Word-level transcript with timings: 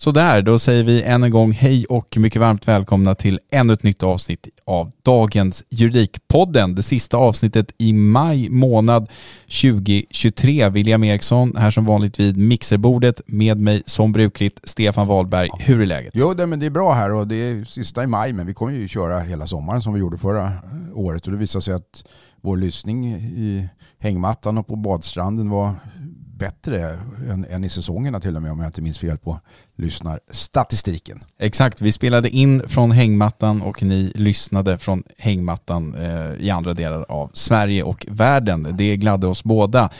Sådär, 0.00 0.42
då 0.42 0.58
säger 0.58 0.84
vi 0.84 1.02
än 1.02 1.24
en 1.24 1.30
gång 1.30 1.52
hej 1.52 1.86
och 1.86 2.16
mycket 2.16 2.40
varmt 2.40 2.68
välkomna 2.68 3.14
till 3.14 3.40
ännu 3.50 3.72
ett 3.72 3.82
nytt 3.82 4.02
avsnitt 4.02 4.48
av 4.64 4.92
dagens 5.02 5.64
Juridikpodden. 5.70 6.74
Det 6.74 6.82
sista 6.82 7.16
avsnittet 7.16 7.72
i 7.78 7.92
maj 7.92 8.48
månad 8.50 9.10
2023. 9.62 10.68
William 10.68 11.04
Eriksson 11.04 11.56
här 11.56 11.70
som 11.70 11.84
vanligt 11.84 12.20
vid 12.20 12.36
mixerbordet 12.36 13.20
med 13.26 13.60
mig 13.60 13.82
som 13.86 14.12
brukligt 14.12 14.60
Stefan 14.68 15.06
Wahlberg. 15.06 15.48
Hur 15.58 15.80
är 15.80 15.86
läget? 15.86 16.12
Jo, 16.16 16.34
det, 16.34 16.46
men 16.46 16.60
det 16.60 16.66
är 16.66 16.70
bra 16.70 16.92
här 16.92 17.12
och 17.12 17.28
det 17.28 17.36
är 17.36 17.64
sista 17.64 18.04
i 18.04 18.06
maj 18.06 18.32
men 18.32 18.46
vi 18.46 18.54
kommer 18.54 18.72
ju 18.72 18.88
köra 18.88 19.20
hela 19.20 19.46
sommaren 19.46 19.82
som 19.82 19.94
vi 19.94 20.00
gjorde 20.00 20.18
förra 20.18 20.52
året 20.94 21.26
och 21.26 21.32
det 21.32 21.38
visar 21.38 21.60
sig 21.60 21.74
att 21.74 22.04
vår 22.40 22.56
lyssning 22.56 23.06
i 23.14 23.68
hängmattan 23.98 24.58
och 24.58 24.66
på 24.66 24.76
badstranden 24.76 25.50
var 25.50 25.74
bättre 26.38 26.98
än, 27.30 27.46
än 27.50 27.64
i 27.64 27.68
säsongerna 27.68 28.20
till 28.20 28.36
och 28.36 28.42
med 28.42 28.52
om 28.52 28.58
jag 28.58 28.68
inte 28.68 28.82
minns 28.82 28.98
fel 28.98 29.18
på 29.18 29.40
lyssnarstatistiken. 29.76 31.24
Exakt, 31.38 31.80
vi 31.80 31.92
spelade 31.92 32.30
in 32.30 32.62
från 32.68 32.90
hängmattan 32.90 33.62
och 33.62 33.82
ni 33.82 34.12
lyssnade 34.14 34.78
från 34.78 35.02
hängmattan 35.18 35.94
eh, 35.94 36.46
i 36.46 36.50
andra 36.50 36.74
delar 36.74 37.06
av 37.08 37.30
Sverige 37.34 37.82
och 37.82 38.06
världen. 38.10 38.74
Det 38.78 38.96
gladde 38.96 39.26
oss 39.26 39.44
båda. 39.44 39.90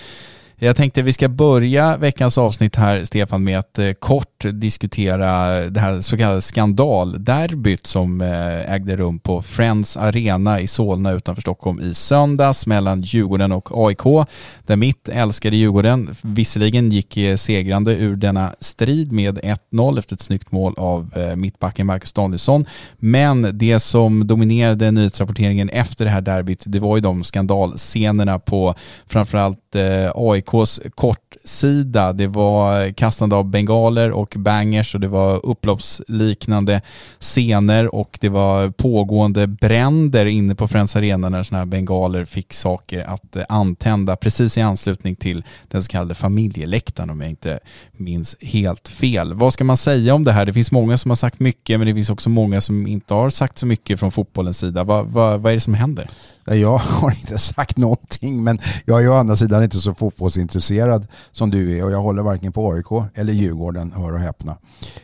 Jag 0.60 0.76
tänkte 0.76 1.02
vi 1.02 1.12
ska 1.12 1.28
börja 1.28 1.96
veckans 1.96 2.38
avsnitt 2.38 2.76
här, 2.76 3.04
Stefan, 3.04 3.44
med 3.44 3.58
att 3.58 3.78
eh, 3.78 3.92
kort 3.92 4.44
diskutera 4.52 5.60
det 5.70 5.80
här 5.80 6.00
så 6.00 6.16
kallade 6.16 6.42
skandalderbyt 6.42 7.86
som 7.86 8.20
eh, 8.20 8.72
ägde 8.72 8.96
rum 8.96 9.18
på 9.18 9.42
Friends 9.42 9.96
Arena 9.96 10.60
i 10.60 10.66
Solna 10.66 11.12
utanför 11.12 11.42
Stockholm 11.42 11.80
i 11.80 11.94
söndags 11.94 12.66
mellan 12.66 13.02
Djurgården 13.02 13.52
och 13.52 13.86
AIK. 13.86 14.28
Där 14.66 14.76
mitt 14.76 15.08
älskade 15.08 15.56
Djurgården 15.56 16.14
visserligen 16.22 16.90
gick 16.90 17.16
eh, 17.16 17.36
segrande 17.36 17.96
ur 17.96 18.16
denna 18.16 18.54
strid 18.60 19.12
med 19.12 19.38
1-0 19.72 19.98
efter 19.98 20.14
ett 20.14 20.20
snyggt 20.20 20.52
mål 20.52 20.74
av 20.76 21.10
eh, 21.16 21.36
mittbacken 21.36 21.86
Marcus 21.86 22.12
Danielsson. 22.12 22.64
Men 22.96 23.58
det 23.58 23.80
som 23.80 24.26
dominerade 24.26 24.90
nyhetsrapporteringen 24.90 25.68
efter 25.68 26.04
det 26.04 26.10
här 26.10 26.20
derbyt, 26.20 26.62
det 26.66 26.80
var 26.80 26.96
ju 26.96 27.00
de 27.00 27.24
skandalscenerna 27.24 28.38
på 28.38 28.74
framförallt 29.06 29.74
eh, 29.74 30.10
AIK 30.14 30.47
AIKs 30.54 30.80
kortsida. 30.94 32.12
Det 32.12 32.26
var 32.26 32.90
kastande 32.90 33.36
av 33.36 33.44
bengaler 33.44 34.10
och 34.10 34.34
bangers 34.38 34.94
och 34.94 35.00
det 35.00 35.08
var 35.08 35.46
upploppsliknande 35.46 36.80
scener 37.18 37.94
och 37.94 38.18
det 38.20 38.28
var 38.28 38.70
pågående 38.70 39.46
bränder 39.46 40.26
inne 40.26 40.54
på 40.54 40.68
Friends 40.68 40.96
Arena 40.96 41.28
när 41.28 41.42
sådana 41.42 41.58
här 41.58 41.66
bengaler 41.66 42.24
fick 42.24 42.52
saker 42.52 43.04
att 43.04 43.36
eh, 43.36 43.44
antända 43.48 44.16
precis 44.16 44.58
i 44.58 44.60
anslutning 44.60 45.16
till 45.16 45.44
den 45.68 45.82
så 45.82 45.88
kallade 45.88 46.14
familjeläktaren 46.14 47.10
om 47.10 47.20
jag 47.20 47.30
inte 47.30 47.58
minns 47.92 48.36
helt 48.40 48.88
fel. 48.88 49.34
Vad 49.34 49.52
ska 49.52 49.64
man 49.64 49.76
säga 49.76 50.14
om 50.14 50.24
det 50.24 50.32
här? 50.32 50.46
Det 50.46 50.52
finns 50.52 50.72
många 50.72 50.98
som 50.98 51.10
har 51.10 51.16
sagt 51.16 51.40
mycket 51.40 51.80
men 51.80 51.88
det 51.88 51.94
finns 51.94 52.10
också 52.10 52.30
många 52.30 52.60
som 52.60 52.86
inte 52.86 53.14
har 53.14 53.30
sagt 53.30 53.58
så 53.58 53.66
mycket 53.66 54.00
från 54.00 54.12
fotbollens 54.12 54.58
sida. 54.58 54.84
Vad, 54.84 55.06
vad, 55.06 55.40
vad 55.40 55.52
är 55.52 55.54
det 55.54 55.60
som 55.60 55.74
händer? 55.74 56.10
Jag 56.44 56.78
har 56.78 57.10
inte 57.10 57.38
sagt 57.38 57.76
någonting 57.76 58.44
men 58.44 58.58
jag 58.84 59.04
är 59.04 59.10
å 59.10 59.14
andra 59.14 59.36
sidan 59.36 59.62
inte 59.62 59.78
så 59.78 59.94
fotbolls 59.94 60.37
fotbollsintresserad 60.38 61.06
som 61.32 61.50
du 61.50 61.78
är 61.78 61.84
och 61.84 61.92
jag 61.92 62.02
håller 62.02 62.22
varken 62.22 62.52
på 62.52 62.72
AIK 62.72 63.10
eller 63.14 63.32
Djurgården, 63.32 63.92
hör 63.92 64.12
och 64.12 64.18
häpna. 64.18 64.58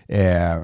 Eh, 0.08 0.62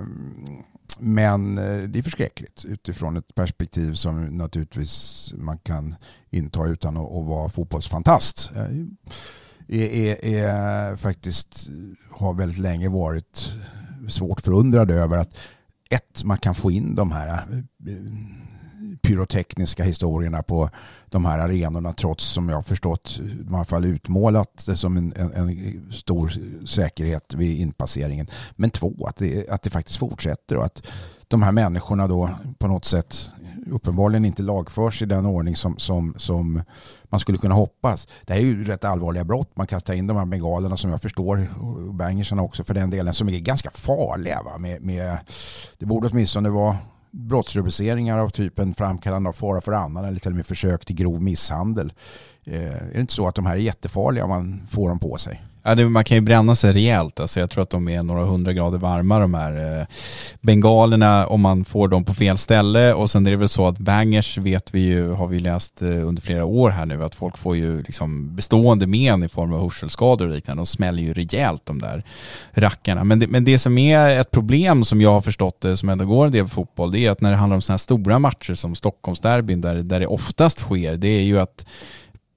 men 0.98 1.58
eh, 1.58 1.88
det 1.88 1.98
är 1.98 2.02
förskräckligt 2.02 2.64
utifrån 2.64 3.16
ett 3.16 3.34
perspektiv 3.34 3.94
som 3.94 4.24
naturligtvis 4.38 5.32
man 5.36 5.58
kan 5.58 5.94
inta 6.30 6.66
utan 6.66 6.96
att, 6.96 7.26
vara 7.26 7.50
fotbollsfantast. 7.50 8.50
Eh, 8.56 8.62
är, 9.68 9.88
är, 9.88 10.24
är, 10.24 10.96
faktiskt 10.96 11.68
har 12.10 12.34
väldigt 12.34 12.58
länge 12.58 12.88
varit 12.88 13.52
svårt 14.08 14.40
förundrad 14.40 14.90
över 14.90 15.18
att 15.18 15.34
ett, 15.90 16.24
man 16.24 16.38
kan 16.38 16.54
få 16.54 16.70
in 16.70 16.94
de 16.94 17.12
här 17.12 17.28
eh, 17.28 17.94
pyrotekniska 19.10 19.84
historierna 19.84 20.42
på 20.42 20.70
de 21.08 21.24
här 21.24 21.38
arenorna 21.38 21.92
trots 21.92 22.24
som 22.24 22.48
jag 22.48 22.56
har 22.56 22.62
förstått 22.62 23.20
i 23.20 23.54
alla 23.54 23.64
fall 23.64 23.84
utmålat 23.84 24.64
det 24.66 24.76
som 24.76 24.96
en, 24.96 25.12
en, 25.16 25.32
en, 25.32 25.92
stor 25.92 26.32
säkerhet 26.66 27.34
vid 27.34 27.60
inpasseringen. 27.60 28.26
Men 28.56 28.70
två, 28.70 29.06
att 29.06 29.16
det, 29.16 29.48
att 29.48 29.62
det 29.62 29.70
faktiskt 29.70 29.98
fortsätter 29.98 30.56
och 30.56 30.64
att 30.64 30.86
de 31.28 31.42
här 31.42 31.52
människorna 31.52 32.06
då 32.06 32.30
på 32.58 32.68
något 32.68 32.84
sätt 32.84 33.30
uppenbarligen 33.66 34.24
inte 34.24 34.42
lagförs 34.42 35.02
i 35.02 35.06
den 35.06 35.26
ordning 35.26 35.56
som, 35.56 35.78
som, 35.78 36.14
som 36.16 36.62
man 37.04 37.20
skulle 37.20 37.38
kunna 37.38 37.54
hoppas. 37.54 38.08
Det 38.24 38.32
här 38.32 38.40
är 38.40 38.44
ju 38.44 38.64
rätt 38.64 38.84
allvarliga 38.84 39.24
brott. 39.24 39.56
Man 39.56 39.66
kastar 39.66 39.94
in 39.94 40.06
de 40.06 40.16
här 40.16 40.26
bengalerna 40.26 40.76
som 40.76 40.90
jag 40.90 41.02
förstår, 41.02 41.54
och 41.60 41.94
bangersarna 41.94 42.42
också 42.42 42.64
för 42.64 42.74
den 42.74 42.90
delen, 42.90 43.14
som 43.14 43.28
är 43.28 43.38
ganska 43.38 43.70
farliga. 43.70 44.42
Va? 44.42 44.58
Med, 44.58 44.82
med, 44.82 45.18
det 45.78 45.86
borde 45.86 46.08
åtminstone 46.08 46.48
vara 46.48 46.76
brottsrubriceringar 47.10 48.18
av 48.18 48.28
typen 48.28 48.74
framkallande 48.74 49.28
av 49.28 49.32
fara 49.32 49.60
för 49.60 49.72
annan 49.72 50.04
eller 50.04 50.20
till 50.20 50.30
och 50.30 50.36
med 50.36 50.46
försök 50.46 50.84
till 50.84 50.96
grov 50.96 51.22
misshandel. 51.22 51.92
Eh, 52.44 52.74
är 52.74 52.90
det 52.94 53.00
inte 53.00 53.12
så 53.12 53.28
att 53.28 53.34
de 53.34 53.46
här 53.46 53.54
är 53.54 53.60
jättefarliga 53.60 54.24
om 54.24 54.30
man 54.30 54.66
får 54.70 54.88
dem 54.88 54.98
på 54.98 55.16
sig? 55.16 55.42
Ja, 55.70 55.74
det, 55.74 55.88
man 55.88 56.04
kan 56.04 56.16
ju 56.16 56.20
bränna 56.20 56.54
sig 56.54 56.72
rejält. 56.72 57.20
Alltså 57.20 57.40
jag 57.40 57.50
tror 57.50 57.62
att 57.62 57.70
de 57.70 57.88
är 57.88 58.02
några 58.02 58.24
hundra 58.24 58.52
grader 58.52 58.78
varma 58.78 59.18
de 59.18 59.34
här 59.34 59.80
eh, 59.80 59.86
bengalerna 60.40 61.26
om 61.26 61.40
man 61.40 61.64
får 61.64 61.88
dem 61.88 62.04
på 62.04 62.14
fel 62.14 62.38
ställe. 62.38 62.94
Och 62.94 63.10
sen 63.10 63.26
är 63.26 63.30
det 63.30 63.36
väl 63.36 63.48
så 63.48 63.66
att 63.66 63.78
bangers 63.78 64.38
vet 64.38 64.74
vi 64.74 64.80
ju, 64.80 65.12
har 65.12 65.26
vi 65.26 65.40
läst 65.40 65.82
eh, 65.82 65.88
under 66.08 66.22
flera 66.22 66.44
år 66.44 66.70
här 66.70 66.86
nu, 66.86 67.04
att 67.04 67.14
folk 67.14 67.38
får 67.38 67.56
ju 67.56 67.82
liksom 67.82 68.36
bestående 68.36 68.86
men 68.86 69.22
i 69.22 69.28
form 69.28 69.52
av 69.52 69.60
hörselskador 69.60 70.26
och 70.28 70.34
liknande. 70.34 70.60
De 70.60 70.66
smäller 70.66 71.02
ju 71.02 71.14
rejält 71.14 71.66
de 71.66 71.78
där 71.78 72.04
rackarna. 72.52 73.04
Men 73.04 73.18
det, 73.18 73.26
men 73.26 73.44
det 73.44 73.58
som 73.58 73.78
är 73.78 74.20
ett 74.20 74.30
problem 74.30 74.84
som 74.84 75.00
jag 75.00 75.12
har 75.12 75.20
förstått 75.20 75.60
det, 75.60 75.76
som 75.76 75.88
ändå 75.88 76.04
går 76.04 76.26
en 76.26 76.32
del 76.32 76.48
fotboll, 76.48 76.92
det 76.92 77.06
är 77.06 77.10
att 77.10 77.20
när 77.20 77.30
det 77.30 77.36
handlar 77.36 77.54
om 77.54 77.62
sådana 77.62 77.74
här 77.74 77.78
stora 77.78 78.18
matcher 78.18 78.54
som 78.54 78.74
Stockholmsderbyn, 78.74 79.60
där, 79.60 79.74
där 79.74 80.00
det 80.00 80.06
oftast 80.06 80.58
sker, 80.58 80.96
det 80.96 81.08
är 81.08 81.22
ju 81.22 81.40
att 81.40 81.66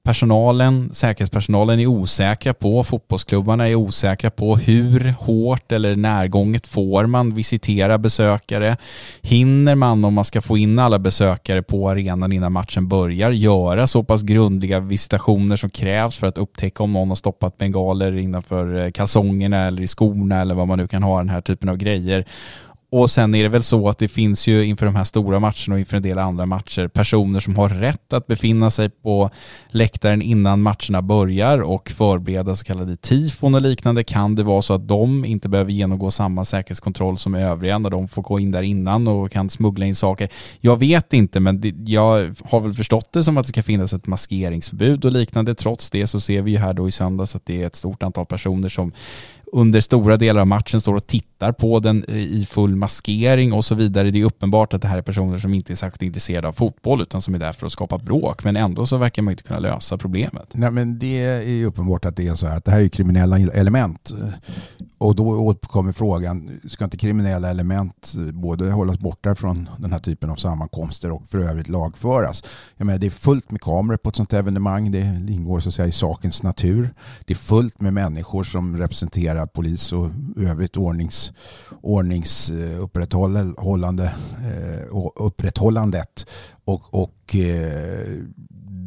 personalen, 0.06 0.94
säkerhetspersonalen 0.94 1.80
är 1.80 1.88
osäkra 1.88 2.54
på, 2.54 2.84
fotbollsklubbarna 2.84 3.70
är 3.70 3.76
osäkra 3.76 4.30
på 4.30 4.56
hur 4.56 5.14
hårt 5.20 5.72
eller 5.72 5.96
närgånget 5.96 6.68
får 6.68 7.06
man 7.06 7.34
visitera 7.34 7.98
besökare. 7.98 8.78
Hinner 9.22 9.76
man 9.76 10.06
om 10.06 10.14
man 10.14 10.26
ska 10.26 10.42
få 10.42 10.58
in 10.58 10.80
alla 10.80 11.00
besökare 11.00 11.62
på 11.62 11.90
arenan 11.90 12.32
innan 12.32 12.52
matchen 12.52 12.88
börjar 12.88 13.32
göra 13.32 13.88
så 13.88 14.04
pass 14.04 14.22
grundliga 14.22 14.80
visitationer 14.80 15.56
som 15.56 15.70
krävs 15.70 16.18
för 16.18 16.28
att 16.28 16.38
upptäcka 16.38 16.84
om 16.84 16.94
någon 16.94 17.10
har 17.10 17.16
stoppat 17.16 17.58
bengaler 17.58 18.18
innanför 18.18 18.86
eh, 18.86 18.92
kalsongerna 18.92 19.68
eller 19.68 19.82
i 19.82 19.88
skorna 19.88 20.42
eller 20.42 20.56
vad 20.56 20.68
man 20.68 20.80
nu 20.80 20.88
kan 20.88 21.04
ha 21.04 21.18
den 21.18 21.30
här 21.30 21.42
typen 21.42 21.70
av 21.70 21.78
grejer 21.78 22.26
och 22.94 23.12
sen 23.12 23.36
är 23.36 23.44
det 23.44 23.50
väl 23.50 23.64
så 23.64 23.90
att 23.90 23.98
det 23.98 24.08
finns 24.08 24.48
ju 24.48 24.66
inför 24.66 24.86
de 24.86 24.96
här 24.96 25.04
stora 25.04 25.40
matcherna 25.40 25.74
och 25.74 25.80
inför 25.80 25.98
en 25.98 26.04
del 26.04 26.20
andra 26.20 26.46
matcher 26.46 26.88
personer 26.88 27.40
som 27.40 27.56
har 27.56 27.70
rätt 27.70 28.14
att 28.14 28.28
befinna 28.28 28.72
sig 28.72 28.90
på 28.90 29.30
läktaren 29.70 30.22
innan 30.22 30.62
matcherna 30.62 31.02
börjar 31.02 31.62
och 31.62 31.90
förbereda 31.90 32.56
så 32.56 32.66
kallade 32.66 32.98
tifon 32.98 33.56
och 33.56 33.62
liknande. 33.62 34.04
Kan 34.04 34.36
det 34.36 34.44
vara 34.44 34.62
så 34.62 34.74
att 34.74 34.88
de 34.88 35.26
inte 35.26 35.50
behöver 35.50 35.72
genomgå 35.72 36.12
samma 36.12 36.46
säkerhetskontroll 36.46 37.18
som 37.18 37.36
övriga 37.36 37.80
när 37.80 37.90
de 37.90 38.08
får 38.08 38.22
gå 38.22 38.40
in 38.40 38.52
där 38.52 38.64
innan 38.64 39.08
och 39.08 39.32
kan 39.32 39.50
smuggla 39.50 39.86
in 39.86 39.96
saker? 39.96 40.30
Jag 40.60 40.80
vet 40.80 41.14
inte, 41.14 41.40
men 41.40 41.62
det, 41.62 41.74
jag 41.86 42.36
har 42.44 42.60
väl 42.60 42.74
förstått 42.74 43.14
det 43.14 43.24
som 43.24 43.38
att 43.38 43.46
det 43.46 43.50
ska 43.50 43.64
finnas 43.64 43.94
ett 43.94 44.08
maskeringsförbud 44.08 45.06
och 45.06 45.12
liknande. 45.12 45.56
Trots 45.56 45.90
det 45.90 46.08
så 46.08 46.20
ser 46.20 46.42
vi 46.42 46.52
ju 46.52 46.58
här 46.58 46.74
då 46.74 46.88
i 46.88 46.92
söndags 46.92 47.36
att 47.36 47.46
det 47.46 47.62
är 47.62 47.68
ett 47.68 47.76
stort 47.76 48.04
antal 48.04 48.26
personer 48.26 48.70
som 48.70 48.92
under 49.56 49.82
stora 49.82 50.18
delar 50.18 50.42
av 50.42 50.48
matchen 50.48 50.82
står 50.82 50.96
och 50.96 51.08
tittar 51.08 51.52
på 51.52 51.80
den 51.80 52.06
i 52.10 52.48
full 52.52 52.76
maskering 52.76 53.54
och 53.54 53.66
så 53.66 53.76
vidare. 53.76 54.12
Det 54.12 54.22
är 54.22 54.26
uppenbart 54.26 54.74
att 54.74 54.82
det 54.82 54.88
här 54.88 54.98
är 54.98 55.02
personer 55.02 55.40
som 55.40 55.54
inte 55.54 55.74
är 55.74 55.76
särskilt 55.76 56.02
intresserade 56.02 56.48
av 56.48 56.54
fotboll 56.54 57.02
utan 57.02 57.22
som 57.22 57.36
är 57.36 57.40
där 57.40 57.54
för 57.54 57.66
att 57.66 57.72
skapa 57.72 57.98
bråk. 57.98 58.44
Men 58.44 58.56
ändå 58.56 58.86
så 58.86 58.98
verkar 58.98 59.22
man 59.22 59.32
inte 59.32 59.44
kunna 59.44 59.60
lösa 59.60 59.98
problemet. 59.98 60.48
Nej, 60.54 60.72
men 60.72 61.00
det 61.00 61.24
är 61.24 61.66
uppenbart 61.66 62.06
att 62.06 62.16
det 62.16 62.28
är 62.28 62.36
så 62.36 62.48
här 62.48 62.58
att 62.58 62.66
det 62.66 62.72
här 62.72 62.82
är 62.82 62.88
kriminella 62.88 63.40
element. 63.40 64.12
Och 64.98 65.16
då 65.16 65.28
återkommer 65.28 65.92
frågan, 65.92 66.60
ska 66.68 66.84
inte 66.84 66.98
kriminella 66.98 67.50
element 67.50 68.14
både 68.34 68.72
hållas 68.72 69.00
borta 69.00 69.36
från 69.36 69.70
den 69.78 69.92
här 69.92 70.00
typen 70.00 70.30
av 70.30 70.36
sammankomster 70.36 71.12
och 71.12 71.30
för 71.30 71.40
övrigt 71.40 71.70
lagföras? 71.70 72.44
Jag 72.78 72.86
menar, 72.86 73.00
det 73.00 73.08
är 73.08 73.12
fullt 73.12 73.52
med 73.52 73.62
kameror 73.62 73.98
på 73.98 74.10
ett 74.10 74.16
sånt 74.16 74.34
evenemang. 74.34 74.92
Det 74.92 75.00
ingår 75.30 75.60
så 75.60 75.70
att 75.70 75.76
säga 75.76 75.88
i 75.88 75.92
sakens 75.92 76.44
natur. 76.44 76.94
Det 77.26 77.34
är 77.34 77.38
fullt 77.38 77.82
med 77.82 77.94
människor 77.94 78.44
som 78.44 78.78
representerar 78.78 79.43
polis 79.48 79.94
och 79.94 80.10
övrigt 80.38 80.78
ordnings, 80.78 81.34
ordningsupprätthållande 81.82 84.04
eh, 84.04 84.88
och 84.92 85.28
upprätthållandet 85.28 86.26
och, 86.66 86.94
och 86.94 87.36
eh, 87.36 88.24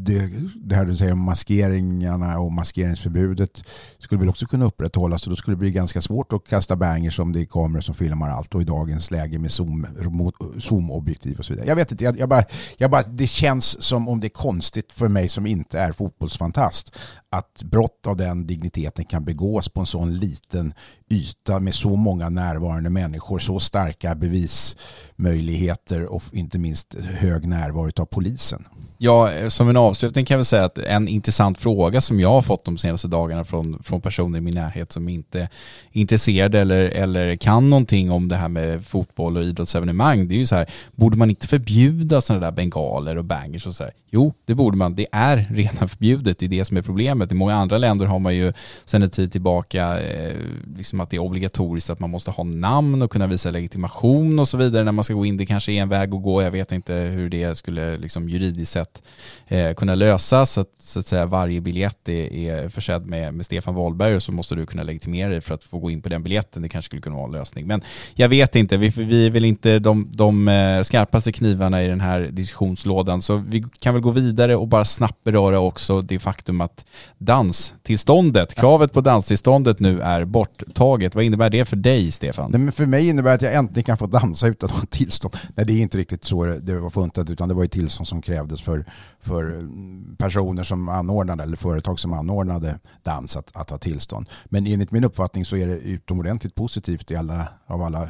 det, 0.06 0.30
det 0.54 0.74
här 0.74 0.84
du 0.84 0.96
säger 0.96 1.12
om 1.12 1.24
maskeringarna 1.24 2.38
och 2.38 2.52
maskeringsförbudet 2.52 3.64
skulle 3.98 4.18
väl 4.18 4.28
också 4.28 4.46
kunna 4.46 4.64
upprätthållas 4.64 5.24
och 5.24 5.30
då 5.30 5.36
skulle 5.36 5.54
det 5.54 5.58
bli 5.58 5.70
ganska 5.70 6.02
svårt 6.02 6.32
att 6.32 6.48
kasta 6.48 6.76
bangers 6.76 7.18
om 7.18 7.32
det 7.32 7.40
är 7.40 7.44
kameror 7.44 7.80
som 7.80 7.94
filmar 7.94 8.28
allt 8.28 8.54
och 8.54 8.62
i 8.62 8.64
dagens 8.64 9.10
läge 9.10 9.38
med 9.38 9.50
zoom-objektiv 9.50 10.60
zoom 10.60 10.90
och 11.38 11.44
så 11.44 11.52
vidare. 11.52 11.68
Jag 11.68 11.76
vet 11.76 11.92
inte, 11.92 12.04
jag, 12.04 12.18
jag, 12.18 12.28
bara, 12.28 12.44
jag 12.76 12.90
bara, 12.90 13.02
det 13.02 13.26
känns 13.26 13.82
som 13.82 14.08
om 14.08 14.20
det 14.20 14.26
är 14.26 14.28
konstigt 14.28 14.92
för 14.92 15.08
mig 15.08 15.28
som 15.28 15.46
inte 15.46 15.80
är 15.80 15.92
fotbollsfantast 15.92 16.96
att 17.30 17.62
brott 17.62 18.06
av 18.06 18.16
den 18.16 18.46
digniteten 18.46 19.04
kan 19.04 19.24
begås 19.24 19.68
på 19.68 19.80
en 19.80 19.86
sån 19.86 20.18
liten 20.18 20.74
yta 21.10 21.60
med 21.60 21.74
så 21.74 21.96
många 21.96 22.28
närvarande 22.28 22.90
människor, 22.90 23.38
så 23.38 23.60
starka 23.60 24.14
bevismöjligheter 24.14 26.06
och 26.06 26.22
inte 26.32 26.58
minst 26.58 26.94
hög 26.94 27.48
närvaro 27.48 28.02
av 28.02 28.06
polisen. 28.06 28.66
Ja, 28.98 29.50
som 29.50 29.68
en 29.68 29.76
avslutning 29.76 30.24
kan 30.24 30.36
jag 30.36 30.46
säga 30.46 30.64
att 30.64 30.78
en 30.78 31.08
intressant 31.08 31.58
fråga 31.60 32.00
som 32.00 32.20
jag 32.20 32.28
har 32.28 32.42
fått 32.42 32.64
de 32.64 32.78
senaste 32.78 33.08
dagarna 33.08 33.44
från, 33.44 33.82
från 33.82 34.00
personer 34.00 34.38
i 34.38 34.40
min 34.40 34.54
närhet 34.54 34.92
som 34.92 35.08
inte 35.08 35.40
är 35.40 35.48
intresserade 35.92 36.60
eller, 36.60 36.82
eller 36.82 37.36
kan 37.36 37.70
någonting 37.70 38.10
om 38.10 38.28
det 38.28 38.36
här 38.36 38.48
med 38.48 38.86
fotboll 38.86 39.36
och 39.36 39.42
idrottsevenemang, 39.42 40.28
det 40.28 40.34
är 40.34 40.38
ju 40.38 40.46
så 40.46 40.54
här, 40.54 40.70
borde 40.92 41.16
man 41.16 41.30
inte 41.30 41.48
förbjuda 41.48 42.20
sådana 42.20 42.46
där 42.46 42.52
bengaler 42.52 43.18
och 43.18 43.24
bangers 43.24 43.66
och 43.66 43.74
så 43.74 43.84
här? 43.84 43.92
Jo, 44.10 44.34
det 44.44 44.54
borde 44.54 44.76
man. 44.76 44.94
Det 44.94 45.06
är 45.12 45.46
redan 45.50 45.88
förbjudet, 45.88 46.38
det 46.38 46.46
är 46.46 46.50
det 46.50 46.64
som 46.64 46.76
är 46.76 46.82
problemet. 46.82 47.15
I 47.22 47.34
många 47.34 47.54
andra 47.54 47.78
länder 47.78 48.06
har 48.06 48.18
man 48.18 48.34
ju 48.34 48.52
sedan 48.84 49.02
en 49.02 49.10
tid 49.10 49.32
tillbaka 49.32 50.00
eh, 50.00 50.36
liksom 50.76 51.00
att 51.00 51.10
det 51.10 51.16
är 51.16 51.20
obligatoriskt 51.20 51.90
att 51.90 52.00
man 52.00 52.10
måste 52.10 52.30
ha 52.30 52.44
namn 52.44 53.02
och 53.02 53.10
kunna 53.10 53.26
visa 53.26 53.50
legitimation 53.50 54.38
och 54.38 54.48
så 54.48 54.56
vidare 54.56 54.84
när 54.84 54.92
man 54.92 55.04
ska 55.04 55.14
gå 55.14 55.26
in. 55.26 55.36
Det 55.36 55.46
kanske 55.46 55.72
är 55.72 55.82
en 55.82 55.88
väg 55.88 56.14
att 56.14 56.22
gå, 56.22 56.42
jag 56.42 56.50
vet 56.50 56.72
inte 56.72 56.94
hur 56.94 57.28
det 57.30 57.58
skulle 57.58 57.96
liksom 57.96 58.28
juridiskt 58.28 58.72
sett 58.72 59.02
eh, 59.48 59.74
kunna 59.74 59.94
lösas. 59.94 60.50
Så 60.50 60.60
att, 60.60 60.70
så 60.78 60.98
att 61.00 61.06
säga, 61.06 61.26
varje 61.26 61.60
biljett 61.60 62.08
är, 62.08 62.32
är 62.32 62.68
försedd 62.68 63.06
med, 63.06 63.34
med 63.34 63.46
Stefan 63.46 63.74
Wahlberg 63.74 64.16
och 64.16 64.22
så 64.22 64.32
måste 64.32 64.54
du 64.54 64.66
kunna 64.66 64.82
legitimera 64.82 65.30
dig 65.30 65.40
för 65.40 65.54
att 65.54 65.64
få 65.64 65.78
gå 65.78 65.90
in 65.90 66.02
på 66.02 66.08
den 66.08 66.22
biljetten. 66.22 66.62
Det 66.62 66.68
kanske 66.68 66.86
skulle 66.86 67.02
kunna 67.02 67.16
vara 67.16 67.26
en 67.26 67.32
lösning. 67.32 67.66
Men 67.66 67.82
jag 68.14 68.28
vet 68.28 68.56
inte, 68.56 68.76
vi, 68.76 68.88
vi 68.88 69.26
är 69.26 69.30
väl 69.30 69.44
inte 69.44 69.78
de, 69.78 70.08
de 70.12 70.48
eh, 70.48 70.82
skarpaste 70.82 71.32
knivarna 71.32 71.82
i 71.82 71.88
den 71.88 72.00
här 72.00 72.20
diskussionslådan. 72.20 73.22
Så 73.22 73.36
vi 73.36 73.64
kan 73.78 73.94
väl 73.94 74.02
gå 74.02 74.10
vidare 74.10 74.56
och 74.56 74.68
bara 74.68 74.84
snabbt 74.84 75.24
beröra 75.24 75.58
också 75.58 76.02
det 76.02 76.18
faktum 76.18 76.60
att 76.60 76.86
danstillståndet, 77.18 78.54
kravet 78.54 78.92
på 78.92 79.00
danstillståndet 79.00 79.80
nu 79.80 80.00
är 80.00 80.24
borttaget. 80.24 81.14
Vad 81.14 81.24
innebär 81.24 81.50
det 81.50 81.64
för 81.64 81.76
dig, 81.76 82.12
Stefan? 82.12 82.50
Nej, 82.50 82.60
men 82.60 82.72
för 82.72 82.86
mig 82.86 83.08
innebär 83.08 83.30
det 83.30 83.34
att 83.34 83.42
jag 83.42 83.54
äntligen 83.54 83.84
kan 83.84 83.98
få 83.98 84.06
dansa 84.06 84.46
utan 84.46 84.70
att 84.70 84.76
ha 84.76 84.86
tillstånd. 84.86 85.36
Nej, 85.54 85.66
det 85.66 85.72
är 85.72 85.80
inte 85.80 85.98
riktigt 85.98 86.24
så 86.24 86.44
det 86.44 86.80
var 86.80 86.90
funtat, 86.90 87.30
utan 87.30 87.48
det 87.48 87.54
var 87.54 87.62
ju 87.62 87.68
tillstånd 87.68 88.08
som 88.08 88.22
krävdes 88.22 88.62
för 88.62 88.84
för, 89.26 89.68
personer 90.16 90.62
som 90.62 90.88
anordnade 90.88 91.42
eller 91.42 91.56
företag 91.56 92.00
som 92.00 92.12
anordnade 92.12 92.78
dans 93.02 93.36
att, 93.36 93.56
att 93.56 93.70
ha 93.70 93.78
tillstånd. 93.78 94.28
Men 94.44 94.66
enligt 94.66 94.90
min 94.90 95.04
uppfattning 95.04 95.44
så 95.44 95.56
är 95.56 95.66
det 95.66 95.78
utomordentligt 95.78 96.54
positivt 96.54 97.10
i 97.10 97.16
alla, 97.16 97.48
av 97.66 97.82
alla 97.82 98.08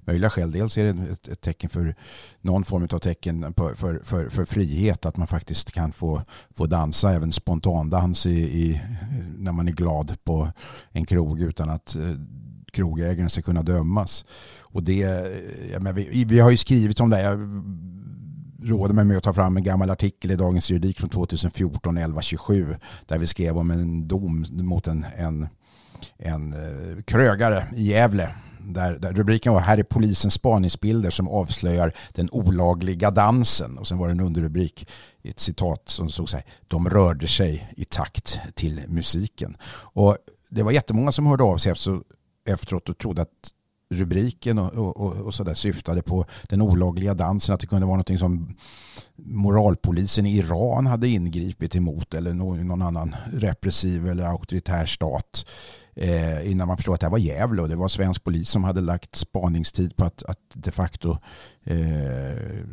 möjliga 0.00 0.30
skäl. 0.30 0.52
Dels 0.52 0.78
är 0.78 0.84
det 0.84 1.12
ett, 1.12 1.28
ett 1.28 1.40
tecken 1.40 1.70
för 1.70 1.94
någon 2.40 2.64
form 2.64 2.88
av 2.92 2.98
tecken 2.98 3.52
på, 3.52 3.70
för, 3.76 4.00
för, 4.04 4.28
för 4.28 4.44
frihet 4.44 5.06
att 5.06 5.16
man 5.16 5.26
faktiskt 5.26 5.72
kan 5.72 5.92
få, 5.92 6.22
få 6.54 6.66
dansa 6.66 7.12
även 7.12 7.32
spontandans 7.32 8.26
i, 8.26 8.33
i, 8.36 8.80
när 9.38 9.52
man 9.52 9.68
är 9.68 9.72
glad 9.72 10.16
på 10.24 10.52
en 10.92 11.06
krog 11.06 11.40
utan 11.40 11.70
att 11.70 11.96
eh, 11.96 12.02
krogägaren 12.72 13.30
ska 13.30 13.42
kunna 13.42 13.62
dömas. 13.62 14.24
Och 14.60 14.82
det, 14.82 15.02
eh, 15.02 15.72
ja, 15.72 15.80
men 15.80 15.94
vi, 15.94 16.24
vi 16.24 16.40
har 16.40 16.50
ju 16.50 16.56
skrivit 16.56 17.00
om 17.00 17.10
det. 17.10 17.22
Jag 17.22 17.38
råder 18.70 18.94
mig 18.94 19.04
med 19.04 19.16
att 19.16 19.22
ta 19.22 19.32
fram 19.32 19.56
en 19.56 19.62
gammal 19.62 19.90
artikel 19.90 20.30
i 20.30 20.36
Dagens 20.36 20.70
Juridik 20.70 21.00
från 21.00 21.10
2014, 21.10 21.96
1127, 21.96 22.76
där 23.06 23.18
vi 23.18 23.26
skrev 23.26 23.58
om 23.58 23.70
en 23.70 24.08
dom 24.08 24.46
mot 24.50 24.86
en, 24.86 25.06
en, 25.16 25.48
en 26.16 26.52
eh, 26.52 27.02
krögare 27.04 27.64
i 27.76 27.82
Gävle. 27.82 28.30
Där, 28.66 28.98
där, 28.98 29.12
rubriken 29.12 29.52
var 29.52 29.60
Här 29.60 29.78
är 29.78 29.82
polisens 29.82 30.34
spaningsbilder 30.34 31.10
som 31.10 31.28
avslöjar 31.28 31.92
den 32.12 32.28
olagliga 32.32 33.10
dansen. 33.10 33.78
Och 33.78 33.88
sen 33.88 33.98
var 33.98 34.06
det 34.08 34.12
en 34.12 34.20
underrubrik, 34.20 34.88
ett 35.22 35.40
citat 35.40 35.82
som 35.88 36.08
stod 36.08 36.28
så 36.28 36.36
här. 36.36 36.46
De 36.68 36.90
rörde 36.90 37.28
sig 37.28 37.72
i 37.76 37.84
takt 37.84 38.38
till 38.54 38.82
musiken. 38.88 39.56
Och 39.74 40.16
det 40.48 40.62
var 40.62 40.72
jättemånga 40.72 41.12
som 41.12 41.26
hörde 41.26 41.44
av 41.44 41.56
sig 41.58 41.74
efteråt 42.48 42.88
och 42.88 42.98
trodde 42.98 43.22
att 43.22 43.28
rubriken 43.94 44.58
och, 44.58 44.96
och, 44.96 45.12
och 45.12 45.34
så 45.34 45.44
där 45.44 45.54
syftade 45.54 46.02
på 46.02 46.24
den 46.48 46.62
olagliga 46.62 47.14
dansen, 47.14 47.54
att 47.54 47.60
det 47.60 47.66
kunde 47.66 47.86
vara 47.86 47.96
någonting 47.96 48.18
som 48.18 48.56
moralpolisen 49.16 50.26
i 50.26 50.36
Iran 50.36 50.86
hade 50.86 51.08
ingripit 51.08 51.76
emot 51.76 52.14
eller 52.14 52.34
någon 52.34 52.82
annan 52.82 53.16
repressiv 53.32 54.08
eller 54.08 54.24
auktoritär 54.24 54.86
stat 54.86 55.46
eh, 55.94 56.50
innan 56.50 56.68
man 56.68 56.76
förstod 56.76 56.94
att 56.94 57.00
det 57.00 57.06
här 57.06 57.10
var 57.10 57.18
Gävle 57.18 57.62
och 57.62 57.68
det 57.68 57.76
var 57.76 57.88
svensk 57.88 58.24
polis 58.24 58.48
som 58.48 58.64
hade 58.64 58.80
lagt 58.80 59.16
spaningstid 59.16 59.96
på 59.96 60.04
att, 60.04 60.22
att 60.22 60.40
de 60.54 60.70
facto 60.70 61.16
eh, 61.64 62.64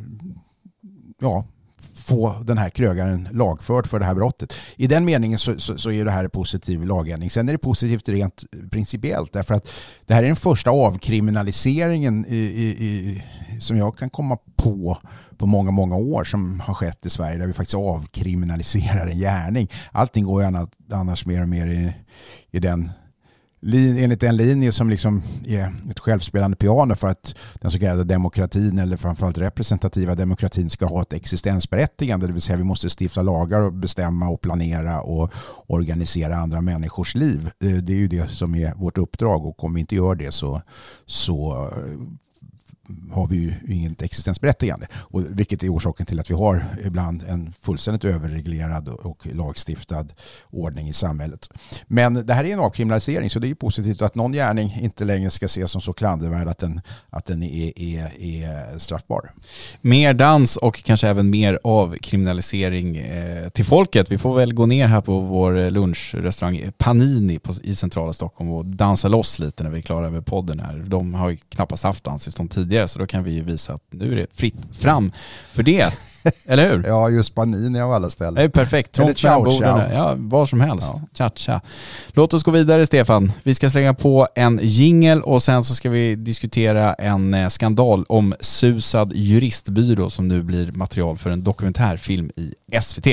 ja, 1.19 1.45
få 1.93 2.35
den 2.43 2.57
här 2.57 2.69
krögaren 2.69 3.27
lagförd 3.31 3.87
för 3.87 3.99
det 3.99 4.05
här 4.05 4.15
brottet. 4.15 4.53
I 4.75 4.87
den 4.87 5.05
meningen 5.05 5.39
så, 5.39 5.59
så, 5.59 5.77
så, 5.77 5.91
är 5.91 6.05
det 6.05 6.11
här 6.11 6.23
en 6.23 6.29
positiv 6.29 6.85
lagändring. 6.85 7.29
Sen 7.29 7.49
är 7.49 7.53
det 7.53 7.57
positivt 7.57 8.09
rent 8.09 8.43
principiellt 8.71 9.33
därför 9.33 9.53
att 9.53 9.67
det 10.05 10.13
här 10.13 10.23
är 10.23 10.27
den 10.27 10.35
första 10.35 10.71
avkriminaliseringen 10.71 12.25
i, 12.25 12.37
i, 12.37 12.67
i, 12.85 13.23
som 13.59 13.77
jag 13.77 13.97
kan 13.97 14.09
komma 14.09 14.37
på 14.55 14.97
på 15.37 15.45
många, 15.45 15.71
många 15.71 15.95
år 15.95 16.23
som 16.23 16.59
har 16.59 16.73
skett 16.73 17.05
i 17.05 17.09
Sverige 17.09 17.37
där 17.37 17.47
vi 17.47 17.53
faktiskt 17.53 17.75
avkriminaliserar 17.75 19.07
en 19.07 19.17
gärning. 19.17 19.69
Allting 19.91 20.25
går 20.25 20.43
ju 20.43 20.67
annars 20.91 21.25
mer 21.25 21.41
och 21.41 21.49
mer 21.49 21.67
i, 21.67 21.93
i 22.51 22.59
den 22.59 22.91
enligt 23.63 24.23
en 24.23 24.37
linje 24.37 24.71
som 24.71 24.89
liksom 24.89 25.23
är 25.47 25.75
ett 25.89 25.99
självspelande 25.99 26.57
piano 26.57 26.95
för 26.95 27.07
att 27.07 27.35
den 27.61 27.71
så 27.71 27.79
kallade 27.79 28.03
demokratin 28.03 28.79
eller 28.79 28.97
framförallt 28.97 29.37
representativa 29.37 30.15
demokratin 30.15 30.69
ska 30.69 30.85
ha 30.85 31.01
ett 31.01 31.13
existensberättigande. 31.13 32.27
Det 32.27 32.33
vill 32.33 32.41
säga 32.41 32.57
vi 32.57 32.63
måste 32.63 32.89
stifta 32.89 33.21
lagar 33.21 33.61
och 33.61 33.73
bestämma 33.73 34.29
och 34.29 34.41
planera 34.41 35.01
och 35.01 35.33
organisera 35.67 36.35
andra 36.35 36.61
människors 36.61 37.15
liv. 37.15 37.49
Eh, 37.63 37.71
det 37.71 37.93
är 37.93 37.97
ju 37.97 38.07
det 38.07 38.31
som 38.31 38.55
är 38.55 38.73
vårt 38.75 38.97
uppdrag 38.97 39.45
och 39.45 39.63
om 39.63 39.73
vi 39.73 39.79
inte 39.79 39.95
gör 39.95 40.15
det 40.15 40.31
så, 40.31 40.61
så 41.05 41.67
eh, 41.67 41.99
har 43.11 43.27
vi 43.27 43.35
ju 43.35 43.53
inget 43.67 44.01
existensberättigande. 44.01 44.87
Och 44.93 45.23
vilket 45.29 45.63
är 45.63 45.73
orsaken 45.73 46.05
till 46.05 46.19
att 46.19 46.29
vi 46.29 46.35
har 46.35 46.65
ibland 46.85 47.23
en 47.23 47.51
fullständigt 47.61 48.05
överreglerad 48.05 48.87
och 48.87 49.27
lagstiftad 49.31 50.05
ordning 50.49 50.87
i 50.87 50.93
samhället. 50.93 51.49
Men 51.87 52.25
det 52.25 52.33
här 52.33 52.43
är 52.43 52.53
en 52.53 52.59
avkriminalisering 52.59 53.29
så 53.29 53.39
det 53.39 53.47
är 53.47 53.49
ju 53.49 53.55
positivt 53.55 54.01
att 54.01 54.15
någon 54.15 54.31
gärning 54.31 54.77
inte 54.81 55.05
längre 55.05 55.29
ska 55.29 55.45
ses 55.45 55.71
som 55.71 55.81
så 55.81 55.93
klandervärd 55.93 56.47
att 56.47 56.57
den, 56.57 56.81
att 57.09 57.25
den 57.25 57.43
är, 57.43 57.79
är, 57.79 58.21
är 58.21 58.79
straffbar. 58.79 59.31
Mer 59.81 60.13
dans 60.13 60.57
och 60.57 60.83
kanske 60.83 61.07
även 61.07 61.29
mer 61.29 61.59
avkriminalisering 61.63 62.97
eh, 62.97 63.49
till 63.49 63.65
folket. 63.65 64.11
Vi 64.11 64.17
får 64.17 64.35
väl 64.35 64.53
gå 64.53 64.65
ner 64.65 64.87
här 64.87 65.01
på 65.01 65.19
vår 65.19 65.69
lunchrestaurang 65.69 66.71
Panini 66.77 67.39
i 67.63 67.75
centrala 67.75 68.13
Stockholm 68.13 68.51
och 68.51 68.65
dansa 68.65 69.07
loss 69.07 69.39
lite 69.39 69.63
när 69.63 69.69
vi 69.69 69.77
är 69.77 69.81
klara 69.81 70.09
med 70.09 70.25
podden 70.25 70.59
här. 70.59 70.85
De 70.87 71.13
har 71.13 71.29
ju 71.29 71.37
knappast 71.37 71.83
haft 71.83 72.03
danstillstånd 72.03 72.51
tidigare 72.51 72.80
så 72.87 72.99
då 72.99 73.07
kan 73.07 73.23
vi 73.23 73.31
ju 73.31 73.43
visa 73.43 73.73
att 73.73 73.81
nu 73.89 74.11
är 74.11 74.15
det 74.15 74.27
fritt 74.33 74.55
fram 74.71 75.11
för 75.53 75.63
det. 75.63 75.93
Eller 76.45 76.69
hur? 76.69 76.83
Ja, 76.87 77.09
just 77.09 77.35
Panini 77.35 77.81
av 77.81 77.91
alla 77.91 78.09
ställen. 78.09 78.33
Det 78.33 78.41
är 78.41 78.49
perfekt. 78.49 78.91
Trångt 78.91 79.23
mellan 79.23 79.43
borden. 79.43 79.91
Ja, 79.93 80.13
var 80.17 80.45
som 80.45 80.61
helst. 80.61 80.93
Ja. 80.93 81.29
Cha-cha. 81.29 81.61
Låt 82.07 82.33
oss 82.33 82.43
gå 82.43 82.51
vidare 82.51 82.85
Stefan. 82.85 83.31
Vi 83.43 83.53
ska 83.53 83.69
slänga 83.69 83.93
på 83.93 84.27
en 84.35 84.59
jingel 84.63 85.21
och 85.21 85.43
sen 85.43 85.63
så 85.63 85.75
ska 85.75 85.89
vi 85.89 86.15
diskutera 86.15 86.93
en 86.93 87.33
eh, 87.33 87.47
skandal 87.47 88.05
om 88.09 88.33
susad 88.39 89.13
juristbyrå 89.15 90.09
som 90.09 90.27
nu 90.27 90.43
blir 90.43 90.71
material 90.71 91.17
för 91.17 91.29
en 91.29 91.43
dokumentärfilm 91.43 92.31
i 92.35 92.53
SVT. 92.81 93.07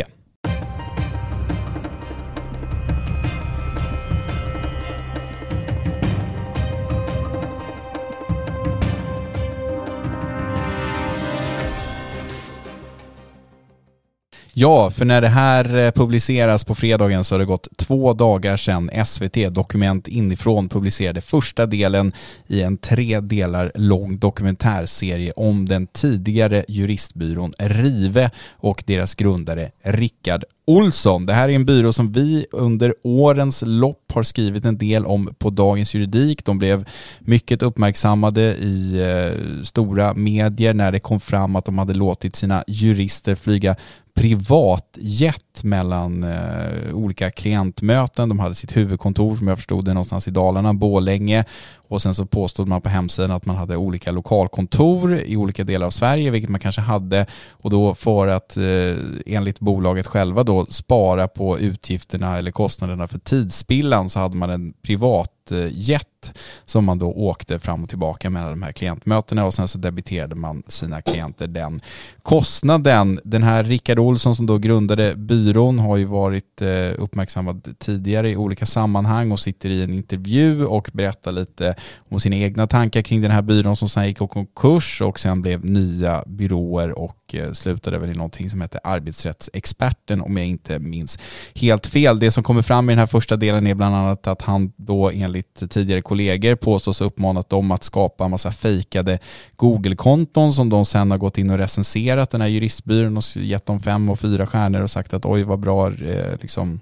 Ja, 14.60 14.90
för 14.90 15.04
när 15.04 15.20
det 15.20 15.28
här 15.28 15.76
eh, 15.76 15.90
publiceras 15.90 16.64
på 16.64 16.74
fredagen 16.74 17.24
så 17.24 17.34
har 17.34 17.38
det 17.38 17.44
gått 17.44 17.68
två 17.76 18.12
dagar 18.12 18.56
sedan 18.56 18.90
SVT 19.06 19.54
Dokument 19.54 20.08
inifrån 20.08 20.68
publicerade 20.68 21.20
första 21.20 21.66
delen 21.66 22.12
i 22.46 22.62
en 22.62 22.76
tre 22.76 23.20
delar 23.20 23.72
lång 23.74 24.18
dokumentärserie 24.18 25.32
om 25.36 25.68
den 25.68 25.86
tidigare 25.86 26.64
juristbyrån 26.68 27.52
Rive 27.58 28.30
och 28.56 28.84
deras 28.86 29.14
grundare 29.14 29.70
Rickard 29.84 30.44
Olsson. 30.68 31.26
Det 31.26 31.32
här 31.32 31.48
är 31.48 31.52
en 31.52 31.64
byrå 31.64 31.92
som 31.92 32.12
vi 32.12 32.46
under 32.52 32.94
årens 33.02 33.62
lopp 33.66 34.12
har 34.12 34.22
skrivit 34.22 34.64
en 34.64 34.78
del 34.78 35.06
om 35.06 35.34
på 35.38 35.50
Dagens 35.50 35.94
Juridik. 35.94 36.44
De 36.44 36.58
blev 36.58 36.88
mycket 37.20 37.62
uppmärksammade 37.62 38.42
i 38.42 39.00
eh, 39.00 39.62
stora 39.64 40.14
medier 40.14 40.74
när 40.74 40.92
det 40.92 41.00
kom 41.00 41.20
fram 41.20 41.56
att 41.56 41.64
de 41.64 41.78
hade 41.78 41.94
låtit 41.94 42.36
sina 42.36 42.64
jurister 42.66 43.34
flyga 43.34 43.76
privatjet 44.18 45.62
mellan 45.64 46.24
eh, 46.24 46.92
olika 46.94 47.30
klientmöten. 47.30 48.28
De 48.28 48.38
hade 48.38 48.54
sitt 48.54 48.76
huvudkontor 48.76 49.36
som 49.36 49.48
jag 49.48 49.58
förstod 49.58 49.84
det 49.84 49.94
någonstans 49.94 50.28
i 50.28 50.30
Dalarna, 50.30 50.74
Bålänge. 50.74 51.44
Och 51.88 52.02
sen 52.02 52.14
så 52.14 52.26
påstod 52.26 52.68
man 52.68 52.80
på 52.80 52.88
hemsidan 52.88 53.30
att 53.30 53.46
man 53.46 53.56
hade 53.56 53.76
olika 53.76 54.10
lokalkontor 54.10 55.14
i 55.14 55.36
olika 55.36 55.64
delar 55.64 55.86
av 55.86 55.90
Sverige, 55.90 56.30
vilket 56.30 56.50
man 56.50 56.60
kanske 56.60 56.80
hade. 56.80 57.26
Och 57.50 57.70
då 57.70 57.94
för 57.94 58.28
att 58.28 58.56
eh, 58.56 58.96
enligt 59.26 59.60
bolaget 59.60 60.06
själva 60.06 60.42
då 60.42 60.66
spara 60.66 61.28
på 61.28 61.58
utgifterna 61.58 62.38
eller 62.38 62.50
kostnaderna 62.50 63.08
för 63.08 63.18
tidsspillan 63.18 64.10
så 64.10 64.20
hade 64.20 64.36
man 64.36 64.50
en 64.50 64.72
privat 64.82 65.37
privatjet 65.48 66.34
som 66.64 66.84
man 66.84 66.98
då 66.98 67.12
åkte 67.12 67.58
fram 67.58 67.82
och 67.82 67.88
tillbaka 67.88 68.30
mellan 68.30 68.50
de 68.50 68.62
här 68.62 68.72
klientmötena 68.72 69.44
och 69.44 69.54
sen 69.54 69.68
så 69.68 69.78
debiterade 69.78 70.34
man 70.34 70.62
sina 70.66 71.02
klienter 71.02 71.46
den 71.46 71.80
kostnaden. 72.22 73.20
Den 73.24 73.42
här 73.42 73.64
Rickard 73.64 73.98
Olsson 73.98 74.36
som 74.36 74.46
då 74.46 74.58
grundade 74.58 75.14
byrån 75.16 75.78
har 75.78 75.96
ju 75.96 76.04
varit 76.04 76.62
eh, 76.62 76.68
uppmärksammad 76.98 77.74
tidigare 77.78 78.30
i 78.30 78.36
olika 78.36 78.66
sammanhang 78.66 79.32
och 79.32 79.40
sitter 79.40 79.70
i 79.70 79.82
en 79.82 79.94
intervju 79.94 80.66
och 80.66 80.90
berättar 80.92 81.32
lite 81.32 81.74
om 82.10 82.20
sina 82.20 82.36
egna 82.36 82.66
tankar 82.66 83.02
kring 83.02 83.22
den 83.22 83.30
här 83.30 83.42
byrån 83.42 83.76
som 83.76 83.88
sen 83.88 84.06
gick 84.06 84.22
i 84.22 84.28
konkurs 84.28 85.02
och 85.02 85.18
sen 85.18 85.42
blev 85.42 85.64
nya 85.64 86.24
byråer 86.26 86.98
och 86.98 87.17
och 87.28 87.34
eh, 87.34 87.52
slutade 87.52 87.98
väl 87.98 88.10
i 88.10 88.14
någonting 88.14 88.50
som 88.50 88.60
heter 88.60 88.80
Arbetsrättsexperten 88.84 90.20
om 90.20 90.36
jag 90.36 90.46
inte 90.46 90.78
minns 90.78 91.18
helt 91.54 91.86
fel. 91.86 92.18
Det 92.18 92.30
som 92.30 92.42
kommer 92.42 92.62
fram 92.62 92.90
i 92.90 92.92
den 92.92 92.98
här 92.98 93.06
första 93.06 93.36
delen 93.36 93.66
är 93.66 93.74
bland 93.74 93.94
annat 93.94 94.26
att 94.26 94.42
han 94.42 94.72
då 94.76 95.10
enligt 95.10 95.70
tidigare 95.70 96.02
kollegor 96.02 96.54
påstås 96.54 97.00
ha 97.00 97.06
uppmanat 97.06 97.48
dem 97.48 97.70
att 97.70 97.84
skapa 97.84 98.24
en 98.24 98.30
massa 98.30 98.52
fejkade 98.52 99.18
Google-konton 99.56 100.52
som 100.52 100.68
de 100.68 100.84
sen 100.84 101.10
har 101.10 101.18
gått 101.18 101.38
in 101.38 101.50
och 101.50 101.58
recenserat 101.58 102.30
den 102.30 102.40
här 102.40 102.48
juristbyrån 102.48 103.16
och 103.16 103.24
gett 103.36 103.66
dem 103.66 103.80
fem 103.80 104.10
och 104.10 104.20
fyra 104.20 104.46
stjärnor 104.46 104.82
och 104.82 104.90
sagt 104.90 105.14
att 105.14 105.26
oj 105.26 105.42
vad 105.42 105.58
bra 105.58 105.86
eh, 105.86 106.32
liksom 106.40 106.80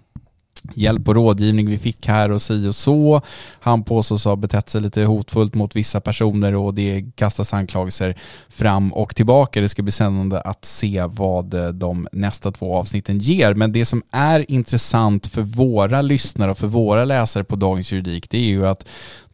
hjälp 0.74 1.08
och 1.08 1.14
rådgivning 1.14 1.70
vi 1.70 1.78
fick 1.78 2.06
här 2.06 2.30
och 2.30 2.42
si 2.42 2.68
och 2.68 2.74
så. 2.74 3.20
Han 3.60 3.84
påstås 3.84 4.24
ha 4.24 4.36
betett 4.36 4.68
sig 4.68 4.80
lite 4.80 5.02
hotfullt 5.02 5.54
mot 5.54 5.76
vissa 5.76 6.00
personer 6.00 6.54
och 6.54 6.74
det 6.74 7.04
kastas 7.16 7.54
anklagelser 7.54 8.16
fram 8.48 8.92
och 8.92 9.16
tillbaka. 9.16 9.60
Det 9.60 9.68
ska 9.68 9.82
bli 9.82 9.92
spännande 9.92 10.40
att 10.40 10.64
se 10.64 11.04
vad 11.06 11.54
eh, 11.54 11.68
de 11.68 12.08
nästa 12.12 12.52
två 12.52 12.76
avsnitten 12.76 13.18
ger. 13.18 13.54
Men 13.54 13.72
det 13.72 13.84
som 13.84 14.02
är 14.10 14.50
intressant 14.50 15.26
för 15.26 15.42
våra 15.42 16.02
lyssnare 16.02 16.50
och 16.50 16.58
för 16.58 16.66
våra 16.66 17.04
läsare 17.04 17.44
på 17.44 17.56
Dagens 17.56 17.92
Juridik 17.92 18.30
det 18.30 18.38
är 18.38 18.48
ju 18.48 18.66
att 18.66 18.86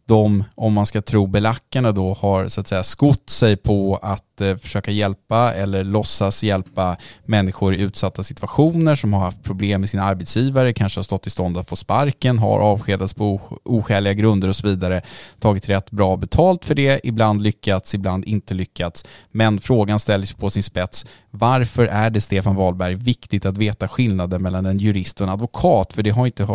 de, 0.05 0.43
om 0.55 0.73
man 0.73 0.85
ska 0.85 1.01
tro 1.01 1.27
belackarna 1.27 1.91
då, 1.91 2.13
har 2.13 2.47
så 2.47 2.61
att 2.61 2.67
säga 2.67 2.83
skott 2.83 3.29
sig 3.29 3.57
på 3.57 3.99
att 4.01 4.41
eh, 4.41 4.57
försöka 4.57 4.91
hjälpa 4.91 5.53
eller 5.53 5.83
låtsas 5.83 6.43
hjälpa 6.43 6.97
människor 7.25 7.73
i 7.73 7.81
utsatta 7.81 8.23
situationer 8.23 8.95
som 8.95 9.13
har 9.13 9.19
haft 9.19 9.43
problem 9.43 9.81
med 9.81 9.89
sina 9.89 10.03
arbetsgivare, 10.03 10.73
kanske 10.73 10.99
har 10.99 11.03
stått 11.03 11.27
i 11.27 11.29
stånd 11.29 11.57
att 11.57 11.69
få 11.69 11.75
sparken, 11.75 12.39
har 12.39 12.59
avskedats 12.59 13.13
på 13.13 13.41
oskäliga 13.63 14.13
grunder 14.13 14.47
och 14.47 14.55
så 14.55 14.67
vidare, 14.67 15.01
tagit 15.39 15.69
rätt 15.69 15.91
bra 15.91 16.17
betalt 16.17 16.65
för 16.65 16.75
det, 16.75 17.01
ibland 17.03 17.41
lyckats, 17.41 17.95
ibland 17.95 18.25
inte 18.25 18.53
lyckats. 18.53 19.05
Men 19.31 19.59
frågan 19.59 19.99
ställs 19.99 20.33
på 20.33 20.49
sin 20.49 20.63
spets, 20.63 21.05
varför 21.31 21.85
är 21.85 22.09
det 22.09 22.21
Stefan 22.21 22.55
Wahlberg 22.55 22.95
viktigt 22.95 23.45
att 23.45 23.57
veta 23.57 23.87
skillnaden 23.87 24.41
mellan 24.41 24.65
en 24.65 24.77
jurist 24.77 25.21
och 25.21 25.27
en 25.27 25.33
advokat? 25.33 25.93
För 25.93 26.03
det 26.03 26.09
har 26.09 26.25
inte 26.25 26.47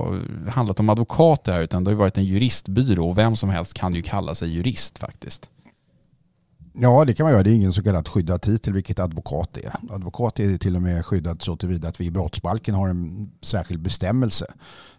handlat 0.50 0.80
om 0.80 0.88
advokater 0.88 1.52
här 1.52 1.60
utan 1.60 1.84
det 1.84 1.90
har 1.90 1.96
varit 1.96 2.18
en 2.18 2.24
juristbyrå 2.24 3.10
och 3.10 3.18
vem 3.18 3.36
som 3.38 3.48
helst 3.48 3.74
kan 3.74 3.94
ju 3.94 4.02
kalla 4.02 4.34
sig 4.34 4.48
jurist 4.48 4.98
faktiskt. 4.98 5.50
Ja, 6.80 7.04
det 7.04 7.14
kan 7.14 7.24
man 7.24 7.32
göra. 7.32 7.42
Det 7.42 7.50
är 7.50 7.54
ingen 7.54 7.72
så 7.72 7.82
kallad 7.82 8.08
skyddad 8.08 8.42
titel, 8.42 8.72
vilket 8.72 8.98
advokat 8.98 9.56
är. 9.56 9.72
Advokat 9.90 10.40
är 10.40 10.58
till 10.58 10.76
och 10.76 10.82
med 10.82 11.06
skyddad 11.06 11.42
så 11.42 11.56
tillvida 11.56 11.88
att 11.88 12.00
vi 12.00 12.04
i 12.04 12.10
brottsbalken 12.10 12.74
har 12.74 12.88
en 12.88 13.30
särskild 13.42 13.80
bestämmelse 13.80 14.46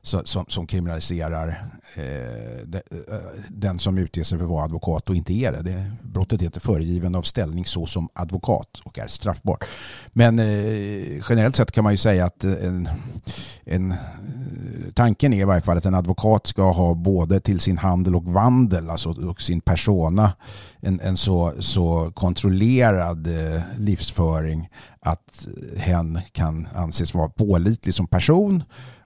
som, 0.02 0.46
som 0.48 0.68
kriminaliserar 0.68 1.48
eh, 1.96 2.66
de, 2.66 2.78
eh, 2.78 3.18
den 3.50 3.80
som 3.80 3.98
utger 3.98 4.24
sig 4.24 4.38
för 4.38 4.46
att 4.46 4.52
vara 4.52 4.64
advokat 4.64 5.10
och 5.10 5.16
inte 5.16 5.34
är 5.34 5.52
det. 5.52 5.62
det 5.62 5.92
brottet 6.02 6.42
heter 6.42 6.60
föregivande 6.60 7.18
av 7.18 7.22
ställning 7.22 7.66
såsom 7.66 8.10
advokat 8.14 8.82
och 8.84 9.00
är 9.00 9.08
straffbart. 9.08 9.66
Men 10.14 10.40
eh, 10.40 10.46
generellt 11.30 11.56
sett 11.56 11.72
kan 11.72 11.84
man 11.84 11.94
ju 11.94 11.98
säga 11.98 12.26
att 12.26 12.44
eh, 12.44 12.52
en, 12.52 12.90
en, 13.64 13.92
eh, 13.92 13.98
tanken 14.94 15.34
är 15.34 15.42
i 15.42 15.44
varje 15.44 15.62
fall 15.62 15.78
att 15.78 15.86
en 15.86 15.96
advokat 15.96 16.48
ska 16.48 16.72
ha 16.72 16.94
både 16.94 17.40
till 17.40 17.60
sin 17.60 17.78
handel 17.78 18.16
och 18.16 18.26
vandel, 18.26 18.90
alltså 18.90 19.10
och 19.10 19.42
sin 19.42 19.62
persona, 19.62 20.32
en, 20.80 21.00
en 21.00 21.18
så, 21.18 21.54
så 21.60 22.12
kontrollerad 22.16 23.28
eh, 23.28 23.62
livsföring 23.78 24.70
att 25.02 25.48
hen 25.78 26.20
kan 26.32 26.68
anses 26.76 27.14
vara 27.14 27.30
pålitlig 27.30 27.94
som 27.94 28.08
person 28.08 28.64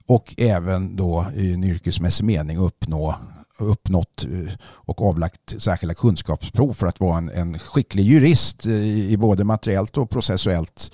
och 0.08 0.34
även 0.36 0.96
då 0.96 1.26
i 1.34 1.52
en 1.52 1.64
yrkesmässig 1.64 2.24
mening 2.24 2.58
uppnå 2.58 3.14
uppnått 3.58 4.24
eh, 4.24 4.52
och 4.60 5.02
avlagt 5.02 5.62
särskilda 5.62 5.94
kunskapsprov 5.94 6.72
för 6.72 6.86
att 6.86 7.00
vara 7.00 7.18
en, 7.18 7.30
en 7.30 7.58
skicklig 7.58 8.04
jurist 8.04 8.66
i, 8.66 9.12
i 9.12 9.16
både 9.16 9.44
materiellt 9.44 9.96
och 9.96 10.10
processuellt 10.10 10.90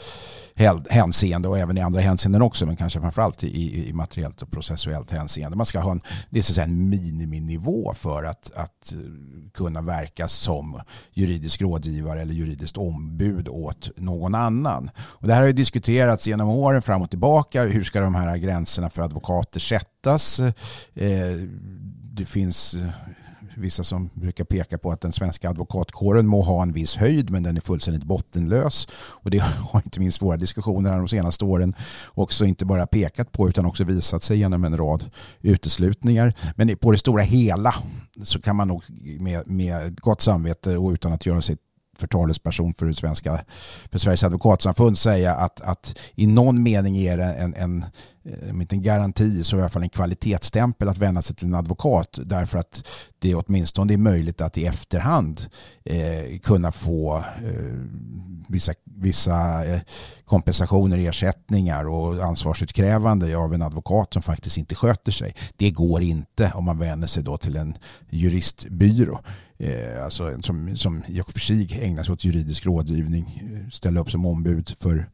hänseende 0.91 1.49
och 1.49 1.59
även 1.59 1.79
i 1.79 1.81
andra 1.81 2.01
hänseenden 2.01 2.43
också 2.43 2.67
men 2.67 2.77
kanske 2.77 3.01
framförallt 3.01 3.45
i, 3.45 3.89
i 3.89 3.93
materiellt 3.93 4.43
och 4.43 4.51
processuellt 4.51 5.11
hänseende. 5.11 5.57
Man 5.57 5.67
ska 5.67 5.81
ha 5.81 5.91
en, 5.91 6.01
det 6.31 6.39
är 6.39 6.43
så 6.43 6.51
att 6.51 6.55
säga 6.55 6.65
en 6.65 6.89
miniminivå 6.89 7.95
för 7.97 8.25
att, 8.25 8.51
att 8.55 8.93
eh, 8.93 8.99
kunna 9.55 9.83
verka 9.83 10.29
som 10.29 10.81
juridisk 11.13 11.63
rådgivare 11.63 12.23
eller 12.23 12.35
juridiskt 12.35 12.77
ombud 12.77 13.49
åt 13.49 13.91
någon 13.97 14.35
annan. 14.35 14.91
Och 14.99 15.27
det 15.27 15.35
här 15.35 15.41
har 15.41 15.47
ju 15.47 15.53
diskuterats 15.53 16.27
genom 16.27 16.49
åren 16.49 16.83
fram 16.83 17.03
och 17.03 17.11
tillbaka. 17.11 17.63
Hur 17.63 17.85
ska 17.85 18.01
de 18.01 18.15
här 18.15 18.37
gränserna 18.37 18.91
för 18.91 19.03
advokater 19.03 19.61
sättas? 19.61 20.41
Det 22.21 22.27
finns 22.27 22.75
eh, 22.75 22.89
vissa 23.57 23.85
som 23.85 24.11
brukar 24.15 24.45
peka 24.45 24.79
på 24.79 24.93
att 24.93 25.01
den 25.01 25.13
svenska 25.13 25.51
advokatkåren 25.51 26.27
må 26.27 26.43
ha 26.43 26.63
en 26.63 26.73
viss 26.73 26.97
höjd 26.97 27.31
men 27.31 27.43
den 27.43 27.57
är 27.57 27.61
fullständigt 27.61 28.05
bottenlös. 28.05 28.89
Och 28.93 29.31
det 29.31 29.39
har 29.73 29.83
inte 29.85 30.01
minst 30.01 30.23
våra 30.23 30.37
diskussioner 30.37 30.91
här 30.91 30.99
de 30.99 31.09
senaste 31.09 31.45
åren 31.45 31.75
också 32.07 32.45
inte 32.45 32.65
bara 32.65 32.87
pekat 32.87 33.33
på 33.33 33.49
utan 33.49 33.67
också 33.67 33.85
visat 33.85 34.23
sig 34.23 34.39
genom 34.39 34.65
en 34.65 34.77
rad 34.77 35.11
uteslutningar. 35.41 36.35
Men 36.57 36.77
på 36.77 36.93
det 36.93 36.99
stora 36.99 37.23
hela 37.23 37.75
så 38.23 38.41
kan 38.41 38.57
man 38.57 38.69
nog 38.69 38.83
med, 39.21 39.47
med 39.47 40.01
gott 40.01 40.21
samvete 40.21 40.77
och 40.77 40.91
utan 40.91 41.13
att 41.13 41.27
göra 41.27 41.43
sig 41.43 41.57
för 42.01 42.07
talesperson 42.07 42.75
för, 42.75 42.93
svenska, 42.93 43.45
för 43.91 43.99
Sveriges 43.99 44.25
advokatsamfund 44.25 44.99
säga 44.99 45.35
att, 45.35 45.61
att 45.61 45.99
i 46.15 46.27
någon 46.27 46.63
mening 46.63 46.97
är 46.97 47.17
det 47.17 47.25
en, 47.25 47.55
en, 47.55 47.85
Eh, 48.25 48.51
om 48.51 48.61
inte 48.61 48.77
en 48.77 48.83
garanti 48.83 49.45
så 49.45 49.57
i 49.57 49.61
alla 49.61 49.69
fall 49.69 49.83
en 49.83 49.89
kvalitetsstämpel 49.89 50.89
att 50.89 50.99
vända 50.99 51.23
sig 51.23 51.37
till 51.37 51.47
en 51.47 51.55
advokat 51.55 52.19
därför 52.25 52.59
att 52.59 52.87
det 53.19 53.35
åtminstone 53.35 53.93
är 53.93 53.99
möjligt 53.99 54.41
att 54.41 54.59
i 54.59 54.67
efterhand 54.67 55.47
eh, 55.85 56.39
kunna 56.39 56.73
få 56.73 57.19
eh, 57.19 57.75
vissa, 58.49 58.73
vissa 58.85 59.65
eh, 59.65 59.81
kompensationer, 60.25 60.99
ersättningar 60.99 61.89
och 61.89 62.25
ansvarsutkrävande 62.25 63.37
av 63.37 63.55
en 63.55 63.63
advokat 63.63 64.13
som 64.13 64.23
faktiskt 64.23 64.59
inte 64.59 64.75
sköter 64.75 65.13
sig. 65.13 65.35
Det 65.57 65.71
går 65.71 66.03
inte 66.03 66.53
om 66.55 66.65
man 66.65 66.79
vänder 66.79 67.09
sig 67.09 67.23
då 67.23 67.39
till 67.39 67.57
en 67.57 67.75
juristbyrå. 68.11 69.21
Eh, 69.59 70.05
alltså 70.05 70.43
som, 70.43 70.77
som 70.77 71.03
i 71.09 71.21
och 71.21 71.33
för 71.33 71.41
sig 71.41 71.79
ägnar 71.83 72.03
sig 72.03 72.13
åt 72.13 72.25
juridisk 72.25 72.67
rådgivning, 72.67 73.43
eh, 73.55 73.71
ställa 73.71 74.01
upp 74.01 74.11
som 74.11 74.27
ombud 74.27 74.77
för 74.81 75.09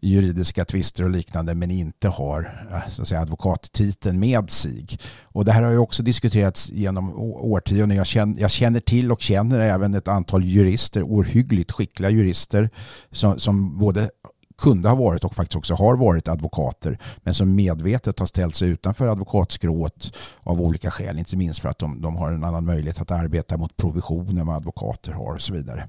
juridiska 0.00 0.64
tvister 0.64 1.04
och 1.04 1.10
liknande 1.10 1.54
men 1.54 1.70
inte 1.70 2.08
har 2.08 2.66
eh, 2.72 2.90
så 2.90 3.02
att 3.02 3.08
säga, 3.08 3.20
advokattiteln 3.20 4.18
med 4.18 4.50
sig. 4.50 4.86
Och 5.24 5.44
det 5.44 5.52
här 5.52 5.62
har 5.62 5.70
ju 5.70 5.78
också 5.78 6.02
diskuterats 6.02 6.70
genom 6.70 7.18
årtionden. 7.18 7.96
Jag 7.96 8.06
känner, 8.06 8.40
jag 8.40 8.50
känner 8.50 8.80
till 8.80 9.12
och 9.12 9.22
känner 9.22 9.60
även 9.60 9.94
ett 9.94 10.08
antal 10.08 10.44
jurister, 10.44 11.02
ohyggligt 11.02 11.72
skickliga 11.72 12.10
jurister 12.10 12.70
som, 13.12 13.38
som 13.38 13.78
både 13.78 14.10
kunde 14.58 14.88
ha 14.88 14.96
varit 14.96 15.24
och 15.24 15.34
faktiskt 15.34 15.56
också 15.56 15.74
har 15.74 15.96
varit 15.96 16.28
advokater 16.28 16.98
men 17.22 17.34
som 17.34 17.54
medvetet 17.54 18.18
har 18.18 18.26
ställt 18.26 18.54
sig 18.54 18.68
utanför 18.68 19.08
advokatskrået 19.08 20.16
av 20.42 20.60
olika 20.60 20.90
skäl. 20.90 21.18
Inte 21.18 21.36
minst 21.36 21.60
för 21.60 21.68
att 21.68 21.78
de, 21.78 22.02
de 22.02 22.16
har 22.16 22.32
en 22.32 22.44
annan 22.44 22.64
möjlighet 22.64 23.00
att 23.00 23.10
arbeta 23.10 23.56
mot 23.56 23.76
provision 23.76 24.38
än 24.38 24.46
vad 24.46 24.56
advokater 24.56 25.12
har 25.12 25.34
och 25.34 25.42
så 25.42 25.52
vidare. 25.52 25.88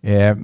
Eh, 0.00 0.36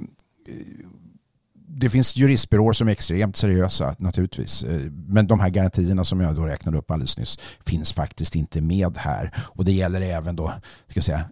det 1.77 1.89
finns 1.89 2.15
juristbyråer 2.15 2.73
som 2.73 2.87
är 2.87 2.91
extremt 2.91 3.35
seriösa 3.35 3.95
naturligtvis. 3.99 4.63
Eh, 4.63 4.81
men 4.91 5.27
de 5.27 5.39
här 5.39 5.49
garantierna 5.49 6.03
som 6.03 6.21
jag 6.21 6.35
då 6.35 6.41
räknade 6.41 6.77
upp 6.77 6.91
alldeles 6.91 7.17
nyss 7.17 7.39
finns 7.65 7.93
faktiskt 7.93 8.35
inte 8.35 8.61
med 8.61 8.97
här. 8.97 9.31
Och 9.37 9.65
det 9.65 9.71
gäller 9.71 10.01
även 10.01 10.35
då, 10.35 10.53
ska 10.87 10.97
jag 10.97 11.03
säga, 11.03 11.25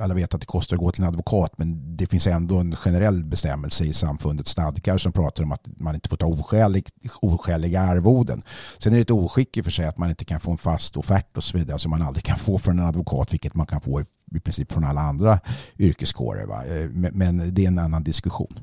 alla 0.00 0.14
vet 0.14 0.34
att 0.34 0.40
det 0.40 0.46
kostar 0.46 0.76
att 0.76 0.80
gå 0.80 0.92
till 0.92 1.02
en 1.02 1.08
advokat 1.08 1.52
men 1.58 1.96
det 1.96 2.06
finns 2.06 2.26
ändå 2.26 2.58
en 2.58 2.76
generell 2.76 3.24
bestämmelse 3.24 3.84
i 3.84 3.92
samfundets 3.92 4.50
stadgar 4.50 4.98
som 4.98 5.12
pratar 5.12 5.44
om 5.44 5.52
att 5.52 5.66
man 5.76 5.94
inte 5.94 6.08
får 6.08 6.16
ta 6.16 6.26
oskälig, 6.26 6.88
oskäliga 7.20 7.80
arvoden. 7.80 8.42
Sen 8.78 8.92
är 8.92 8.96
det 8.96 9.02
ett 9.02 9.10
oskick 9.10 9.56
i 9.56 9.60
och 9.60 9.64
för 9.64 9.72
sig 9.72 9.86
att 9.86 9.98
man 9.98 10.10
inte 10.10 10.24
kan 10.24 10.40
få 10.40 10.50
en 10.50 10.58
fast 10.58 10.96
offert 10.96 11.36
och 11.36 11.44
så 11.44 11.58
vidare 11.58 11.78
som 11.78 11.90
man 11.90 12.02
aldrig 12.02 12.24
kan 12.24 12.38
få 12.38 12.58
från 12.58 12.78
en 12.78 12.86
advokat 12.86 13.32
vilket 13.32 13.54
man 13.54 13.66
kan 13.66 13.80
få 13.80 14.00
i, 14.00 14.04
i 14.36 14.40
princip 14.40 14.72
från 14.72 14.84
alla 14.84 15.00
andra 15.00 15.40
yrkeskårer. 15.78 16.46
Va? 16.46 16.64
Eh, 16.64 16.88
men, 16.90 17.12
men 17.14 17.54
det 17.54 17.64
är 17.64 17.68
en 17.68 17.78
annan 17.78 18.02
diskussion. 18.02 18.58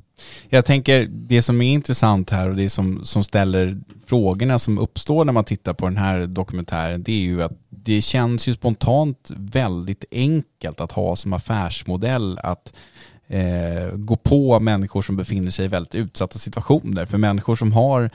Jag 0.50 0.66
tänker 0.66 1.08
det 1.12 1.42
som 1.42 1.62
är 1.62 1.74
intressant 1.74 2.30
här 2.30 2.50
och 2.50 2.56
det 2.56 2.70
som, 2.70 3.06
som 3.06 3.24
ställer 3.24 3.82
frågorna 4.06 4.60
som 4.60 4.78
uppstår 4.78 5.26
när 5.26 5.34
man 5.34 5.44
tittar 5.44 5.74
på 5.74 5.86
den 5.86 5.98
här 5.98 6.26
dokumentären 6.26 7.04
det 7.04 7.12
är 7.12 7.22
ju 7.22 7.44
att 7.44 7.54
det 7.70 8.02
känns 8.02 8.48
ju 8.48 8.54
spontant 8.54 9.32
väldigt 9.38 10.06
enkelt 10.12 10.82
att 10.82 10.92
ha 10.92 11.16
som 11.16 11.34
affärsmodell 11.34 12.40
att 12.44 12.74
eh, 13.28 13.96
gå 13.96 14.16
på 14.16 14.60
människor 14.60 15.02
som 15.02 15.18
befinner 15.18 15.52
sig 15.52 15.66
i 15.66 15.68
väldigt 15.68 15.96
utsatta 15.96 16.40
situationer. 16.40 17.06
För 17.06 17.18
människor 17.18 17.56
som 17.56 17.72
har 17.74 18.02
eh, 18.04 18.10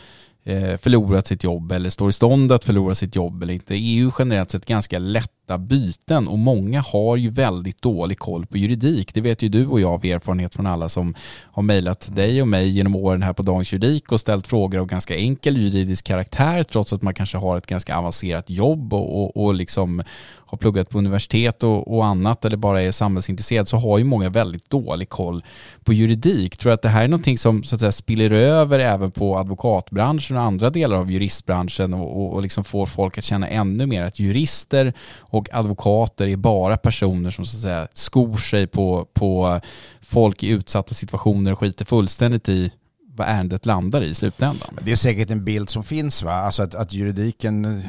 Eh, 0.48 0.78
förlorat 0.78 1.26
sitt 1.26 1.44
jobb 1.44 1.72
eller 1.72 1.90
står 1.90 2.10
i 2.10 2.12
stånd 2.12 2.52
att 2.52 2.64
förlora 2.64 2.94
sitt 2.94 3.16
jobb 3.16 3.42
eller 3.42 3.54
inte 3.54 3.74
EU 3.74 4.10
generellt 4.18 4.50
sett 4.50 4.66
ganska 4.66 4.98
lätta 4.98 5.58
byten 5.58 6.28
och 6.28 6.38
många 6.38 6.80
har 6.80 7.16
ju 7.16 7.30
väldigt 7.30 7.82
dålig 7.82 8.18
koll 8.18 8.46
på 8.46 8.58
juridik. 8.58 9.14
Det 9.14 9.20
vet 9.20 9.42
ju 9.42 9.48
du 9.48 9.66
och 9.66 9.80
jag 9.80 9.92
av 9.92 10.04
erfarenhet 10.04 10.54
från 10.54 10.66
alla 10.66 10.88
som 10.88 11.14
har 11.42 11.62
mejlat 11.62 12.16
dig 12.16 12.42
och 12.42 12.48
mig 12.48 12.68
genom 12.68 12.96
åren 12.96 13.22
här 13.22 13.32
på 13.32 13.42
Dagens 13.42 13.72
Juridik 13.72 14.12
och 14.12 14.20
ställt 14.20 14.46
frågor 14.46 14.78
av 14.78 14.86
ganska 14.86 15.16
enkel 15.16 15.56
juridisk 15.56 16.04
karaktär 16.04 16.62
trots 16.62 16.92
att 16.92 17.02
man 17.02 17.14
kanske 17.14 17.38
har 17.38 17.58
ett 17.58 17.66
ganska 17.66 17.96
avancerat 17.96 18.50
jobb 18.50 18.94
och, 18.94 19.22
och, 19.22 19.44
och 19.44 19.54
liksom 19.54 20.02
har 20.46 20.58
pluggat 20.58 20.90
på 20.90 20.98
universitet 20.98 21.62
och, 21.62 21.96
och, 21.96 22.06
annat 22.06 22.44
eller 22.44 22.56
bara 22.56 22.82
är 22.82 22.90
samhällsintresserad 22.90 23.68
så 23.68 23.76
har 23.76 23.98
ju 23.98 24.04
många 24.04 24.28
väldigt 24.28 24.70
dålig 24.70 25.08
koll 25.08 25.44
på 25.84 25.92
juridik. 25.92 26.56
Tror 26.56 26.70
du 26.70 26.74
att 26.74 26.82
det 26.82 26.88
här 26.88 27.04
är 27.04 27.08
någonting 27.08 27.38
som 27.38 27.64
så 27.64 27.74
att 27.74 27.80
säga, 27.80 27.92
spiller 27.92 28.30
över 28.30 28.78
även 28.78 29.10
på 29.10 29.38
advokatbranschen 29.38 30.36
och 30.36 30.42
andra 30.42 30.70
delar 30.70 30.96
av 30.96 31.10
juristbranschen 31.10 31.94
och, 31.94 32.22
och, 32.22 32.34
och 32.34 32.42
liksom 32.42 32.64
får 32.64 32.86
folk 32.86 33.18
att 33.18 33.24
känna 33.24 33.48
ännu 33.48 33.86
mer 33.86 34.02
att 34.02 34.18
jurister 34.20 34.92
och 35.18 35.48
advokater 35.52 36.28
är 36.28 36.36
bara 36.36 36.76
personer 36.76 37.30
som 37.30 37.46
så 37.46 37.56
att 37.56 37.62
säga 37.62 37.88
skor 37.92 38.36
sig 38.36 38.66
på, 38.66 39.08
på 39.14 39.60
folk 40.00 40.42
i 40.42 40.48
utsatta 40.48 40.94
situationer 40.94 41.52
och 41.52 41.58
skiter 41.58 41.84
fullständigt 41.84 42.48
i 42.48 42.72
vad 43.16 43.28
ärendet 43.28 43.66
landar 43.66 44.02
i 44.02 44.14
slutändan. 44.14 44.78
Det 44.80 44.92
är 44.92 44.96
säkert 44.96 45.30
en 45.30 45.44
bild 45.44 45.70
som 45.70 45.84
finns 45.84 46.22
va, 46.22 46.32
alltså 46.32 46.62
att, 46.62 46.74
att 46.74 46.92
juridiken 46.92 47.64
eh, 47.64 47.80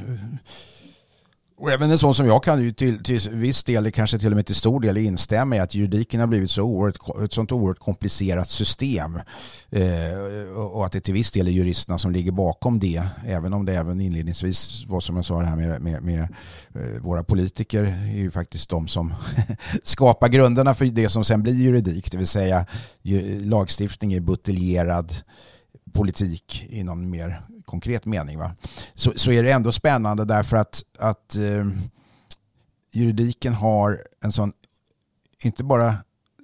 och 1.59 1.71
även 1.71 1.91
en 1.91 1.97
sån 1.97 2.15
som 2.15 2.25
jag 2.25 2.43
kan 2.43 2.63
ju 2.63 2.71
till, 2.71 3.03
till 3.03 3.29
viss 3.29 3.63
del, 3.63 3.91
kanske 3.91 4.19
till 4.19 4.31
och 4.31 4.35
med 4.35 4.45
till 4.45 4.55
stor 4.55 4.79
del 4.79 4.97
instämma 4.97 5.55
i 5.55 5.59
att 5.59 5.75
juridiken 5.75 6.19
har 6.19 6.27
blivit 6.27 6.51
så 6.51 6.63
oerhört, 6.63 7.23
ett 7.23 7.33
sånt 7.33 7.51
oerhört 7.51 7.79
komplicerat 7.79 8.49
system. 8.49 9.19
Eh, 9.69 10.57
och 10.57 10.85
att 10.85 10.91
det 10.91 10.99
till 10.99 11.13
viss 11.13 11.31
del 11.31 11.47
är 11.47 11.51
juristerna 11.51 11.97
som 11.97 12.11
ligger 12.11 12.31
bakom 12.31 12.79
det. 12.79 13.03
Även 13.25 13.53
om 13.53 13.65
det 13.65 13.73
även 13.73 14.01
inledningsvis 14.01 14.85
var 14.87 14.99
som 14.99 15.15
jag 15.15 15.25
sa 15.25 15.39
det 15.39 15.45
här 15.45 15.55
med, 15.55 15.81
med, 15.81 16.03
med 16.03 16.21
eh, 16.75 17.01
våra 17.01 17.23
politiker 17.23 17.83
är 17.83 18.17
ju 18.17 18.31
faktiskt 18.31 18.69
de 18.69 18.87
som 18.87 19.13
skapar 19.83 20.29
grunderna 20.29 20.75
för 20.75 20.85
det 20.85 21.09
som 21.09 21.23
sen 21.23 21.43
blir 21.43 21.53
juridik. 21.53 22.11
Det 22.11 22.17
vill 22.17 22.27
säga 22.27 22.65
lagstiftning 23.41 24.13
är 24.13 24.19
buteljerad 24.19 25.15
politik 25.93 26.65
i 26.69 26.83
någon 26.83 27.09
mer 27.09 27.41
konkret 27.67 28.05
mening. 28.05 28.37
Va? 28.37 28.55
Så, 28.93 29.13
så 29.15 29.31
är 29.31 29.43
det 29.43 29.51
ändå 29.51 29.71
spännande 29.71 30.25
därför 30.25 30.57
att, 30.57 30.83
att 30.99 31.35
eh, 31.35 31.65
juridiken 32.93 33.53
har 33.53 34.03
en 34.23 34.31
sån, 34.31 34.53
inte 35.43 35.63
bara 35.63 35.95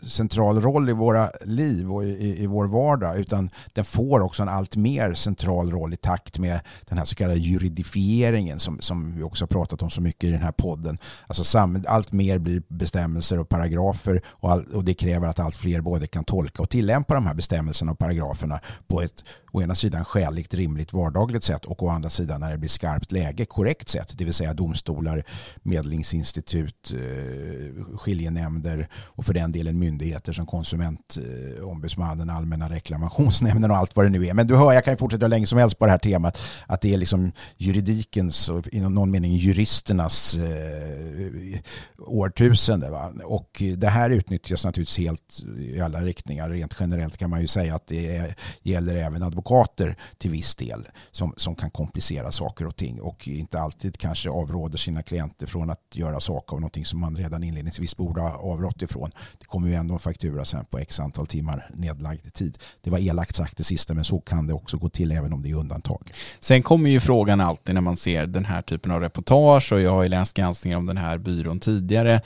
central 0.07 0.61
roll 0.61 0.89
i 0.89 0.93
våra 0.93 1.29
liv 1.45 1.91
och 1.91 2.03
i, 2.03 2.43
i, 2.43 2.47
vår 2.47 2.67
vardag 2.67 3.19
utan 3.19 3.49
den 3.73 3.85
får 3.85 4.21
också 4.21 4.41
en 4.41 4.49
allt 4.49 4.75
mer 4.75 5.13
central 5.13 5.71
roll 5.71 5.93
i 5.93 5.97
takt 5.97 6.39
med 6.39 6.59
den 6.89 6.97
här 6.97 7.05
så 7.05 7.15
kallade 7.15 7.39
juridifieringen 7.39 8.59
som, 8.59 8.81
som 8.81 9.15
vi 9.15 9.23
också 9.23 9.43
har 9.43 9.47
pratat 9.47 9.81
om 9.81 9.89
så 9.89 10.01
mycket 10.01 10.23
i 10.23 10.31
den 10.31 10.41
här 10.41 10.51
podden. 10.51 10.97
Alltså 11.27 11.43
sam, 11.43 11.83
allt 11.87 12.11
mer 12.11 12.39
blir 12.39 12.63
bestämmelser 12.67 13.39
och 13.39 13.49
paragrafer 13.49 14.21
och, 14.27 14.51
all, 14.51 14.65
och 14.73 14.83
det 14.85 14.93
kräver 14.93 15.27
att 15.27 15.39
allt 15.39 15.55
fler 15.55 15.81
både 15.81 16.07
kan 16.07 16.23
tolka 16.23 16.61
och 16.61 16.69
tillämpa 16.69 17.13
de 17.13 17.27
här 17.27 17.33
bestämmelserna 17.33 17.91
och 17.91 17.99
paragraferna 17.99 18.59
på 18.87 19.01
ett 19.01 19.23
å 19.53 19.61
ena 19.61 19.75
sidan 19.75 20.05
skäligt, 20.05 20.53
rimligt, 20.53 20.93
vardagligt 20.93 21.43
sätt 21.43 21.65
och 21.65 21.83
å 21.83 21.89
andra 21.89 22.09
sidan 22.09 22.41
när 22.41 22.51
det 22.51 22.57
blir 22.57 22.69
skarpt 22.69 23.11
läge 23.11 23.45
korrekt 23.45 23.89
sätt, 23.89 24.13
det 24.17 24.25
vill 24.25 24.33
säga 24.33 24.53
domstolar, 24.53 25.23
medlingsinstitut, 25.61 26.93
eh, 26.93 27.97
skiljenämnder 27.97 28.87
och 28.93 29.25
för 29.25 29.33
den 29.33 29.51
delen 29.51 29.79
myndigheter 29.79 30.33
som 30.33 30.45
konsumentombudsmannen, 30.45 32.29
allmänna 32.29 32.69
reklamationsnämnden 32.69 33.71
och 33.71 33.77
allt 33.77 33.95
vad 33.95 34.05
det 34.05 34.09
nu 34.09 34.27
är. 34.27 34.33
Men 34.33 34.47
du 34.47 34.55
hör, 34.55 34.73
jag 34.73 34.85
kan 34.85 34.97
fortsätta 34.97 35.27
länge 35.27 35.47
som 35.47 35.59
helst 35.59 35.79
på 35.79 35.85
det 35.85 35.91
här 35.91 35.97
temat, 35.97 36.37
att 36.67 36.81
det 36.81 36.93
är 36.93 36.97
liksom 36.97 37.31
juridikens 37.57 38.49
och 38.49 38.67
i 38.71 38.79
någon 38.79 39.11
mening 39.11 39.35
juristernas 39.35 40.37
eh, 40.37 41.59
årtusende. 41.97 42.89
Va? 42.89 43.13
Och 43.23 43.63
det 43.77 43.87
här 43.87 44.09
utnyttjas 44.09 44.65
naturligtvis 44.65 44.97
helt 44.97 45.43
i 45.57 45.79
alla 45.79 46.01
riktningar. 46.01 46.49
Rent 46.49 46.75
generellt 46.79 47.17
kan 47.17 47.29
man 47.29 47.41
ju 47.41 47.47
säga 47.47 47.75
att 47.75 47.87
det 47.87 48.35
gäller 48.63 48.95
även 48.95 49.23
advokater 49.23 49.42
advokater 49.43 49.95
till 50.17 50.31
viss 50.31 50.55
del 50.55 50.87
som, 51.11 51.33
som 51.37 51.55
kan 51.55 51.71
komplicera 51.71 52.31
saker 52.31 52.67
och 52.67 52.75
ting 52.75 53.01
och 53.01 53.27
inte 53.27 53.59
alltid 53.59 53.97
kanske 53.97 54.29
avråder 54.29 54.77
sina 54.77 55.01
klienter 55.01 55.47
från 55.47 55.69
att 55.69 55.79
göra 55.93 56.19
saker 56.19 56.55
av 56.55 56.61
någonting 56.61 56.85
som 56.85 56.99
man 56.99 57.15
redan 57.15 57.43
inledningsvis 57.43 57.97
borde 57.97 58.21
ha 58.21 58.37
avrått 58.37 58.81
ifrån. 58.81 59.11
Det 59.39 59.45
kommer 59.45 59.67
ju 59.67 59.73
ändå 59.73 59.93
en 59.93 59.99
faktura 59.99 60.45
sen 60.45 60.65
på 60.65 60.77
x 60.77 60.99
antal 60.99 61.27
timmar 61.27 61.69
nedlagd 61.73 62.33
tid. 62.33 62.57
Det 62.81 62.89
var 62.89 62.99
elakt 62.99 63.35
sagt 63.35 63.57
det 63.57 63.63
sista 63.63 63.93
men 63.93 64.03
så 64.03 64.19
kan 64.19 64.47
det 64.47 64.53
också 64.53 64.77
gå 64.77 64.89
till 64.89 65.11
även 65.11 65.33
om 65.33 65.41
det 65.41 65.49
är 65.49 65.55
undantag. 65.55 66.11
Sen 66.39 66.63
kommer 66.63 66.89
ju 66.89 66.99
frågan 66.99 67.41
alltid 67.41 67.75
när 67.75 67.81
man 67.81 67.97
ser 67.97 68.27
den 68.27 68.45
här 68.45 68.61
typen 68.61 68.91
av 68.91 69.01
reportage 69.01 69.73
och 69.73 69.81
jag 69.81 69.91
har 69.91 70.03
ju 70.03 70.09
läst 70.09 70.33
granskningar 70.33 70.77
om 70.77 70.85
den 70.85 70.97
här 70.97 71.17
byrån 71.17 71.59
tidigare 71.59 72.21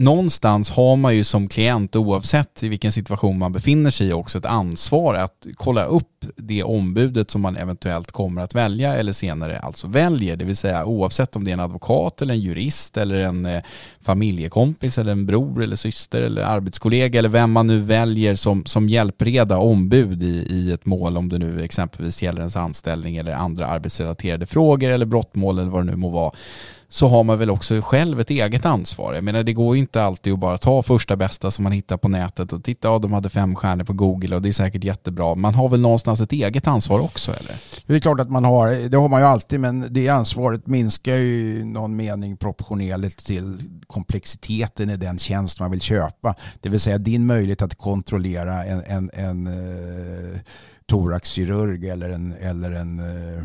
någonstans 0.00 0.70
har 0.70 0.96
man 0.96 1.16
ju 1.16 1.24
som 1.24 1.48
klient 1.48 1.96
oavsett 1.96 2.62
i 2.62 2.68
vilken 2.68 2.92
situation 2.92 3.38
man 3.38 3.52
befinner 3.52 3.90
sig 3.90 4.08
i 4.08 4.12
också 4.12 4.38
ett 4.38 4.46
ansvar 4.46 5.14
att 5.14 5.46
kolla 5.56 5.84
upp 5.84 6.24
det 6.36 6.62
ombudet 6.62 7.30
som 7.30 7.40
man 7.40 7.56
eventuellt 7.56 8.12
kommer 8.12 8.42
att 8.42 8.54
välja 8.54 8.94
eller 8.94 9.12
senare 9.12 9.58
alltså 9.58 9.86
väljer. 9.86 10.36
Det 10.36 10.44
vill 10.44 10.56
säga 10.56 10.84
oavsett 10.84 11.36
om 11.36 11.44
det 11.44 11.50
är 11.50 11.52
en 11.52 11.60
advokat 11.60 12.22
eller 12.22 12.34
en 12.34 12.40
jurist 12.40 12.96
eller 12.96 13.20
en 13.20 13.46
eh, 13.46 13.62
familjekompis 14.00 14.98
eller 14.98 15.12
en 15.12 15.26
bror 15.26 15.62
eller 15.62 15.76
syster 15.76 16.22
eller 16.22 16.42
arbetskollega 16.42 17.18
eller 17.18 17.28
vem 17.28 17.52
man 17.52 17.66
nu 17.66 17.80
väljer 17.80 18.34
som, 18.34 18.64
som 18.66 18.88
hjälpreda 18.88 19.58
ombud 19.58 20.22
i, 20.22 20.46
i 20.50 20.72
ett 20.72 20.86
mål 20.86 21.16
om 21.16 21.28
det 21.28 21.38
nu 21.38 21.64
exempelvis 21.64 22.22
gäller 22.22 22.40
ens 22.40 22.56
anställning 22.56 23.16
eller 23.16 23.32
andra 23.32 23.66
arbetsrelaterade 23.66 24.46
frågor 24.46 24.90
eller 24.90 25.06
brottmål 25.06 25.58
eller 25.58 25.70
vad 25.70 25.86
det 25.86 25.90
nu 25.90 25.96
må 25.96 26.08
vara 26.08 26.32
så 26.92 27.08
har 27.08 27.24
man 27.24 27.38
väl 27.38 27.50
också 27.50 27.80
själv 27.80 28.20
ett 28.20 28.30
eget 28.30 28.66
ansvar. 28.66 29.14
Jag 29.14 29.24
menar 29.24 29.42
det 29.42 29.52
går 29.52 29.76
ju 29.76 29.80
inte 29.80 30.02
alltid 30.02 30.32
att 30.32 30.38
bara 30.38 30.58
ta 30.58 30.82
första 30.82 31.16
bästa 31.16 31.50
som 31.50 31.62
man 31.62 31.72
hittar 31.72 31.96
på 31.96 32.08
nätet 32.08 32.52
och 32.52 32.64
titta, 32.64 32.88
ja 32.88 32.98
de 32.98 33.12
hade 33.12 33.28
fem 33.28 33.56
stjärnor 33.56 33.84
på 33.84 33.92
Google 33.92 34.36
och 34.36 34.42
det 34.42 34.48
är 34.48 34.52
säkert 34.52 34.84
jättebra. 34.84 35.34
Man 35.34 35.54
har 35.54 35.68
väl 35.68 35.80
någonstans 35.80 36.20
ett 36.20 36.32
eget 36.32 36.66
ansvar 36.66 37.00
också 37.00 37.32
eller? 37.32 37.56
Det 37.86 37.94
är 37.94 38.00
klart 38.00 38.20
att 38.20 38.30
man 38.30 38.44
har, 38.44 38.88
det 38.88 38.96
har 38.96 39.08
man 39.08 39.20
ju 39.20 39.26
alltid 39.26 39.60
men 39.60 39.86
det 39.90 40.08
ansvaret 40.08 40.66
minskar 40.66 41.16
ju 41.16 41.60
i 41.60 41.64
någon 41.64 41.96
mening 41.96 42.36
proportionerligt 42.36 43.26
till 43.26 43.62
komplexiteten 43.86 44.90
i 44.90 44.96
den 44.96 45.18
tjänst 45.18 45.60
man 45.60 45.70
vill 45.70 45.80
köpa. 45.80 46.34
Det 46.60 46.68
vill 46.68 46.80
säga 46.80 46.98
din 46.98 47.26
möjlighet 47.26 47.62
att 47.62 47.74
kontrollera 47.74 48.64
en, 48.64 48.82
en, 48.86 49.10
en 49.14 49.46
uh, 49.46 50.38
thoraxkirurg 50.90 51.88
eller 51.88 52.10
en, 52.10 52.32
eller 52.32 52.70
en 52.70 52.98
eh, 52.98 53.42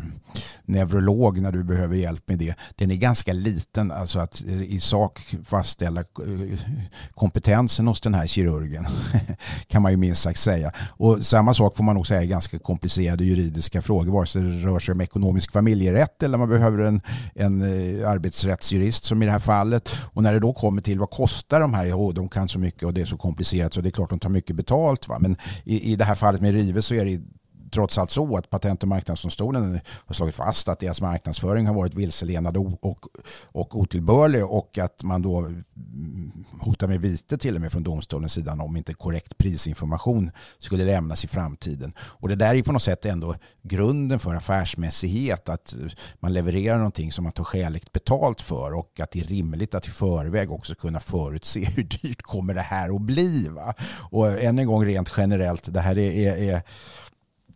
neurolog 0.64 1.40
när 1.40 1.52
du 1.52 1.64
behöver 1.64 1.96
hjälp 1.96 2.28
med 2.28 2.38
det. 2.38 2.54
Den 2.76 2.90
är 2.90 2.96
ganska 2.96 3.32
liten, 3.32 3.92
alltså 3.92 4.18
att 4.18 4.40
i 4.44 4.80
sak 4.80 5.36
fastställa 5.44 6.00
eh, 6.00 6.58
kompetensen 7.14 7.86
hos 7.86 8.00
den 8.00 8.14
här 8.14 8.26
kirurgen 8.26 8.86
kan 9.66 9.82
man 9.82 9.92
ju 9.92 9.96
minst 9.96 10.22
sagt 10.22 10.38
säga. 10.38 10.72
Och 10.88 11.26
samma 11.26 11.54
sak 11.54 11.76
får 11.76 11.84
man 11.84 11.94
nog 11.94 12.06
säga 12.06 12.22
är 12.22 12.26
ganska 12.26 12.58
komplicerade 12.58 13.24
juridiska 13.24 13.82
frågor, 13.82 14.12
vare 14.12 14.26
sig 14.26 14.42
det 14.42 14.48
rör 14.48 14.78
sig 14.78 14.92
om 14.92 15.00
ekonomisk 15.00 15.52
familjerätt 15.52 16.22
eller 16.22 16.38
man 16.38 16.48
behöver 16.48 16.78
en, 16.78 17.00
en 17.34 17.62
eh, 17.62 18.10
arbetsrättsjurist 18.10 19.04
som 19.04 19.22
i 19.22 19.26
det 19.26 19.32
här 19.32 19.38
fallet. 19.38 19.88
Och 20.02 20.22
när 20.22 20.32
det 20.32 20.40
då 20.40 20.52
kommer 20.52 20.82
till 20.82 20.98
vad 20.98 21.10
kostar 21.10 21.60
de 21.60 21.74
här, 21.74 21.92
oh, 21.92 22.14
de 22.14 22.28
kan 22.28 22.48
så 22.48 22.58
mycket 22.58 22.82
och 22.82 22.94
det 22.94 23.00
är 23.00 23.06
så 23.06 23.16
komplicerat 23.16 23.74
så 23.74 23.80
det 23.80 23.88
är 23.88 23.90
klart 23.90 24.10
de 24.10 24.18
tar 24.18 24.30
mycket 24.30 24.56
betalt. 24.56 25.08
Va? 25.08 25.18
Men 25.20 25.36
i, 25.64 25.92
i 25.92 25.96
det 25.96 26.04
här 26.04 26.14
fallet 26.14 26.40
med 26.40 26.52
Rive 26.52 26.82
så 26.82 26.94
är 26.94 27.04
det 27.04 27.20
trots 27.70 27.98
allt 27.98 28.10
så 28.10 28.36
att 28.36 28.50
Patent 28.50 28.82
och 28.82 28.88
marknadsdomstolen 28.88 29.80
har 29.88 30.14
slagit 30.14 30.34
fast 30.34 30.68
att 30.68 30.78
deras 30.78 31.00
marknadsföring 31.00 31.66
har 31.66 31.74
varit 31.74 31.94
vilseledande 31.94 32.58
och, 32.58 33.06
och 33.42 33.78
otillbörlig 33.78 34.44
och 34.44 34.78
att 34.78 35.02
man 35.02 35.22
då 35.22 35.50
hotar 36.60 36.88
med 36.88 37.00
vite 37.00 37.38
till 37.38 37.54
och 37.54 37.60
med 37.60 37.72
från 37.72 37.82
domstolens 37.82 38.32
sida 38.32 38.52
om 38.52 38.76
inte 38.76 38.94
korrekt 38.94 39.38
prisinformation 39.38 40.30
skulle 40.58 40.84
lämnas 40.84 41.24
i 41.24 41.28
framtiden. 41.28 41.92
Och 41.98 42.28
det 42.28 42.36
där 42.36 42.54
är 42.54 42.62
på 42.62 42.72
något 42.72 42.82
sätt 42.82 43.06
ändå 43.06 43.34
grunden 43.62 44.18
för 44.18 44.34
affärsmässighet 44.34 45.48
att 45.48 45.74
man 46.20 46.32
levererar 46.32 46.76
någonting 46.76 47.12
som 47.12 47.22
man 47.22 47.32
tar 47.32 47.44
skäligt 47.44 47.92
betalt 47.92 48.40
för 48.40 48.74
och 48.74 49.00
att 49.00 49.10
det 49.10 49.20
är 49.20 49.24
rimligt 49.24 49.74
att 49.74 49.86
i 49.86 49.90
förväg 49.90 50.52
också 50.52 50.74
kunna 50.74 51.00
förutse 51.00 51.64
hur 51.76 51.82
dyrt 51.82 52.22
kommer 52.22 52.54
det 52.54 52.60
här 52.60 52.96
att 52.96 53.02
bli. 53.02 53.48
Va? 53.48 53.74
Och 54.10 54.42
än 54.42 54.58
en 54.58 54.66
gång 54.66 54.84
rent 54.84 55.12
generellt, 55.16 55.74
det 55.74 55.80
här 55.80 55.98
är, 55.98 56.12
är, 56.12 56.54
är 56.54 56.62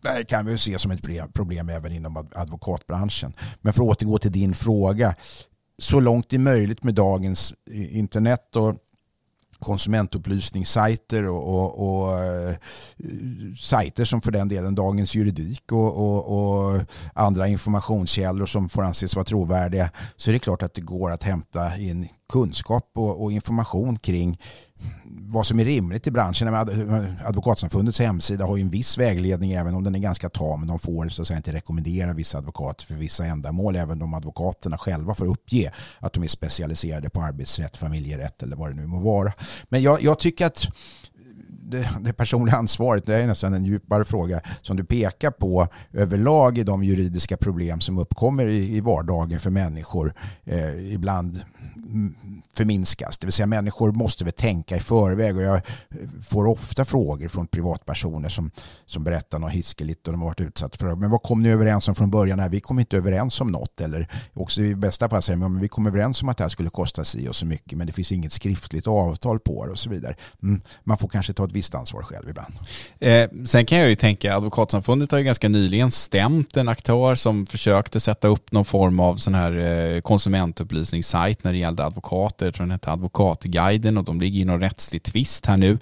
det 0.01 0.23
kan 0.23 0.45
vi 0.45 0.57
se 0.57 0.79
som 0.79 0.91
ett 0.91 1.33
problem 1.33 1.69
även 1.69 1.91
inom 1.91 2.29
advokatbranschen. 2.35 3.33
Men 3.61 3.73
för 3.73 3.81
att 3.81 3.89
återgå 3.89 4.17
till 4.17 4.31
din 4.31 4.53
fråga. 4.53 5.15
Så 5.77 5.99
långt 5.99 6.29
det 6.29 6.35
är 6.35 6.39
möjligt 6.39 6.83
med 6.83 6.95
dagens 6.95 7.53
eh, 7.71 7.97
internet 7.97 8.55
och 8.55 8.75
konsumentupplysningssajter 9.61 11.25
och, 11.27 11.43
och, 11.43 12.03
och 12.03 12.19
eh, 12.19 12.55
sajter 13.59 14.05
som 14.05 14.21
för 14.21 14.31
den 14.31 14.47
delen 14.47 14.75
Dagens 14.75 15.15
Juridik 15.15 15.71
och, 15.71 15.97
och, 15.97 16.73
och, 16.73 16.81
andra 17.13 17.47
informationskällor 17.47 18.45
som 18.45 18.69
får 18.69 18.83
anses 18.83 19.15
vara 19.15 19.25
trovärdiga 19.25 19.89
så 20.15 20.31
är 20.31 20.33
det 20.33 20.39
klart 20.39 20.63
att 20.63 20.73
det 20.73 20.81
går 20.81 21.11
att 21.11 21.23
hämta 21.23 21.77
in 21.77 22.09
kunskap 22.31 22.91
och, 22.93 23.31
information 23.31 23.97
kring 23.97 24.39
vad 25.03 25.45
som 25.45 25.59
är 25.59 25.65
rimligt 25.65 26.07
i 26.07 26.11
branschen. 26.11 26.53
Advokatsamfundets 27.25 27.99
hemsida 27.99 28.45
har 28.45 28.57
ju 28.57 28.61
en 28.61 28.69
viss 28.69 28.97
vägledning 28.97 29.51
även 29.51 29.75
om 29.75 29.83
den 29.83 29.95
är 29.95 29.99
ganska 29.99 30.29
tam. 30.29 30.67
De 30.67 30.79
får 30.79 31.09
så 31.09 31.21
att 31.21 31.27
säga 31.27 31.37
inte 31.37 31.53
rekommendera 31.53 32.13
vissa 32.13 32.37
advokater 32.37 32.85
för 32.85 32.95
vissa 32.95 33.25
ändamål. 33.25 33.75
Även 33.75 34.01
om 34.01 34.13
advokaterna 34.13 34.77
själva 34.77 35.15
får 35.15 35.25
uppge 35.25 35.71
att 35.99 36.13
de 36.13 36.23
är 36.23 36.27
specialiserade 36.27 37.09
på 37.09 37.21
arbetsrätt, 37.21 37.77
familjerätt 37.77 38.43
eller 38.43 38.55
vad 38.55 38.69
det 38.69 38.75
nu 38.75 38.87
må 38.87 38.99
vara. 38.99 39.33
Men 39.69 39.81
jag, 39.81 40.01
jag 40.01 40.19
tycker 40.19 40.45
att 40.45 40.67
det, 41.71 41.89
det, 42.01 42.13
personliga 42.13 42.55
ansvaret 42.55 43.05
det 43.05 43.15
är 43.15 43.27
nästan 43.27 43.53
en 43.53 43.65
djupare 43.65 44.05
fråga 44.05 44.41
som 44.61 44.77
du 44.77 44.83
pekar 44.83 45.31
på 45.31 45.67
överlag 45.93 46.57
i 46.57 46.63
de 46.63 46.83
juridiska 46.83 47.37
problem 47.37 47.81
som 47.81 47.97
uppkommer 47.97 48.45
i, 48.45 48.77
i 48.77 48.81
vardagen 48.81 49.39
för 49.39 49.49
människor. 49.49 50.13
Eh, 50.43 50.93
ibland 50.93 51.41
förminskas. 52.55 53.17
Det 53.17 53.27
vill 53.27 53.33
säga 53.33 53.47
människor 53.47 53.91
måste 53.91 54.23
väl 54.23 54.33
tänka 54.33 54.77
i 54.77 54.79
förväg 54.79 55.37
och 55.37 55.43
jag 55.43 55.61
får 56.29 56.45
ofta 56.45 56.85
frågor 56.85 57.27
från 57.27 57.47
privatpersoner 57.47 58.29
som, 58.29 58.51
som 58.85 59.03
berättar 59.03 59.39
något 59.39 59.51
hiskeligt 59.51 60.07
och 60.07 60.13
de 60.13 60.21
har 60.21 60.27
varit 60.27 60.39
utsatta 60.39 60.77
för 60.77 60.87
det. 60.87 60.95
Men 60.95 61.09
vad 61.09 61.21
kom 61.21 61.43
ni 61.43 61.49
överens 61.49 61.87
om 61.87 61.95
från 61.95 62.11
början? 62.11 62.39
Här? 62.39 62.49
vi 62.49 62.59
kom 62.59 62.79
inte 62.79 62.97
överens 62.97 63.41
om 63.41 63.51
något. 63.51 63.81
Eller 63.81 64.07
också 64.33 64.61
i 64.61 64.75
bästa 64.75 65.09
fall 65.09 65.21
säger 65.21 65.37
man 65.37 65.59
vi 65.59 65.67
kom 65.67 65.87
överens 65.87 66.23
om 66.23 66.29
att 66.29 66.37
det 66.37 66.43
här 66.43 66.49
skulle 66.49 66.69
kosta 66.69 67.03
si 67.03 67.27
och 67.27 67.35
så 67.35 67.45
mycket 67.45 67.77
men 67.77 67.87
det 67.87 67.93
finns 67.93 68.11
inget 68.11 68.33
skriftligt 68.33 68.87
avtal 68.87 69.39
på 69.39 69.65
det 69.65 69.71
och 69.71 69.79
så 69.79 69.89
vidare. 69.89 70.15
Mm, 70.43 70.61
man 70.83 70.97
får 70.97 71.07
kanske 71.07 71.33
ta 71.33 71.45
ett 71.45 71.51
visst 71.51 71.75
ansvar 71.75 72.03
själv 72.03 72.29
ibland. 72.29 72.53
Eh, 72.99 73.45
sen 73.45 73.65
kan 73.65 73.77
jag 73.77 73.89
ju 73.89 73.95
tänka, 73.95 74.35
Advokatsamfundet 74.35 75.11
har 75.11 75.17
ju 75.17 75.23
ganska 75.23 75.49
nyligen 75.49 75.91
stämt 75.91 76.57
en 76.57 76.67
aktör 76.67 77.15
som 77.15 77.45
försökte 77.45 77.99
sätta 77.99 78.27
upp 78.27 78.51
någon 78.51 78.65
form 78.65 78.99
av 78.99 79.17
sån 79.17 79.35
här 79.35 79.57
eh, 79.57 80.01
konsumentupplysningssajt 80.01 81.43
när 81.43 81.51
det 81.51 81.57
gäller 81.57 81.70
gällde 81.71 81.85
advokater. 81.85 82.45
Jag 82.45 82.55
tror 82.55 82.65
den 82.65 82.71
hette 82.71 82.91
Advokatguiden 82.91 83.97
och 83.97 84.03
de 84.03 84.21
ligger 84.21 84.41
i 84.41 84.45
någon 84.45 84.61
rättslig 84.61 85.03
tvist 85.03 85.45
här 85.45 85.57
nu. 85.57 85.77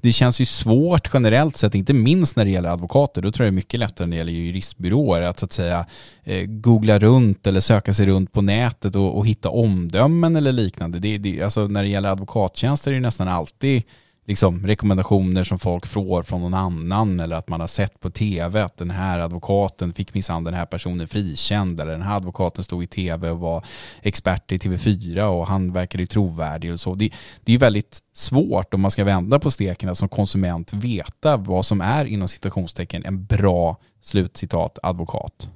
Det 0.00 0.12
känns 0.12 0.40
ju 0.40 0.44
svårt 0.44 1.10
generellt 1.14 1.56
sett, 1.56 1.74
inte 1.74 1.92
minst 1.92 2.36
när 2.36 2.44
det 2.44 2.50
gäller 2.50 2.68
advokater. 2.68 3.22
Då 3.22 3.32
tror 3.32 3.44
jag 3.44 3.52
det 3.52 3.54
är 3.54 3.56
mycket 3.56 3.80
lättare 3.80 4.06
när 4.06 4.16
det 4.16 4.18
gäller 4.18 4.32
juristbyråer 4.32 5.22
att 5.22 5.38
så 5.38 5.44
att 5.44 5.52
säga 5.52 5.86
eh, 6.24 6.46
googla 6.46 6.98
runt 6.98 7.46
eller 7.46 7.60
söka 7.60 7.94
sig 7.94 8.06
runt 8.06 8.32
på 8.32 8.42
nätet 8.42 8.96
och, 8.96 9.18
och 9.18 9.26
hitta 9.26 9.50
omdömen 9.50 10.36
eller 10.36 10.52
liknande. 10.52 10.98
Det, 10.98 11.18
det, 11.18 11.42
alltså 11.42 11.66
när 11.66 11.82
det 11.82 11.88
gäller 11.88 12.08
advokattjänster 12.08 12.90
är 12.90 12.94
det 12.94 13.00
nästan 13.00 13.28
alltid 13.28 13.82
liksom, 14.24 14.66
rekommendationer 14.66 15.44
som 15.44 15.58
folk 15.58 15.86
får 15.86 16.22
från 16.22 16.40
någon 16.40 16.54
annan 16.54 17.20
eller 17.20 17.36
att 17.36 17.48
man 17.48 17.60
har 17.60 17.66
sett 17.66 18.00
på 18.00 18.10
tv 18.10 18.62
att 18.62 18.76
den 18.76 18.90
här 18.90 19.18
advokaten 19.18 19.92
fick 19.92 20.14
minsann 20.14 20.44
den 20.44 20.54
här 20.54 20.66
personen 20.66 21.08
frikänd 21.08 21.80
eller 21.80 21.92
den 21.92 22.02
här 22.02 22.16
advokaten 22.16 22.64
stod 22.64 22.82
i 22.82 22.86
tv 22.86 23.30
och 23.30 23.38
var 23.38 23.64
expert 24.02 24.52
i 24.52 24.58
TV4 24.58 25.22
och 25.22 25.46
han 25.46 25.72
verkade 25.72 26.06
trovärdig 26.06 26.72
och 26.72 26.80
så. 26.80 26.94
Det, 26.94 27.10
det 27.44 27.54
är 27.54 27.58
väldigt 27.58 27.98
svårt 28.12 28.74
om 28.74 28.80
man 28.80 28.90
ska 28.90 29.04
vända 29.04 29.38
på 29.38 29.50
steken 29.50 29.88
att 29.88 29.98
som 29.98 30.08
konsument 30.08 30.72
veta 30.72 31.36
vad 31.36 31.66
som 31.66 31.80
är 31.80 32.04
inom 32.04 32.28
citationstecken 32.28 33.04
en 33.04 33.24
bra 33.24 33.76
slutcitat 34.00 34.78
advokat 34.82 35.50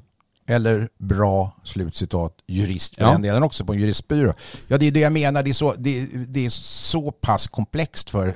eller 0.48 0.88
bra 0.98 1.52
slutcitat 1.64 2.34
jurist 2.46 2.96
för 2.96 3.04
ja. 3.04 3.10
den 3.10 3.22
delen 3.22 3.42
också 3.42 3.64
på 3.64 3.72
en 3.72 3.78
juristbyrå. 3.78 4.32
Ja, 4.68 4.78
det 4.78 4.86
är 4.86 4.90
det 4.90 5.00
jag 5.00 5.12
menar. 5.12 5.42
Det 5.42 5.50
är 5.50 5.54
så, 5.54 5.74
det, 5.74 6.06
det 6.28 6.46
är 6.46 6.50
så 6.50 7.10
pass 7.10 7.46
komplext 7.46 8.10
för 8.10 8.34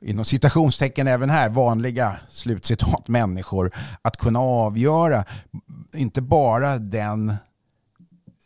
inom 0.00 0.24
citationstecken 0.24 1.08
även 1.08 1.30
här, 1.30 1.48
vanliga 1.48 2.16
slutcitat 2.28 3.08
människor 3.08 3.72
att 4.02 4.16
kunna 4.16 4.38
avgöra 4.40 5.24
inte 5.94 6.22
bara 6.22 6.78
den 6.78 7.34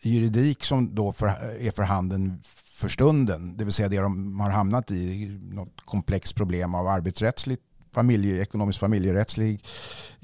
juridik 0.02 0.64
som 0.64 0.94
då 0.94 1.12
för, 1.12 1.26
är 1.60 1.70
för 1.70 1.82
handen 1.82 2.40
för 2.64 2.88
stunden, 2.88 3.56
det 3.56 3.64
vill 3.64 3.72
säga 3.72 3.88
det 3.88 4.00
de 4.00 4.40
har 4.40 4.50
hamnat 4.50 4.90
i, 4.90 5.38
något 5.50 5.80
komplext 5.84 6.34
problem 6.34 6.74
av 6.74 6.86
arbetsrättsligt 6.88 7.62
familje, 7.96 8.42
ekonomisk 8.42 8.80
familjerättslig 8.80 9.60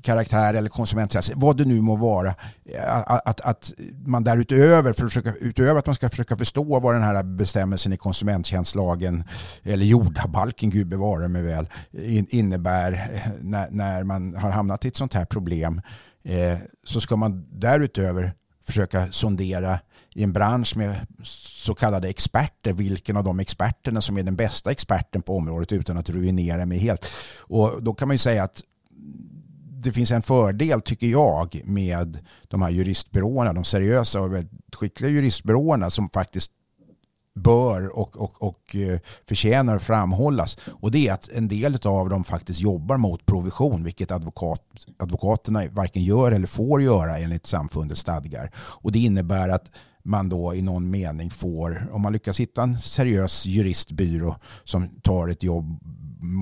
karaktär 0.02 0.54
eller 0.54 0.68
konsumenträttslig, 0.68 1.36
vad 1.38 1.56
det 1.56 1.64
nu 1.64 1.80
må 1.80 1.96
vara. 1.96 2.28
Eh, 2.64 2.98
att, 3.06 3.26
att, 3.26 3.40
att 3.40 3.72
man 4.06 4.24
därutöver, 4.24 4.92
för 4.92 5.04
att 5.04 5.12
försöka, 5.12 5.34
utöver 5.40 5.78
att 5.78 5.86
man 5.86 5.94
ska 5.94 6.08
försöka 6.08 6.36
förstå 6.36 6.80
vad 6.80 6.94
den 6.94 7.02
här 7.02 7.22
bestämmelsen 7.22 7.92
i 7.92 7.96
konsumenttjänstlagen 7.96 9.24
eller 9.62 9.84
jordabalken, 9.84 10.70
gud 10.70 10.88
bevare 10.88 11.28
mig 11.28 11.42
väl, 11.42 11.68
innebär 12.28 12.92
eh, 12.92 13.32
när, 13.40 13.70
när 13.70 14.04
man 14.04 14.36
har 14.36 14.50
hamnat 14.50 14.84
i 14.84 14.88
ett 14.88 14.96
sånt 14.96 15.14
här 15.14 15.24
problem 15.24 15.82
eh, 16.24 16.58
så 16.84 17.00
ska 17.00 17.16
man 17.16 17.46
därutöver 17.50 18.32
försöka 18.66 19.12
sondera 19.12 19.78
i 20.14 20.22
en 20.22 20.32
bransch 20.32 20.76
med 20.76 21.06
så 21.22 21.74
kallade 21.74 22.08
experter, 22.08 22.72
vilken 22.72 23.16
av 23.16 23.24
de 23.24 23.40
experterna 23.40 24.00
som 24.00 24.18
är 24.18 24.22
den 24.22 24.36
bästa 24.36 24.70
experten 24.70 25.22
på 25.22 25.36
området 25.36 25.72
utan 25.72 25.98
att 25.98 26.10
ruinera 26.10 26.66
mig 26.66 26.78
helt. 26.78 27.06
Och 27.38 27.82
då 27.82 27.94
kan 27.94 28.08
man 28.08 28.14
ju 28.14 28.18
säga 28.18 28.44
att 28.44 28.62
det 29.82 29.92
finns 29.92 30.10
en 30.10 30.22
fördel 30.22 30.80
tycker 30.80 31.06
jag 31.06 31.62
med 31.64 32.18
de 32.48 32.62
här 32.62 32.70
juristbyråerna, 32.70 33.52
de 33.52 33.64
seriösa 33.64 34.20
och 34.20 34.32
väldigt 34.32 34.74
skickliga 34.74 35.10
juristbyråerna 35.10 35.90
som 35.90 36.08
faktiskt 36.08 36.50
bör 37.34 37.98
och, 37.98 38.16
och, 38.16 38.42
och 38.42 38.76
eh, 38.76 38.98
förtjänar 39.28 39.76
att 39.76 39.82
framhållas. 39.82 40.56
Och 40.80 40.90
det 40.90 41.08
är 41.08 41.12
att 41.12 41.28
en 41.28 41.48
del 41.48 41.78
av 41.84 42.08
dem 42.08 42.24
faktiskt 42.24 42.60
jobbar 42.60 42.96
mot 42.96 43.26
provision, 43.26 43.84
vilket 43.84 44.10
advokat, 44.10 44.62
advokaterna 44.98 45.62
varken 45.70 46.04
gör 46.04 46.32
eller 46.32 46.46
får 46.46 46.82
göra 46.82 47.18
enligt 47.18 47.46
samfundets 47.46 48.00
stadgar. 48.00 48.50
Och 48.56 48.92
det 48.92 48.98
innebär 48.98 49.48
att 49.48 49.70
man 50.02 50.28
då 50.28 50.54
i 50.54 50.62
någon 50.62 50.90
mening 50.90 51.30
får, 51.30 51.88
om 51.92 52.02
man 52.02 52.12
lyckas 52.12 52.40
hitta 52.40 52.62
en 52.62 52.80
seriös 52.80 53.46
juristbyrå 53.46 54.36
som 54.64 54.88
tar 54.88 55.28
ett 55.28 55.42
jobb 55.42 55.78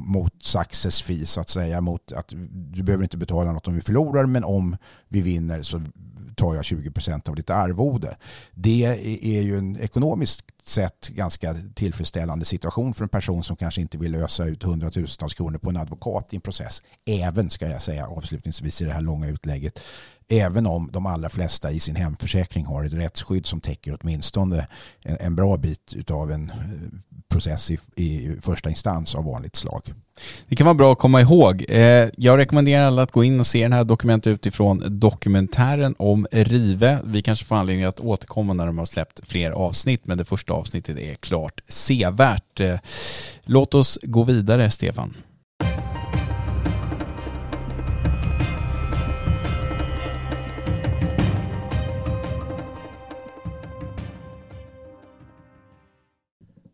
mot 0.06 0.42
success 0.42 1.02
fee 1.02 1.26
så 1.26 1.40
att 1.40 1.48
säga, 1.48 1.80
mot 1.80 2.12
att 2.12 2.28
du 2.48 2.82
behöver 2.82 3.04
inte 3.04 3.16
betala 3.16 3.52
något 3.52 3.68
om 3.68 3.74
vi 3.74 3.80
förlorar 3.80 4.26
men 4.26 4.44
om 4.44 4.76
vi 5.08 5.20
vinner 5.20 5.62
så 5.62 5.82
tar 6.34 6.54
jag 6.54 6.62
20% 6.62 7.28
av 7.28 7.36
ditt 7.36 7.50
arvode. 7.50 8.16
Det 8.54 8.84
är 9.22 9.42
ju 9.42 9.58
en 9.58 9.76
ekonomiskt 9.80 10.44
sett 10.64 11.08
ganska 11.08 11.56
tillfredsställande 11.74 12.44
situation 12.44 12.94
för 12.94 13.04
en 13.04 13.08
person 13.08 13.42
som 13.42 13.56
kanske 13.56 13.80
inte 13.80 13.98
vill 13.98 14.12
lösa 14.12 14.44
ut 14.44 14.62
hundratusentals 14.62 15.34
kronor 15.34 15.58
på 15.58 15.70
en 15.70 15.76
advokat 15.76 16.32
i 16.32 16.36
en 16.36 16.42
process. 16.42 16.82
Även, 17.06 17.50
ska 17.50 17.68
jag 17.68 17.82
säga 17.82 18.06
avslutningsvis 18.06 18.82
i 18.82 18.84
det 18.84 18.92
här 18.92 19.00
långa 19.00 19.28
utlägget, 19.28 19.80
även 20.30 20.66
om 20.66 20.90
de 20.92 21.06
allra 21.06 21.28
flesta 21.28 21.70
i 21.70 21.80
sin 21.80 21.96
hemförsäkring 21.96 22.66
har 22.66 22.84
ett 22.84 22.92
rättsskydd 22.92 23.46
som 23.46 23.60
täcker 23.60 23.98
åtminstone 24.00 24.66
en, 25.02 25.16
en 25.20 25.36
bra 25.36 25.56
bit 25.56 26.10
av 26.10 26.30
en 26.32 26.50
eh, 26.50 26.56
process 27.28 27.70
i, 27.70 27.78
i 27.94 28.36
första 28.40 28.68
instans 28.68 29.14
av 29.14 29.24
vanligt 29.24 29.56
slag. 29.56 29.94
Det 30.48 30.56
kan 30.56 30.64
vara 30.64 30.74
bra 30.74 30.92
att 30.92 30.98
komma 30.98 31.20
ihåg. 31.20 31.64
Eh, 31.68 32.08
jag 32.16 32.38
rekommenderar 32.38 32.86
alla 32.86 33.02
att 33.02 33.12
gå 33.12 33.24
in 33.24 33.40
och 33.40 33.46
se 33.46 33.62
den 33.62 33.72
här 33.72 33.84
dokumentet 33.84 34.30
utifrån 34.30 34.82
dokumentären 35.00 35.94
om 35.98 36.26
Rive. 36.32 36.98
Vi 37.04 37.22
kanske 37.22 37.44
får 37.44 37.56
anledning 37.56 37.84
att 37.84 38.00
återkomma 38.00 38.52
när 38.52 38.66
de 38.66 38.78
har 38.78 38.86
släppt 38.86 39.20
fler 39.28 39.50
avsnitt, 39.50 40.00
men 40.04 40.18
det 40.18 40.24
första 40.24 40.52
avsnittet 40.52 40.98
är 40.98 41.14
klart 41.14 41.60
sevärt. 41.68 42.60
Eh, 42.60 42.78
låt 43.44 43.74
oss 43.74 43.98
gå 44.02 44.22
vidare, 44.22 44.70
Stefan. 44.70 45.14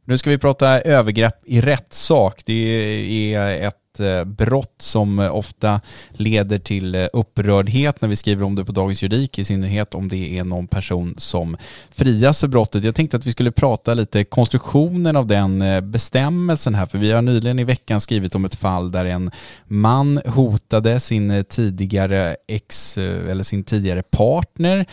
Nu 0.08 0.18
ska 0.18 0.30
vi 0.30 0.38
prata 0.38 0.80
övergrepp 0.80 1.42
i 1.44 1.60
rättssak. 1.60 2.42
Det 2.44 3.34
är 3.34 3.68
ett 3.68 4.00
eh, 4.00 4.24
brott 4.24 4.74
som 4.78 5.18
ofta 5.18 5.80
leder 6.10 6.58
till 6.58 6.94
eh, 6.94 7.06
upprördhet 7.12 8.00
när 8.00 8.08
vi 8.08 8.16
skriver 8.16 8.44
om 8.44 8.54
det 8.54 8.64
på 8.64 8.72
Dagens 8.72 9.02
Juridik, 9.02 9.38
i 9.38 9.44
synnerhet 9.44 9.94
om 9.94 10.08
det 10.08 10.38
är 10.38 10.44
någon 10.44 10.66
person 10.66 11.14
som 11.18 11.56
frias 11.90 12.40
för 12.40 12.48
brottet. 12.48 12.84
Jag 12.84 12.94
tänkte 12.94 13.16
att 13.16 13.26
vi 13.26 13.32
skulle 13.32 13.52
prata 13.52 13.94
lite 13.94 14.24
konstruktionen 14.24 15.16
av 15.16 15.26
den 15.26 15.62
eh, 15.62 15.80
bestämmelsen 15.80 16.74
här, 16.74 16.86
för 16.86 16.98
vi 16.98 17.12
har 17.12 17.22
nyligen 17.22 17.58
i 17.58 17.64
veckan 17.64 18.00
skrivit 18.00 18.34
om 18.34 18.44
ett 18.44 18.54
fall 18.54 18.90
där 18.90 19.04
en 19.04 19.30
man 19.64 20.20
hotade 20.26 21.00
sin 21.00 21.44
tidigare 21.48 22.36
ex, 22.48 22.98
eller 22.98 23.42
sin 23.42 23.64
tidigare 23.64 24.02
partner 24.02 24.86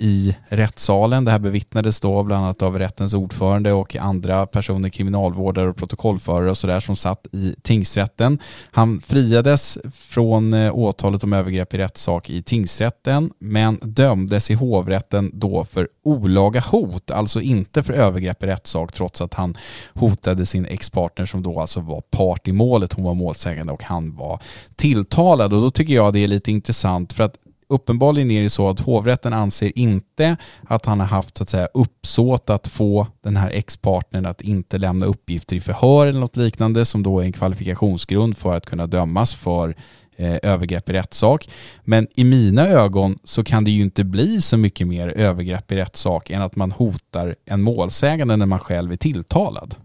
i 0.00 0.36
rättssalen. 0.48 1.24
Det 1.24 1.30
här 1.30 1.38
bevittnades 1.38 2.00
då 2.00 2.22
bland 2.22 2.44
annat 2.44 2.62
av 2.62 2.78
rättens 2.78 3.14
ordförande 3.14 3.72
och 3.72 3.96
andra 3.96 4.46
personer, 4.46 4.88
kriminalvårdare 4.88 5.68
och 5.68 5.76
protokollförare 5.76 6.50
och 6.50 6.58
sådär 6.58 6.80
som 6.80 6.96
satt 6.96 7.26
i 7.32 7.54
tingsrätten. 7.62 8.38
Han 8.70 9.00
friades 9.00 9.78
från 9.94 10.54
eh, 10.54 10.74
åtalet 10.74 11.24
om 11.24 11.32
övergrepp 11.32 11.74
i 11.74 11.78
rättssak 11.78 12.30
i 12.30 12.42
tingsrätten 12.42 13.30
men 13.38 13.78
dömdes 13.82 14.50
i 14.50 14.54
hovrätten 14.54 15.30
då 15.34 15.64
för 15.64 15.88
olaga 16.04 16.60
hot, 16.60 17.10
alltså 17.10 17.40
inte 17.40 17.82
för 17.82 17.92
övergrepp 17.92 18.42
i 18.42 18.46
rättssak 18.46 18.92
trots 18.92 19.20
att 19.20 19.34
han 19.34 19.56
hotade 19.94 20.46
sin 20.46 20.66
ex-partner 20.66 21.26
som 21.26 21.42
då 21.42 21.60
alltså 21.60 21.80
var 21.80 22.00
part 22.00 22.48
i 22.48 22.52
målet. 22.52 22.92
Hon 22.92 23.04
var 23.04 23.14
målsägande 23.14 23.72
och 23.72 23.82
han 23.82 24.16
var 24.16 24.42
tilltalad 24.76 25.52
och 25.52 25.60
då 25.60 25.70
tycker 25.70 25.94
jag 25.94 26.12
det 26.12 26.24
är 26.24 26.28
lite 26.28 26.50
intressant 26.50 27.12
för 27.12 27.24
att 27.24 27.36
uppenbarligen 27.70 28.30
är 28.30 28.42
det 28.42 28.50
så 28.50 28.68
att 28.68 28.80
hovrätten 28.80 29.32
anser 29.32 29.78
inte 29.78 30.36
att 30.68 30.86
han 30.86 31.00
har 31.00 31.06
haft 31.06 31.38
så 31.38 31.42
att 31.42 31.50
säga, 31.50 31.68
uppsåt 31.74 32.50
att 32.50 32.68
få 32.68 33.06
den 33.22 33.36
här 33.36 33.50
ex-partnern 33.50 34.26
att 34.26 34.40
inte 34.40 34.78
lämna 34.78 35.06
uppgifter 35.06 35.56
i 35.56 35.60
förhör 35.60 36.06
eller 36.06 36.20
något 36.20 36.36
liknande 36.36 36.84
som 36.84 37.02
då 37.02 37.20
är 37.20 37.24
en 37.24 37.32
kvalifikationsgrund 37.32 38.36
för 38.36 38.56
att 38.56 38.66
kunna 38.66 38.86
dömas 38.86 39.34
för 39.34 39.76
eh, 40.16 40.36
övergrepp 40.42 40.90
i 40.90 40.92
rättssak. 40.92 41.50
Men 41.84 42.06
i 42.16 42.24
mina 42.24 42.68
ögon 42.68 43.18
så 43.24 43.44
kan 43.44 43.64
det 43.64 43.70
ju 43.70 43.82
inte 43.82 44.04
bli 44.04 44.40
så 44.40 44.56
mycket 44.56 44.86
mer 44.86 45.08
övergrepp 45.08 45.72
i 45.72 45.76
rättssak 45.76 46.30
än 46.30 46.42
att 46.42 46.56
man 46.56 46.72
hotar 46.72 47.34
en 47.44 47.62
målsägande 47.62 48.36
när 48.36 48.46
man 48.46 48.58
själv 48.58 48.92
är 48.92 48.96
tilltalad. 48.96 49.76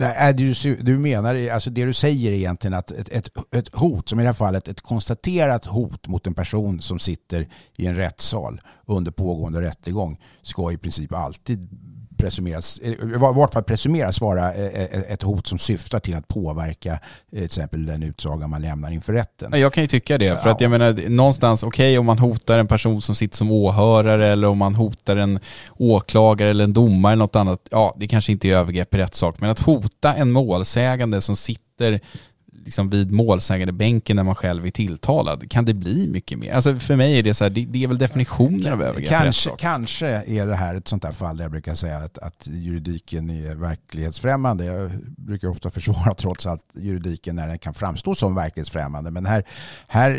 Nej, 0.00 0.30
äh, 0.30 0.36
du, 0.36 0.76
du 0.80 0.98
menar, 0.98 1.48
alltså 1.48 1.70
det 1.70 1.84
du 1.84 1.92
säger 1.92 2.32
är 2.32 2.36
egentligen 2.36 2.74
att 2.74 2.90
ett, 2.90 3.08
ett, 3.08 3.28
ett, 3.54 3.74
hot, 3.74 4.08
som 4.08 4.20
i 4.20 4.22
det 4.22 4.28
här 4.28 4.34
fallet 4.34 4.68
ett 4.68 4.80
konstaterat 4.80 5.66
hot 5.66 6.08
mot 6.08 6.26
en 6.26 6.34
person 6.34 6.82
som 6.82 6.98
sitter 6.98 7.48
i 7.76 7.86
en 7.86 7.96
rättssal 7.96 8.60
under 8.86 9.10
pågående 9.10 9.60
rättegång 9.60 10.20
ska 10.42 10.72
i 10.72 10.76
princip 10.76 11.14
alltid 11.14 11.68
presumeras, 12.20 12.80
i 12.82 12.96
vart 13.16 13.52
fall 13.52 13.62
presumeras 13.62 14.20
vara 14.20 14.54
eh, 14.54 14.66
eh, 14.66 15.12
ett 15.12 15.22
hot 15.22 15.46
som 15.46 15.58
syftar 15.58 16.00
till 16.00 16.16
att 16.16 16.28
påverka 16.28 16.92
eh, 16.92 16.98
till 17.30 17.44
exempel 17.44 17.86
den 17.86 18.02
utsaga 18.02 18.46
man 18.46 18.62
lämnar 18.62 18.90
inför 18.90 19.12
rätten. 19.12 19.60
Jag 19.60 19.72
kan 19.72 19.82
ju 19.82 19.86
tycka 19.86 20.18
det, 20.18 20.42
för 20.42 20.50
att 20.50 20.60
jag 20.60 20.70
menar 20.70 21.08
någonstans, 21.08 21.62
okej 21.62 21.90
okay, 21.92 21.98
om 21.98 22.06
man 22.06 22.18
hotar 22.18 22.58
en 22.58 22.66
person 22.66 23.02
som 23.02 23.14
sitter 23.14 23.36
som 23.36 23.50
åhörare 23.50 24.26
eller 24.26 24.48
om 24.48 24.58
man 24.58 24.74
hotar 24.74 25.16
en 25.16 25.40
åklagare 25.76 26.50
eller 26.50 26.64
en 26.64 26.72
domare 26.72 27.12
eller 27.12 27.24
något 27.24 27.36
annat, 27.36 27.68
ja 27.70 27.96
det 27.98 28.08
kanske 28.08 28.32
inte 28.32 28.48
är 28.48 28.56
övergrepp 28.56 28.94
i 28.94 28.98
rättssak, 28.98 29.40
men 29.40 29.50
att 29.50 29.60
hota 29.60 30.14
en 30.14 30.32
målsägande 30.32 31.20
som 31.20 31.36
sitter 31.36 32.00
liksom 32.64 32.90
vid 32.90 33.12
målsägandebänken 33.12 34.16
när 34.16 34.22
man 34.22 34.34
själv 34.34 34.66
är 34.66 34.70
tilltalad. 34.70 35.50
Kan 35.50 35.64
det 35.64 35.74
bli 35.74 36.08
mycket 36.08 36.38
mer? 36.38 36.52
Alltså 36.52 36.78
för 36.78 36.96
mig 36.96 37.18
är 37.18 37.22
det 37.22 37.34
så 37.34 37.44
här, 37.44 37.50
det, 37.50 37.64
det 37.64 37.84
är 37.84 37.88
väl 37.88 37.98
definitionen 37.98 38.72
av 38.72 38.82
övergrepp 38.82 39.08
kanske, 39.08 39.50
kanske 39.58 40.06
är 40.06 40.46
det 40.46 40.54
här 40.54 40.74
ett 40.74 40.88
sånt 40.88 41.02
där 41.02 41.12
fall 41.12 41.36
där 41.36 41.44
jag 41.44 41.52
brukar 41.52 41.74
säga 41.74 41.98
att, 41.98 42.18
att 42.18 42.48
juridiken 42.50 43.30
är 43.30 43.54
verklighetsfrämmande. 43.54 44.64
Jag 44.64 44.90
brukar 45.16 45.48
ofta 45.48 45.70
försvara 45.70 46.14
trots 46.14 46.46
allt 46.46 46.64
juridiken 46.74 47.36
när 47.36 47.48
den 47.48 47.58
kan 47.58 47.74
framstå 47.74 48.14
som 48.14 48.34
verklighetsfrämmande. 48.34 49.10
Men 49.10 49.26
här, 49.26 49.44
här 49.88 50.10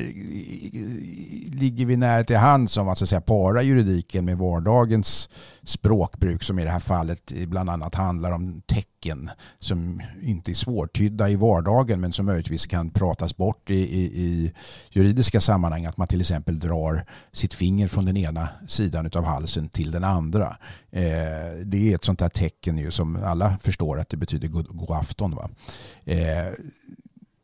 ligger 1.62 1.86
vi 1.86 1.98
nära 1.98 2.24
till 2.24 2.38
hand 2.38 2.70
som 2.70 2.90
att, 2.90 2.98
så 2.98 3.04
att 3.06 3.10
säga, 3.10 3.22
para 3.22 3.64
juridiken 3.64 4.26
med 4.26 4.38
vardagens 4.38 5.30
språkbruk 5.64 6.44
som 6.44 6.60
i 6.60 6.64
det 6.64 6.70
här 6.70 6.80
fallet 6.80 7.32
bland 7.48 7.70
annat 7.70 7.96
handlar 7.96 8.32
om 8.32 8.62
tecken 8.62 9.30
som 9.60 10.02
inte 10.22 10.52
är 10.52 10.56
svårtydda 10.56 11.30
i 11.30 11.36
vardagen 11.36 12.02
men 12.02 12.14
som 12.14 12.26
möjligtvis 12.26 12.68
kan 12.68 12.90
pratas 12.90 13.38
bort 13.38 13.70
i, 13.70 13.76
i, 13.76 14.04
i 14.04 14.54
juridiska 14.90 15.40
sammanhang. 15.40 15.86
Att 15.86 15.98
man 15.98 16.08
till 16.08 16.22
exempel 16.22 16.60
drar 16.60 17.06
sitt 17.32 17.54
finger 17.54 17.88
från 17.88 18.06
den 18.06 18.18
ena 18.18 18.50
sidan 18.68 19.10
av 19.16 19.26
halsen 19.26 19.70
till 19.70 19.92
den 19.92 20.04
andra. 20.04 20.58
Eh, 20.92 21.04
det 21.66 21.92
är 21.92 21.96
ett 21.96 22.06
sånt 22.06 22.20
där 22.20 22.30
tecken 22.30 22.78
ju 22.78 22.92
som 22.92 23.24
alla 23.24 23.58
förstår 23.62 24.00
att 24.00 24.10
det 24.10 24.18
betyder 24.18 24.48
god, 24.48 24.68
god 24.68 24.92
afton. 24.92 25.36
Va? 25.36 25.50
Eh, 26.06 26.48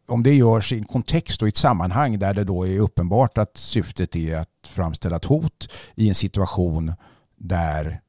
om 0.07 0.23
det 0.23 0.33
görs 0.33 0.73
i 0.73 0.77
en 0.77 0.83
kontext 0.83 1.41
och 1.41 1.47
i 1.47 1.49
ett 1.49 1.57
sammanhang 1.57 2.19
där 2.19 2.33
det 2.33 2.43
då 2.43 2.67
är 2.67 2.79
uppenbart 2.79 3.37
att 3.37 3.57
syftet 3.57 4.15
är 4.15 4.37
att 4.37 4.67
framställa 4.67 5.15
ett 5.15 5.25
hot 5.25 5.69
i 5.95 6.09
en 6.09 6.15
situation 6.15 6.93
där 7.35 8.01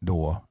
då 0.00 0.45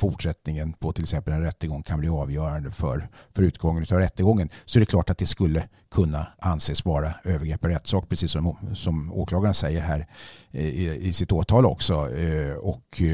fortsättningen 0.00 0.72
på 0.72 0.92
till 0.92 1.04
exempel 1.04 1.32
en 1.32 1.42
rättegång 1.42 1.82
kan 1.82 2.00
bli 2.00 2.08
avgörande 2.08 2.70
för, 2.70 3.08
för 3.34 3.42
utgången 3.42 3.86
av 3.90 3.98
rättegången 3.98 4.48
så 4.64 4.78
är 4.78 4.80
det 4.80 4.86
klart 4.86 5.10
att 5.10 5.18
det 5.18 5.26
skulle 5.26 5.68
kunna 5.90 6.26
anses 6.38 6.84
vara 6.84 7.14
övergrepp 7.24 7.64
i 7.64 7.68
rättssak 7.68 8.08
precis 8.08 8.30
som, 8.30 8.56
som 8.74 9.12
åklagaren 9.12 9.54
säger 9.54 9.80
här 9.80 10.06
i, 10.50 11.08
i 11.08 11.12
sitt 11.12 11.32
åtal 11.32 11.66
också. 11.66 11.94
Eh, 12.16 12.54
och 12.54 13.02
eh, 13.02 13.06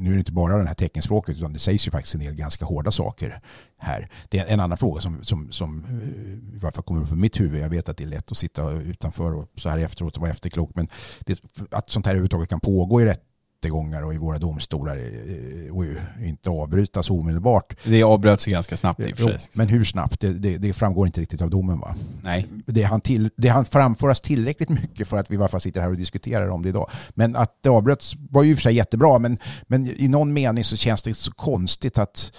nu 0.00 0.10
är 0.10 0.12
det 0.12 0.18
inte 0.18 0.32
bara 0.32 0.56
det 0.56 0.66
här 0.66 0.74
teckenspråket 0.74 1.36
utan 1.36 1.52
det 1.52 1.58
sägs 1.58 1.86
ju 1.86 1.90
faktiskt 1.90 2.14
en 2.14 2.20
del 2.20 2.34
ganska 2.34 2.64
hårda 2.64 2.90
saker 2.90 3.40
här. 3.78 4.10
Det 4.28 4.38
är 4.38 4.46
en 4.46 4.60
annan 4.60 4.78
fråga 4.78 5.00
som, 5.00 5.24
som, 5.24 5.52
som 5.52 5.84
eh, 5.84 6.56
i 6.56 6.58
varje 6.58 6.72
fall 6.72 6.84
kommer 6.84 7.02
upp 7.02 7.12
i 7.12 7.14
mitt 7.14 7.40
huvud. 7.40 7.62
Jag 7.62 7.70
vet 7.70 7.88
att 7.88 7.96
det 7.96 8.04
är 8.04 8.08
lätt 8.08 8.30
att 8.30 8.38
sitta 8.38 8.70
utanför 8.72 9.34
och 9.34 9.48
så 9.56 9.68
här 9.68 9.78
efteråt 9.78 10.16
och 10.16 10.20
vara 10.20 10.30
efterklok 10.30 10.70
men 10.74 10.88
det, 11.20 11.40
att 11.70 11.90
sånt 11.90 12.06
här 12.06 12.12
överhuvudtaget 12.12 12.48
kan 12.48 12.60
pågå 12.60 13.00
i 13.00 13.04
rätt 13.04 13.22
rättegångar 13.64 14.02
och 14.02 14.14
i 14.14 14.18
våra 14.18 14.38
domstolar 14.38 14.96
eh, 14.96 15.76
och 15.76 15.84
inte 16.24 16.50
avbrytas 16.50 17.10
omedelbart. 17.10 17.76
Det 17.84 18.02
avbröts 18.02 18.46
ganska 18.46 18.76
snabbt 18.76 19.00
i 19.00 19.12
och 19.12 19.18
för 19.18 19.24
sig. 19.24 19.38
Men 19.52 19.68
hur 19.68 19.84
snabbt? 19.84 20.20
Det, 20.20 20.32
det, 20.32 20.58
det, 20.58 20.72
framgår 20.72 21.06
inte 21.06 21.20
riktigt 21.20 21.42
av 21.42 21.50
domen 21.50 21.80
va? 21.80 21.96
Nej. 22.22 22.46
Det 22.66 22.82
han, 22.82 23.00
till, 23.00 23.30
det 23.36 23.48
han 23.48 23.64
framföras 23.64 24.20
tillräckligt 24.20 24.68
mycket 24.68 25.08
för 25.08 25.16
att 25.16 25.30
vi 25.30 25.34
i 25.34 25.38
varje 25.38 25.48
fall 25.48 25.60
sitter 25.60 25.80
här 25.80 25.90
och 25.90 25.96
diskuterar 25.96 26.48
om 26.48 26.62
det 26.62 26.68
idag. 26.68 26.90
Men 27.10 27.36
att 27.36 27.58
det 27.62 27.68
avbröts 27.68 28.14
var 28.30 28.42
ju 28.42 28.50
i 28.50 28.54
och 28.54 28.58
för 28.58 28.62
sig 28.62 28.74
jättebra 28.74 29.18
men, 29.18 29.38
men 29.62 29.86
i 30.00 30.08
någon 30.08 30.32
mening 30.32 30.64
så 30.64 30.76
känns 30.76 31.02
det 31.02 31.14
så 31.14 31.32
konstigt 31.32 31.98
att 31.98 32.32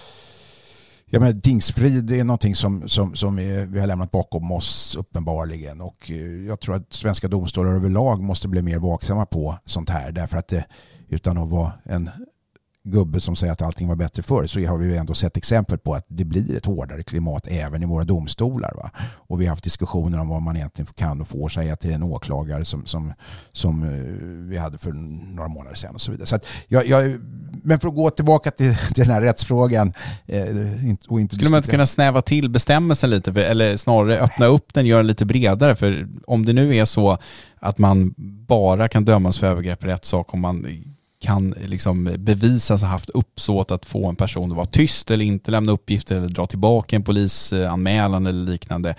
Ja, 1.10 1.20
men 1.20 1.40
Dingsfrid 1.40 2.10
är 2.10 2.24
någonting 2.24 2.54
som, 2.54 2.88
som, 2.88 3.16
som 3.16 3.38
är, 3.38 3.66
vi 3.66 3.80
har 3.80 3.86
lämnat 3.86 4.10
bakom 4.10 4.52
oss 4.52 4.96
uppenbarligen. 4.96 5.80
Och 5.80 6.10
eh, 6.10 6.46
jag 6.46 6.60
tror 6.60 6.74
att 6.74 6.92
svenska 6.92 7.28
domstolar 7.28 7.74
överlag 7.74 8.22
måste 8.22 8.48
bli 8.48 8.62
mer 8.62 8.78
vaksamma 8.78 9.26
på 9.26 9.58
sånt 9.64 9.90
här. 9.90 10.12
Därför 10.12 10.36
att 10.36 10.48
det, 10.48 10.66
utan 11.08 11.38
att 11.38 11.48
vara 11.48 11.72
en 11.84 12.10
gubbe 12.86 13.20
som 13.20 13.36
säger 13.36 13.52
att 13.52 13.62
allting 13.62 13.88
var 13.88 13.96
bättre 13.96 14.22
förr 14.22 14.46
så 14.46 14.60
har 14.60 14.78
vi 14.78 14.86
ju 14.86 14.96
ändå 14.96 15.14
sett 15.14 15.36
exempel 15.36 15.78
på 15.78 15.94
att 15.94 16.06
det 16.08 16.24
blir 16.24 16.56
ett 16.56 16.66
hårdare 16.66 17.02
klimat 17.02 17.46
även 17.50 17.82
i 17.82 17.86
våra 17.86 18.04
domstolar. 18.04 18.72
Va? 18.76 18.90
Och 19.14 19.40
vi 19.40 19.46
har 19.46 19.50
haft 19.50 19.64
diskussioner 19.64 20.20
om 20.20 20.28
vad 20.28 20.42
man 20.42 20.56
egentligen 20.56 20.86
kan 20.94 21.20
och 21.20 21.28
får 21.28 21.48
säga 21.48 21.76
till 21.76 21.92
en 21.92 22.02
åklagare 22.02 22.64
som, 22.64 22.86
som, 22.86 23.12
som 23.52 23.82
eh, 23.82 23.88
vi 24.50 24.56
hade 24.56 24.78
för 24.78 24.92
några 25.34 25.48
månader 25.48 25.76
sedan 25.76 25.94
och 25.94 26.00
så 26.00 26.10
vidare. 26.10 26.26
Så 26.26 26.38
jag, 26.68 26.86
jag, 26.86 27.20
men 27.62 27.80
för 27.80 27.88
att 27.88 27.94
gå 27.94 28.10
tillbaka 28.10 28.50
till, 28.50 28.76
till 28.76 29.04
den 29.04 29.10
här 29.10 29.22
rättsfrågan. 29.22 29.92
Eh, 30.26 30.42
och 31.08 31.20
inte 31.20 31.34
Skulle 31.34 31.50
man 31.50 31.58
inte 31.58 31.70
kunna 31.70 31.86
snäva 31.86 32.22
till 32.22 32.50
bestämmelsen 32.50 33.10
lite, 33.10 33.32
för, 33.32 33.40
eller 33.40 33.76
snarare 33.76 34.20
öppna 34.20 34.46
upp 34.46 34.74
den, 34.74 34.86
göra 34.86 34.98
den 34.98 35.06
lite 35.06 35.24
bredare? 35.24 35.76
För 35.76 36.08
om 36.26 36.46
det 36.46 36.52
nu 36.52 36.76
är 36.76 36.84
så 36.84 37.18
att 37.60 37.78
man 37.78 38.14
bara 38.48 38.88
kan 38.88 39.04
dömas 39.04 39.38
för 39.38 39.46
övergrepp 39.46 39.84
i 39.84 39.86
rättssak 39.86 40.34
om 40.34 40.40
man 40.40 40.66
kan 41.18 41.50
liksom 41.50 42.14
bevisas 42.18 42.82
ha 42.82 42.88
haft 42.88 43.10
uppsåt 43.10 43.70
att 43.70 43.86
få 43.86 44.08
en 44.08 44.16
person 44.16 44.50
att 44.50 44.56
vara 44.56 44.66
tyst 44.66 45.10
eller 45.10 45.24
inte 45.24 45.50
lämna 45.50 45.72
uppgifter 45.72 46.16
eller 46.16 46.28
dra 46.28 46.46
tillbaka 46.46 46.96
en 46.96 47.02
polisanmälan 47.02 48.26
eller 48.26 48.50
liknande. 48.50 48.94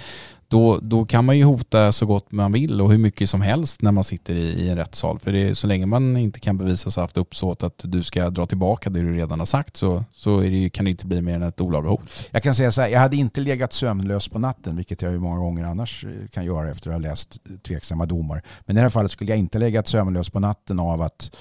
Då, 0.49 0.80
då 0.82 1.06
kan 1.06 1.25
man 1.25 1.38
ju 1.38 1.43
hota 1.43 1.91
så 1.91 2.06
gott 2.06 2.32
man 2.32 2.51
vill 2.51 2.82
och 2.82 2.91
hur 2.91 2.97
mycket 2.97 3.30
som 3.30 3.41
helst 3.41 3.82
när 3.82 3.91
man 3.91 4.03
sitter 4.03 4.36
i, 4.36 4.43
i 4.43 4.69
en 4.69 4.77
rättssal. 4.77 5.19
För 5.19 5.32
det, 5.32 5.56
så 5.56 5.67
länge 5.67 5.86
man 5.86 6.17
inte 6.17 6.39
kan 6.39 6.58
bevisa 6.58 6.91
sig 6.91 7.01
haft 7.01 7.17
uppsåt 7.17 7.63
att 7.63 7.82
du 7.84 8.03
ska 8.03 8.30
dra 8.30 8.45
tillbaka 8.45 8.89
det 8.89 8.99
du 8.99 9.15
redan 9.15 9.39
har 9.39 9.45
sagt 9.45 9.77
så, 9.77 10.03
så 10.13 10.39
är 10.39 10.49
det, 10.49 10.69
kan 10.69 10.86
det 10.86 10.91
inte 10.91 11.06
bli 11.06 11.21
mer 11.21 11.36
än 11.36 11.43
ett 11.43 11.62
olaga 11.62 11.89
hot. 11.89 12.01
Jag 12.32 12.43
kan 12.43 12.56
säga 12.56 12.71
så 12.71 12.82
här, 12.82 12.88
jag 12.88 12.99
hade 12.99 13.17
inte 13.17 13.41
legat 13.41 13.73
sömnlös 13.73 14.27
på 14.27 14.39
natten, 14.39 14.75
vilket 14.75 15.01
jag 15.01 15.12
ju 15.12 15.19
många 15.19 15.39
gånger 15.39 15.65
annars 15.65 16.06
eh, 16.06 16.27
kan 16.27 16.45
göra 16.45 16.71
efter 16.71 16.89
att 16.89 16.95
ha 16.95 17.01
läst 17.01 17.38
tveksamma 17.67 18.06
domar. 18.06 18.43
Men 18.65 18.75
i 18.75 18.80
det 18.80 18.84
här 18.84 18.89
fallet 18.89 19.12
skulle 19.12 19.32
jag 19.32 19.39
inte 19.39 19.60
legat 19.60 19.88
sömnlös 19.88 20.30
på 20.30 20.39
natten 20.39 20.80
av 20.80 21.01
att 21.01 21.32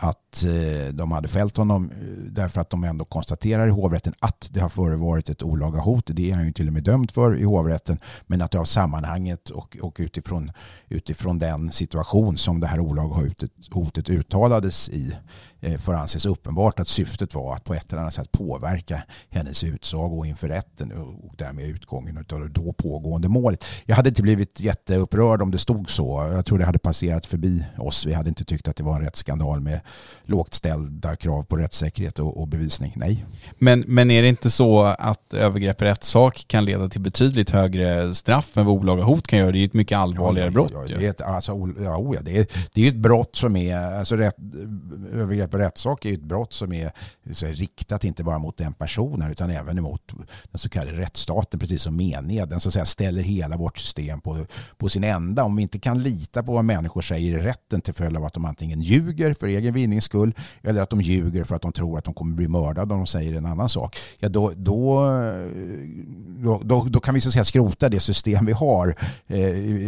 att 0.00 0.44
eh, 0.44 0.92
de 0.92 1.12
hade 1.12 1.28
fällt 1.28 1.56
honom 1.56 1.90
eh, 1.90 1.96
därför 2.30 2.60
att 2.60 2.70
de 2.70 2.84
ändå 2.84 3.04
konstaterar 3.04 3.66
i 3.66 3.70
hovrätten 3.70 4.14
att 4.20 4.48
det 4.50 4.60
har 4.60 4.68
förevarit 4.68 5.28
ett 5.28 5.42
olaga 5.42 5.80
hot. 5.80 6.04
Det 6.06 6.30
är 6.30 6.34
han 6.34 6.46
ju 6.46 6.52
till 6.52 6.66
och 6.66 6.72
med 6.72 6.84
dömd 6.84 7.10
för 7.10 7.36
i 7.36 7.44
hovrätten. 7.44 7.98
Men 8.26 8.42
att 8.42 8.50
det 8.50 8.58
av 8.58 8.64
sammanhanget 8.64 9.50
och, 9.50 9.78
och 9.82 9.96
utifrån, 9.98 10.52
utifrån 10.88 11.38
den 11.38 11.72
situation 11.72 12.38
som 12.38 12.60
det 12.60 12.66
här 12.66 12.80
olaga 12.80 13.14
hotet, 13.14 13.50
hotet 13.70 14.08
uttalades 14.08 14.88
i 14.88 15.16
eh, 15.60 15.78
får 15.78 15.94
anses 15.94 16.26
uppenbart 16.26 16.80
att 16.80 16.88
syftet 16.88 17.34
var 17.34 17.56
att 17.56 17.64
på 17.64 17.74
ett 17.74 17.92
eller 17.92 18.02
annat 18.02 18.14
sätt 18.14 18.32
påverka 18.32 19.02
hennes 19.30 19.64
utsago 19.64 20.24
inför 20.24 20.48
rätten 20.48 20.92
och 20.92 21.34
därmed 21.38 21.64
utgången 21.64 22.18
av 22.18 22.40
det 22.40 22.48
då 22.48 22.72
pågående 22.72 23.28
målet. 23.28 23.64
Jag 23.86 23.96
hade 23.96 24.08
inte 24.08 24.22
blivit 24.22 24.60
jätteupprörd 24.60 25.42
om 25.42 25.50
det 25.50 25.58
stod 25.58 25.90
så. 25.90 26.30
Jag 26.32 26.46
tror 26.46 26.58
det 26.58 26.64
hade 26.64 26.78
passerat 26.78 27.26
förbi 27.26 27.64
oss. 27.78 28.06
Vi 28.06 28.12
hade 28.12 28.28
inte 28.28 28.44
tyckt 28.44 28.68
att 28.68 28.76
det 28.76 28.82
var 28.82 28.96
en 28.96 29.02
rättsskandal 29.02 29.60
med 29.60 29.80
lågt 30.24 30.54
ställda 30.54 31.16
krav 31.16 31.42
på 31.42 31.56
rättssäkerhet 31.56 32.18
och, 32.18 32.40
och 32.40 32.48
bevisning. 32.48 32.92
Nej. 32.96 33.24
Men, 33.58 33.84
men 33.86 34.10
är 34.10 34.22
det 34.22 34.28
inte 34.28 34.50
så 34.50 34.82
att 34.82 35.34
övergrepp 35.34 35.82
i 35.82 35.84
rättssak 35.84 36.44
kan 36.48 36.64
leda 36.64 36.88
till 36.88 37.00
betydligt 37.00 37.50
högre 37.50 38.14
straff 38.14 38.56
än 38.56 38.66
vad 38.66 38.74
olaga 38.74 39.02
hot 39.02 39.26
kan 39.26 39.38
göra? 39.38 39.52
Det 39.52 39.58
är 39.58 39.60
ju 39.60 39.66
ett 39.66 39.74
mycket 39.74 39.98
allvarligare 39.98 40.48
ja, 40.48 40.52
brott. 40.52 40.72
Ja, 40.74 40.98
det, 40.98 41.06
är 41.06 41.10
ett, 41.10 41.20
alltså, 41.20 41.52
ja, 41.80 42.20
det, 42.22 42.38
är, 42.38 42.46
det 42.72 42.84
är 42.84 42.88
ett 42.88 42.96
brott 42.96 43.36
som 43.36 43.56
är, 43.56 43.98
alltså 43.98 44.16
rätt, 44.16 44.36
övergrepp 45.12 45.54
och 45.54 45.60
rättssak 45.60 46.04
är 46.04 46.12
ett 46.12 46.22
brott 46.22 46.52
som 46.52 46.72
är 46.72 46.92
så 47.32 47.46
är 47.46 47.52
riktat 47.52 48.04
inte 48.04 48.24
bara 48.24 48.38
mot 48.38 48.56
den 48.56 48.72
personen 48.72 49.30
utan 49.30 49.50
även 49.50 49.78
emot 49.78 50.12
den 50.50 50.58
så 50.58 50.68
kallade 50.68 50.98
rättsstaten, 50.98 51.60
precis 51.60 51.82
som 51.82 51.96
meniga. 51.96 52.46
Den 52.46 52.60
så 52.60 52.68
att 52.68 52.72
säga 52.72 52.84
ställer 52.84 53.22
hela 53.22 53.56
vårt 53.56 53.78
system 53.78 54.20
på, 54.20 54.46
på 54.76 54.88
sin 54.88 55.04
ända. 55.04 55.44
Om 55.44 55.56
vi 55.56 55.62
inte 55.62 55.78
kan 55.78 56.02
lita 56.02 56.42
på 56.42 56.52
vad 56.52 56.64
människor 56.64 57.00
säger 57.00 57.38
i 57.38 57.42
rätten 57.42 57.80
till 57.80 57.94
följd 57.94 58.16
av 58.16 58.24
att 58.24 58.34
de 58.34 58.44
antingen 58.44 58.82
ljuger 58.82 59.34
för 59.34 59.46
egen 59.46 59.74
vinnings 59.78 60.04
skull 60.04 60.34
eller 60.62 60.80
att 60.80 60.90
de 60.90 61.00
ljuger 61.00 61.44
för 61.44 61.54
att 61.56 61.62
de 61.62 61.72
tror 61.72 61.98
att 61.98 62.04
de 62.04 62.14
kommer 62.14 62.36
bli 62.36 62.48
mördade 62.48 62.94
om 62.94 63.00
de 63.00 63.06
säger 63.06 63.34
en 63.34 63.46
annan 63.46 63.68
sak. 63.68 63.96
Ja, 64.18 64.28
då, 64.28 64.52
då, 64.56 65.10
då, 66.44 66.60
då, 66.64 66.86
då 66.90 67.00
kan 67.00 67.14
vi 67.14 67.20
så 67.20 67.28
att 67.28 67.32
säga 67.32 67.44
skrota 67.44 67.88
det 67.88 68.00
system 68.00 68.46
vi 68.46 68.52
har. 68.52 68.94
Eh, 69.26 69.38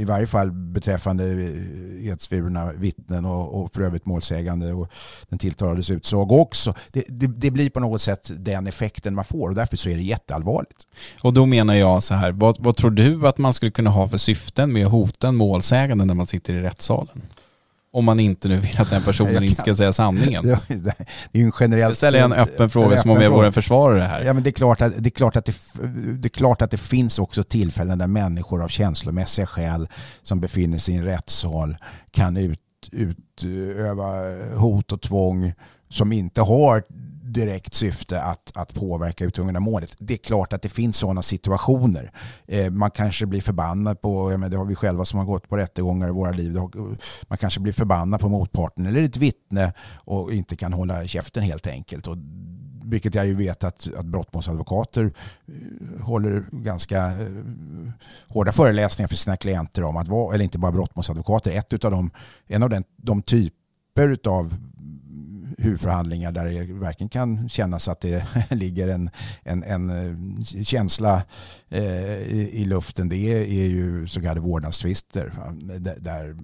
I, 0.00 0.04
varje 0.04 0.26
fall 0.26 0.52
beträffande 0.52 1.24
eh, 1.24 2.08
edsvurna 2.08 2.72
vittnen 2.72 3.24
och, 3.24 3.62
och 3.62 3.74
för 3.74 3.82
övrigt 3.82 4.06
målsägande 4.06 4.72
och 4.72 4.88
den 5.28 5.38
tilltalades 5.38 5.90
utsago 5.90 6.40
också. 6.40 6.74
Det, 6.92 7.04
det, 7.08 7.26
det, 7.26 7.50
blir 7.50 7.70
på 7.70 7.80
något 7.80 8.00
sätt 8.00 8.30
den 8.36 8.66
effekten 8.66 9.14
man 9.14 9.24
får 9.24 9.48
och 9.48 9.54
därför 9.54 9.76
så 9.76 9.88
är 9.88 9.96
det 9.96 10.02
jätteallvarligt. 10.02 10.86
Och 11.22 11.32
då 11.32 11.46
menar 11.46 11.74
jag 11.74 12.02
så 12.02 12.14
här, 12.14 12.32
vad, 12.32 12.56
vad 12.60 12.76
tror 12.76 12.90
du 12.90 13.28
att 13.28 13.38
man 13.38 13.52
skulle 13.54 13.72
kunna 13.72 13.90
ha 13.90 14.08
för 14.08 14.18
syften 14.18 14.72
med 14.72 14.86
att 14.86 14.92
hota 14.92 15.28
en 15.28 15.36
målsägande 15.36 16.04
när 16.04 16.14
man 16.14 16.26
sitter 16.26 16.54
i 16.54 16.62
rättssalen? 16.62 17.22
Om 17.92 18.04
man 18.04 18.20
inte 18.20 18.48
nu 18.48 18.60
vill 18.60 18.80
att 18.80 18.90
den 18.90 19.02
personen 19.02 19.42
inte 19.42 19.60
ska 19.60 19.74
säga 19.74 19.92
sanningen. 19.92 20.42
Det 20.68 21.38
är 21.38 21.38
ju 21.38 21.44
en 21.44 21.52
generell... 21.52 21.80
Jag 21.80 21.96
ställer 21.96 22.24
en 22.24 22.32
öppen 22.32 22.70
fråga 22.70 22.96
som 22.96 23.10
om 23.10 23.20
jag 23.20 23.30
vore 23.30 23.46
en 23.46 23.52
försvarare 23.52 24.02
här. 24.02 24.24
Ja, 24.24 24.32
men 24.32 24.42
det, 24.42 24.50
är 24.50 24.52
klart 24.52 24.80
att, 24.80 25.02
det, 25.02 25.08
är 25.08 25.10
klart 25.10 25.36
att 25.36 25.44
det, 25.44 25.54
det 26.12 26.26
är 26.26 26.30
klart 26.30 26.62
att 26.62 26.70
det 26.70 26.76
finns 26.76 27.18
också 27.18 27.44
tillfällen 27.44 27.98
där 27.98 28.06
människor 28.06 28.62
av 28.62 28.68
känslomässiga 28.68 29.46
skäl 29.46 29.88
som 30.22 30.40
befinner 30.40 30.78
sig 30.78 30.94
i 30.94 30.96
en 30.96 31.04
rättssal 31.04 31.76
kan 32.10 32.36
ut, 32.36 32.60
utöva 32.92 34.12
hot 34.56 34.92
och 34.92 35.00
tvång 35.00 35.52
som 35.88 36.12
inte 36.12 36.40
har 36.40 36.84
direkt 37.32 37.74
syfte 37.74 38.22
att, 38.22 38.56
att 38.56 38.74
påverka 38.74 39.24
utgången 39.24 39.56
av 39.56 39.62
målet. 39.62 39.94
Det 39.98 40.14
är 40.14 40.18
klart 40.18 40.52
att 40.52 40.62
det 40.62 40.68
finns 40.68 40.96
sådana 40.96 41.22
situationer. 41.22 42.12
Eh, 42.46 42.70
man 42.70 42.90
kanske 42.90 43.26
blir 43.26 43.40
förbannad 43.40 44.00
på, 44.00 44.38
men 44.38 44.50
det 44.50 44.56
har 44.56 44.64
vi 44.64 44.74
själva 44.74 45.04
som 45.04 45.18
har 45.18 45.26
gått 45.26 45.48
på 45.48 45.56
rättegångar 45.56 46.08
i 46.08 46.12
våra 46.12 46.30
liv, 46.30 46.56
man 47.28 47.38
kanske 47.38 47.60
blir 47.60 47.72
förbannad 47.72 48.20
på 48.20 48.28
motparten 48.28 48.86
eller 48.86 49.02
ett 49.02 49.16
vittne 49.16 49.72
och 49.94 50.32
inte 50.32 50.56
kan 50.56 50.72
hålla 50.72 51.06
käften 51.06 51.42
helt 51.42 51.66
enkelt. 51.66 52.06
Och 52.06 52.16
vilket 52.84 53.14
jag 53.14 53.26
ju 53.26 53.34
vet 53.34 53.64
att, 53.64 53.88
att 53.96 54.06
brottmålsadvokater 54.06 55.12
eh, 55.48 56.04
håller 56.04 56.44
ganska 56.50 57.06
eh, 57.06 57.28
hårda 58.28 58.52
föreläsningar 58.52 59.08
för 59.08 59.16
sina 59.16 59.36
klienter 59.36 59.84
om 59.84 59.96
att 59.96 60.08
vara, 60.08 60.34
eller 60.34 60.44
inte 60.44 60.58
bara 60.58 60.72
brottmålsadvokater, 60.72 61.50
ett 61.50 61.72
utav 61.72 61.90
de, 61.90 62.10
en 62.46 62.62
av 62.62 62.70
den, 62.70 62.84
de 62.96 63.22
typer 63.22 64.18
av 64.28 64.54
huvudförhandlingar 65.60 66.32
där 66.32 66.44
det 66.44 66.72
verkligen 66.72 67.08
kan 67.08 67.48
kännas 67.48 67.88
att 67.88 68.00
det 68.00 68.26
ligger 68.50 68.88
en, 68.88 69.10
en, 69.42 69.62
en 69.62 69.90
eh, 69.90 70.42
känsla 70.62 71.22
eh, 71.68 72.14
i, 72.14 72.50
i, 72.52 72.64
luften. 72.64 73.08
Det 73.08 73.16
är, 73.16 73.40
är 73.40 73.66
ju 73.66 74.06
så 74.06 74.20
kallade 74.20 74.40
vårdnadstvister 74.40 75.32
där, 75.98 76.36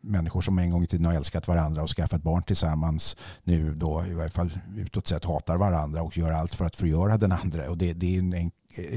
människor 0.00 0.40
som 0.40 0.58
en 0.58 0.70
gång 0.70 0.82
i 0.82 0.86
tiden 0.86 1.06
har 1.06 1.12
älskat 1.12 1.48
varandra 1.48 1.82
och 1.82 1.88
skaffat 1.88 2.22
barn 2.22 2.42
tillsammans 2.42 3.16
nu 3.44 3.74
då 3.74 4.04
i 4.06 4.14
varje 4.14 4.30
fall 4.30 4.58
utåt 4.76 5.06
sett 5.06 5.24
hatar 5.24 5.56
varandra 5.56 6.02
och 6.02 6.18
gör 6.18 6.30
allt 6.30 6.54
för 6.54 6.64
att 6.64 6.76
förgöra 6.76 7.16
den 7.16 7.32
andra. 7.32 7.70
Och 7.70 7.78
det, 7.78 7.92
det 7.92 8.16
är 8.16 8.18
en, 8.18 8.30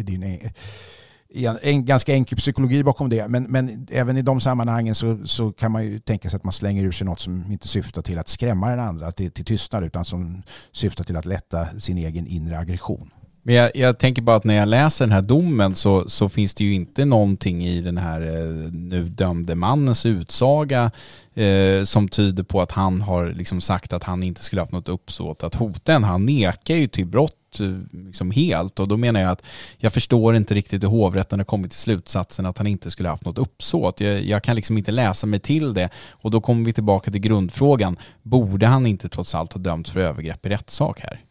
det 0.03 0.13
är 0.13 0.23
en 0.23 0.51
en, 1.45 1.58
en 1.62 1.86
ganska 1.86 2.13
enkel 2.13 2.38
psykologi 2.38 2.84
bakom 2.84 3.10
det. 3.10 3.28
Men, 3.28 3.43
men 3.43 3.88
även 3.91 4.17
i 4.17 4.21
de 4.21 4.41
sammanhangen 4.41 4.95
så, 4.95 5.17
så 5.26 5.52
kan 5.52 5.71
man 5.71 5.86
ju 5.86 6.00
tänka 6.00 6.30
sig 6.30 6.38
att 6.38 6.43
man 6.43 6.54
slänger 6.54 6.84
ur 6.84 6.91
sig 6.91 7.06
något 7.06 7.19
som 7.19 7.52
inte 7.52 7.67
syftar 7.67 8.02
till 8.02 8.19
att 8.19 8.28
skrämma 8.28 8.69
den 8.69 8.80
andra 8.80 9.12
till, 9.12 9.32
till 9.32 9.45
tystnad 9.45 9.84
utan 9.84 10.06
som 10.06 10.43
syftar 10.71 11.04
till 11.04 11.17
att 11.17 11.26
lätta 11.26 11.80
sin 11.80 11.97
egen 11.97 12.28
inre 12.28 12.60
aggression. 12.60 13.12
Men 13.47 13.56
jag, 13.56 13.71
jag, 13.76 14.00
tänker 14.00 14.21
bara 14.21 14.36
att 14.36 14.43
när 14.43 14.56
jag 14.56 14.67
läser 14.67 15.06
den 15.06 15.12
här 15.12 15.21
domen 15.21 15.76
så, 15.76 16.10
så 16.10 16.30
finns 16.30 16.54
det 16.54 16.63
ju 16.63 16.73
inte 16.73 17.06
någonting 17.06 17.65
i 17.65 17.82
den 17.82 17.97
här 17.97 18.21
eh, 18.21 18.71
nu 18.71 19.04
dömde 19.04 19.56
mannens 19.56 20.06
utsaga 20.06 20.91
eh, 21.34 21.84
som 21.84 22.08
tyder 22.08 22.43
på 22.43 22.62
att 22.62 22.71
han 22.71 23.02
har 23.02 23.26
liksom 23.26 23.62
sagt 23.62 23.93
att 23.93 24.04
han 24.04 24.23
inte 24.23 24.43
skulle 24.43 24.62
haft 24.62 24.71
något 24.71 24.89
uppsåt 24.89 25.43
att 25.43 25.56
hota 25.56 25.93
en. 25.93 26.04
Han 26.04 26.26
nekar 26.26 26.76
ju 26.76 26.88
till 26.88 27.06
brott 27.06 27.34
Eh, 27.62 27.76
liksom 27.91 28.32
helt 28.32 28.80
och 28.80 28.88
då 28.88 28.98
menar 28.98 29.20
jag 29.20 29.32
att 29.32 29.43
jag 29.78 29.93
förstår 29.93 30.36
inte 30.36 30.54
riktigt 30.54 30.84
hur 30.84 30.88
hovrätten 30.88 31.39
har 31.39 31.46
kommit 31.46 31.72
till 31.72 31.80
slutsatsen 31.80 32.46
att 32.46 32.58
han 32.58 32.67
inte 32.67 32.91
skulle 32.91 33.10
haft 33.10 33.26
något 33.26 33.38
uppsåt. 33.38 34.02
Jag, 34.02 34.22
jag 34.22 34.43
kan 34.43 34.56
liksom 34.56 34.78
inte 34.78 34.91
läsa 34.91 35.28
mig 35.28 35.39
till 35.39 35.74
det 35.74 35.89
och 36.10 36.32
då 36.32 36.41
kommer 36.41 36.65
vi 36.65 36.74
tillbaka 36.74 37.12
till 37.12 37.22
grundfrågan. 37.22 37.98
Borde 38.24 38.67
han 38.67 38.86
inte 38.86 39.10
trots 39.10 39.36
allt 39.36 39.54
ha 39.54 39.62
dömts 39.62 39.91
för 39.91 40.00
övergrepp 40.00 40.46
i 40.46 40.50
rättssak 40.50 41.00
här? 41.00 41.22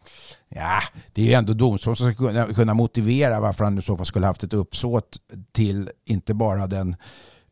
Ja, 0.49 0.79
det 1.13 1.21
är 1.21 1.25
ju 1.25 1.33
ändå 1.33 1.53
domstolen 1.53 1.95
som 1.95 2.13
ska 2.13 2.27
kunna, 2.27 2.53
kunna 2.53 2.73
motivera 2.73 3.39
varför 3.39 3.63
han 3.63 3.77
i 3.77 3.81
så 3.81 3.97
fall 3.97 4.05
skulle 4.05 4.25
haft 4.25 4.43
ett 4.43 4.53
uppsåt 4.53 5.17
till 5.51 5.89
inte 6.05 6.33
bara 6.33 6.67
den 6.67 6.95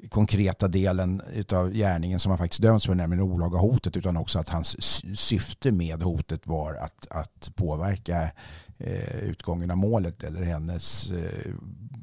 konkreta 0.09 0.67
delen 0.67 1.21
av 1.51 1.71
gärningen 1.73 2.19
som 2.19 2.29
han 2.29 2.37
faktiskt 2.37 2.61
döms 2.61 2.85
för, 2.85 2.95
nämligen 2.95 3.23
olaga 3.23 3.57
hotet, 3.57 3.97
utan 3.97 4.17
också 4.17 4.39
att 4.39 4.49
hans 4.49 4.75
syfte 5.19 5.71
med 5.71 6.01
hotet 6.01 6.47
var 6.47 6.73
att, 6.73 7.07
att 7.09 7.51
påverka 7.55 8.23
eh, 8.23 8.29
Eh, 8.77 9.19
utgången 9.19 9.71
av 9.71 9.77
målet 9.77 10.23
eller 10.23 10.43
hennes 10.43 11.11
eh, 11.11 11.51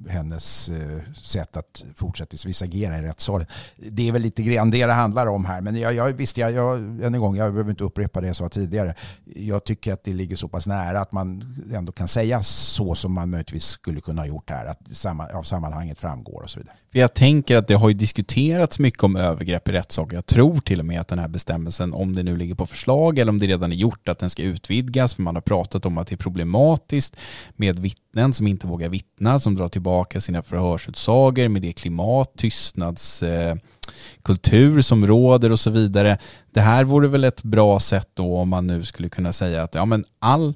hennes 0.08 0.68
eh, 0.68 0.98
sätt 1.14 1.56
att 1.56 1.84
fortsättningsvis 1.94 2.62
agera 2.62 2.98
i 2.98 3.02
rättssalen. 3.02 3.46
Det 3.76 4.08
är 4.08 4.12
väl 4.12 4.22
lite 4.22 4.42
grann 4.42 4.70
det 4.70 4.86
det 4.86 4.92
handlar 4.92 5.26
om 5.26 5.44
här. 5.44 5.60
Men 5.60 5.76
jag, 5.76 5.94
jag, 5.94 6.12
visst, 6.12 6.36
jag, 6.36 6.52
jag, 6.52 6.78
än 6.78 7.14
en 7.14 7.20
gång, 7.20 7.36
jag 7.36 7.52
behöver 7.52 7.70
inte 7.70 7.84
upprepa 7.84 8.20
det 8.20 8.26
jag 8.26 8.36
sa 8.36 8.48
tidigare. 8.48 8.94
Jag 9.24 9.64
tycker 9.64 9.92
att 9.92 10.04
det 10.04 10.12
ligger 10.12 10.36
så 10.36 10.48
pass 10.48 10.66
nära 10.66 11.00
att 11.00 11.12
man 11.12 11.42
ändå 11.74 11.92
kan 11.92 12.08
säga 12.08 12.42
så 12.42 12.94
som 12.94 13.12
man 13.12 13.30
möjligtvis 13.30 13.64
skulle 13.64 14.00
kunna 14.00 14.22
ha 14.22 14.26
gjort 14.26 14.50
här. 14.50 14.66
Att 14.66 15.06
av 15.34 15.42
sammanhanget 15.42 15.98
framgår 15.98 16.42
och 16.42 16.50
så 16.50 16.58
vidare. 16.58 16.76
För 16.92 16.98
jag 16.98 17.14
tänker 17.14 17.56
att 17.56 17.68
det 17.68 17.74
har 17.74 17.88
ju 17.88 17.94
diskuterats 17.94 18.78
mycket 18.78 19.02
om 19.02 19.16
övergrepp 19.16 19.68
i 19.68 19.72
rättssak. 19.72 20.12
Jag 20.12 20.26
tror 20.26 20.60
till 20.60 20.80
och 20.80 20.86
med 20.86 21.00
att 21.00 21.08
den 21.08 21.18
här 21.18 21.28
bestämmelsen, 21.28 21.94
om 21.94 22.14
det 22.14 22.22
nu 22.22 22.36
ligger 22.36 22.54
på 22.54 22.66
förslag 22.66 23.18
eller 23.18 23.30
om 23.30 23.38
det 23.38 23.46
redan 23.46 23.72
är 23.72 23.76
gjort, 23.76 24.08
att 24.08 24.18
den 24.18 24.30
ska 24.30 24.42
utvidgas. 24.42 25.14
För 25.14 25.22
man 25.22 25.34
har 25.34 25.42
pratat 25.42 25.86
om 25.86 25.98
att 25.98 26.06
det 26.06 26.14
är 26.14 26.16
problematiskt 26.16 27.16
med 27.56 27.78
vittnen 27.78 28.32
som 28.32 28.46
inte 28.46 28.66
vågar 28.66 28.88
vittna, 28.88 29.38
som 29.38 29.54
drar 29.54 29.68
tillbaka 29.68 30.20
sina 30.20 30.42
förhörsutsagor 30.42 31.48
med 31.48 31.62
det 31.62 31.72
klimat, 31.72 32.32
tystnadskultur 32.36 34.76
eh, 34.76 34.80
som 34.80 35.06
råder 35.06 35.52
och 35.52 35.60
så 35.60 35.70
vidare. 35.70 36.18
Det 36.50 36.60
här 36.60 36.84
vore 36.84 37.08
väl 37.08 37.24
ett 37.24 37.42
bra 37.42 37.80
sätt 37.80 38.08
då 38.14 38.36
om 38.36 38.48
man 38.48 38.66
nu 38.66 38.84
skulle 38.84 39.08
kunna 39.08 39.32
säga 39.32 39.62
att 39.62 39.74
ja 39.74 39.84
men 39.84 40.04
all 40.18 40.54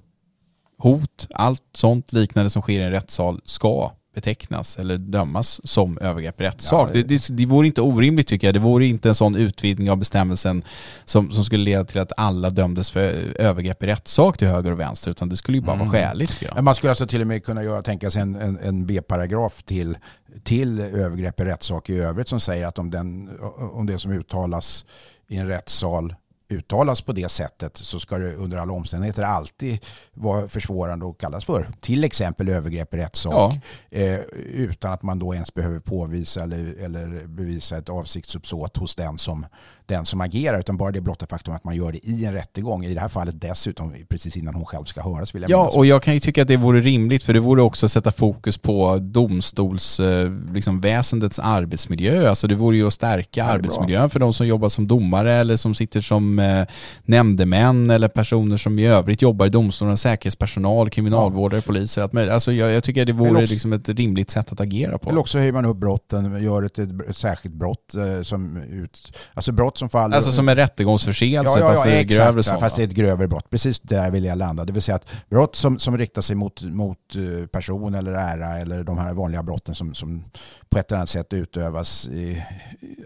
hot, 0.79 1.29
allt 1.35 1.63
sånt 1.75 2.13
liknande 2.13 2.51
som 2.51 2.63
sker 2.63 2.81
i 2.81 2.83
en 2.83 2.91
rättssal 2.91 3.41
ska 3.45 3.93
betecknas 4.17 4.79
eller 4.79 4.99
dömas 4.99 5.61
som 5.65 5.99
övergrepp 5.99 6.41
i 6.41 6.45
rättssak. 6.45 6.89
Ja, 6.89 6.93
det, 6.93 7.03
det, 7.03 7.29
det 7.31 7.47
vore 7.47 7.67
inte 7.67 7.81
orimligt 7.81 8.27
tycker 8.27 8.47
jag. 8.47 8.55
Det 8.55 8.61
vore 8.61 8.87
inte 8.87 9.09
en 9.09 9.15
sån 9.15 9.37
utvidgning 9.37 9.91
av 9.91 9.97
bestämmelsen 9.97 10.63
som, 11.05 11.31
som 11.31 11.45
skulle 11.45 11.65
leda 11.65 11.85
till 11.85 12.01
att 12.01 12.13
alla 12.17 12.51
dömdes 12.51 12.91
för 12.91 13.01
övergrepp 13.41 13.83
i 13.83 13.87
rättssak 13.87 14.39
till 14.39 14.49
höger 14.49 14.71
och 14.73 14.81
vänster 14.81 15.11
utan 15.11 15.29
det 15.29 15.37
skulle 15.37 15.59
ju 15.59 15.65
bara 15.65 15.77
mm. 15.77 15.89
vara 15.89 15.99
skäligt. 15.99 16.43
Man 16.61 16.75
skulle 16.75 16.91
alltså 16.91 17.07
till 17.07 17.21
och 17.21 17.27
med 17.27 17.45
kunna 17.45 17.65
göra, 17.65 17.83
tänka 17.83 18.11
sig 18.11 18.23
en, 18.23 18.35
en, 18.35 18.59
en 18.59 18.87
B-paragraf 18.87 19.63
till, 19.63 19.99
till 20.45 20.81
övergrepp 20.81 21.41
i 21.41 21.45
rättssak 21.45 21.91
i 21.91 21.99
övrigt 21.99 22.29
som 22.29 22.41
säger 22.41 22.67
att 22.67 22.79
om, 22.79 22.91
den, 22.91 23.31
om 23.73 23.87
det 23.87 23.99
som 23.99 24.13
uttalas 24.13 24.85
i 25.29 25.37
en 25.37 25.47
rättssal 25.47 26.15
uttalas 26.49 27.03
på 27.03 27.13
det 27.13 27.29
sättet 27.29 27.77
så 27.77 28.01
ska 28.01 28.19
det 28.19 28.35
under 28.35 28.59
alla 28.59 28.73
omständigheter 28.73 29.23
alltid 29.23 29.85
vara 30.15 30.49
försvårande 30.49 31.09
att 31.09 31.19
kallas 31.19 31.45
för 31.45 31.71
till 31.81 32.05
exempel 32.05 32.49
övergrepp 32.49 32.95
i 32.95 32.97
rättssak 32.97 33.53
ja. 33.91 33.99
eh, 33.99 34.21
utan 34.37 34.93
att 34.93 35.03
man 35.03 35.19
då 35.19 35.35
ens 35.35 35.55
behöver 35.55 35.81
påvisa 35.81 36.43
eller, 36.43 36.85
eller 36.85 37.27
bevisa 37.27 37.79
ett 37.79 37.89
avsiktsuppsåt 37.89 38.77
hos 38.77 38.95
den 38.95 39.19
som, 39.19 39.47
den 39.87 40.07
som 40.07 40.21
agerar 40.21 40.59
utan 40.59 40.77
bara 40.77 40.93
det 40.93 41.01
blotta 41.01 41.27
faktum 41.27 41.55
att 41.55 41.65
man 41.65 41.77
gör 41.77 41.93
det 41.93 41.99
i 41.99 42.25
en 42.25 42.33
rättegång 42.33 42.85
i 42.85 42.95
det 42.95 43.01
här 43.01 43.09
fallet 43.09 43.41
dessutom 43.41 43.95
precis 44.09 44.37
innan 44.37 44.55
hon 44.55 44.65
själv 44.65 44.85
ska 44.85 45.03
höras. 45.03 45.35
Vill 45.35 45.43
jag 45.43 45.51
ja 45.51 45.71
och 45.75 45.87
jag 45.87 46.03
kan 46.03 46.15
ju 46.15 46.21
tycka 46.21 46.43
att 46.43 46.49
det 46.49 46.57
vore 46.57 46.81
rimligt 46.81 47.23
för 47.23 47.33
det 47.33 47.41
vore 47.41 47.63
också 47.63 47.87
att 47.87 47.93
sätta 47.93 48.13
fokus 48.13 48.59
på 48.59 48.99
domstolsväsendets 48.99 51.39
liksom, 51.39 51.41
arbetsmiljö. 51.43 52.29
Alltså 52.29 52.47
det 52.47 52.55
vore 52.55 52.77
ju 52.77 52.87
att 52.87 52.93
stärka 52.93 53.45
arbetsmiljön 53.45 54.11
för 54.11 54.21
de 54.21 54.33
som 54.33 54.47
jobbar 54.47 54.69
som 54.69 54.89
domare 54.89 55.33
eller 55.33 55.57
som 55.57 55.75
sitter 55.75 56.01
som 56.01 56.39
eh, 56.39 56.67
nämndemän 57.03 57.91
eller 57.91 58.09
personer 58.09 58.57
som 58.57 58.79
i 58.79 58.87
övrigt 58.87 59.23
jobbar 59.23 59.47
i 59.47 59.49
domstolen, 59.49 59.97
säkerhetspersonal, 59.97 60.91
kriminalvårdare, 60.91 61.59
ja. 61.59 61.63
poliser. 61.67 62.03
Att, 62.03 62.17
alltså 62.17 62.53
jag, 62.53 62.73
jag 62.73 62.85
tycker 62.85 63.05
det 63.05 63.13
vore 63.13 63.31
också, 63.31 63.53
liksom 63.53 63.73
ett 63.73 63.89
rimligt 63.89 64.31
sätt 64.31 64.53
att 64.53 64.61
agera 64.61 64.99
på. 64.99 65.11
Eller 65.11 65.21
också 65.21 65.39
höjer 65.39 65.53
man 65.53 65.65
upp 65.65 65.77
brotten, 65.77 66.43
gör 66.43 66.63
ett, 66.63 66.79
ett 66.79 67.17
särskilt 67.17 67.55
brott 67.55 67.95
eh, 67.95 68.23
som 68.23 68.57
ut, 68.57 69.19
alltså 69.35 69.53
brott 69.53 69.76
som 69.79 69.89
faller... 69.89 70.17
Alltså 70.17 70.33
som 70.33 70.49
en 70.49 70.55
rättegångsförseelse 70.57 71.59
ja, 71.59 71.67
ja, 71.67 71.69
fast 71.69 71.85
det 71.85 71.91
är 71.91 72.01
exakt, 72.01 72.19
grövre 72.19 72.43
sådana. 72.43 72.61
fast 72.61 72.77
det 72.77 72.83
är 72.83 72.87
ett 72.87 72.95
grövre 72.95 73.29
brott. 73.29 73.51
Precis 73.51 73.81
där 73.81 74.11
vill 74.11 74.25
jag 74.25 74.39
landa. 74.39 74.65
Det 74.65 74.73
vill 74.73 74.83
säga 74.83 74.97
att 74.97 75.09
brott 75.31 75.57
som, 75.57 75.79
som 75.79 75.99
riktar 75.99 76.23
sig 76.23 76.37
mot, 76.37 76.63
mot 76.63 76.99
eh, 77.17 77.47
person 77.47 77.95
eller 77.95 78.13
ära 78.13 78.59
eller 78.59 78.85
de 78.85 78.99
här 78.99 79.13
vanliga 79.13 79.43
brotten 79.43 79.75
som, 79.75 79.95
som 79.95 80.25
på 80.69 80.79
ett 80.79 80.91
eller 80.91 80.99
annat 80.99 81.09
sätt 81.09 81.33
utövas 81.33 82.09
i 82.09 82.45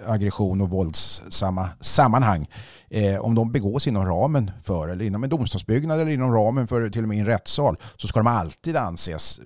aggression 0.07 0.61
och 0.61 0.71
våldssamma 0.71 1.69
sammanhang 1.81 2.49
eh, 2.91 3.21
om 3.21 3.35
de 3.35 3.53
begås 3.53 3.87
inom 3.87 4.07
ramen 4.07 4.51
för, 4.63 4.89
eller 4.89 5.05
inom 5.05 5.25
en 5.25 5.31
domstolsbyggnad 5.31 6.01
eller 6.01 6.13
inom 6.13 6.33
ramen 6.33 6.69
för 6.69 6.89
till 6.89 7.03
och 7.03 7.09
med 7.09 7.19
en 7.19 7.27
rättssal, 7.27 7.77
så 7.97 8.09
ska 8.09 8.21
de 8.21 8.27
alltid 8.27 8.77
anses 8.77 9.41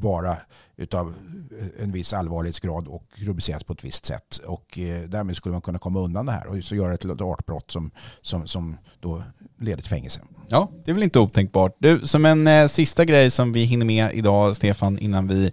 vara 0.00 0.36
utav 0.76 1.14
eh, 1.60 1.84
en 1.84 1.92
viss 1.92 2.12
allvarlighetsgrad 2.12 2.88
och 2.88 3.04
rubriceras 3.14 3.64
på 3.64 3.72
ett 3.72 3.84
visst 3.84 4.06
sätt. 4.06 4.36
Och 4.46 4.78
eh, 4.78 5.02
därmed 5.08 5.36
skulle 5.36 5.52
man 5.52 5.62
kunna 5.62 5.78
komma 5.78 6.00
undan 6.00 6.26
det 6.26 6.32
här 6.32 6.46
och 6.46 6.64
så 6.64 6.74
göra 6.74 6.94
ett 6.94 7.20
artbrott 7.20 7.70
som, 7.70 7.90
som, 8.22 8.46
som 8.46 8.76
då 9.00 9.22
leder 9.60 9.82
till 9.82 9.90
fängelse. 9.90 10.20
Ja, 10.48 10.70
det 10.84 10.90
är 10.90 10.94
väl 10.94 11.02
inte 11.02 11.18
otänkbart. 11.18 11.76
Du, 11.78 12.00
som 12.06 12.26
en 12.26 12.46
eh, 12.46 12.66
sista 12.66 13.04
grej 13.04 13.30
som 13.30 13.52
vi 13.52 13.64
hinner 13.64 13.86
med 13.86 14.14
idag, 14.14 14.56
Stefan, 14.56 14.98
innan 14.98 15.28
vi 15.28 15.52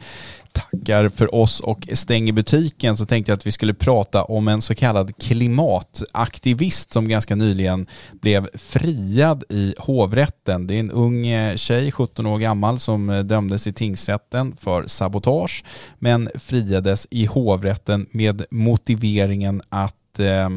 tackar 0.53 1.09
för 1.09 1.35
oss 1.35 1.59
och 1.59 1.87
stänger 1.93 2.33
butiken 2.33 2.97
så 2.97 3.05
tänkte 3.05 3.31
jag 3.31 3.37
att 3.37 3.47
vi 3.47 3.51
skulle 3.51 3.73
prata 3.73 4.23
om 4.23 4.47
en 4.47 4.61
så 4.61 4.75
kallad 4.75 5.17
klimataktivist 5.17 6.93
som 6.93 7.07
ganska 7.07 7.35
nyligen 7.35 7.87
blev 8.11 8.49
friad 8.57 9.43
i 9.49 9.75
hovrätten. 9.77 10.67
Det 10.67 10.75
är 10.75 10.79
en 10.79 10.91
ung 10.91 11.27
eh, 11.27 11.55
tjej, 11.55 11.91
17 11.91 12.25
år 12.25 12.39
gammal, 12.39 12.79
som 12.79 13.09
eh, 13.09 13.19
dömdes 13.19 13.67
i 13.67 13.73
tingsrätten 13.73 14.55
för 14.59 14.87
sabotage 14.87 15.63
men 15.99 16.29
friades 16.35 17.07
i 17.11 17.25
hovrätten 17.25 18.05
med 18.11 18.45
motiveringen 18.51 19.61
att 19.69 20.19
eh, 20.19 20.49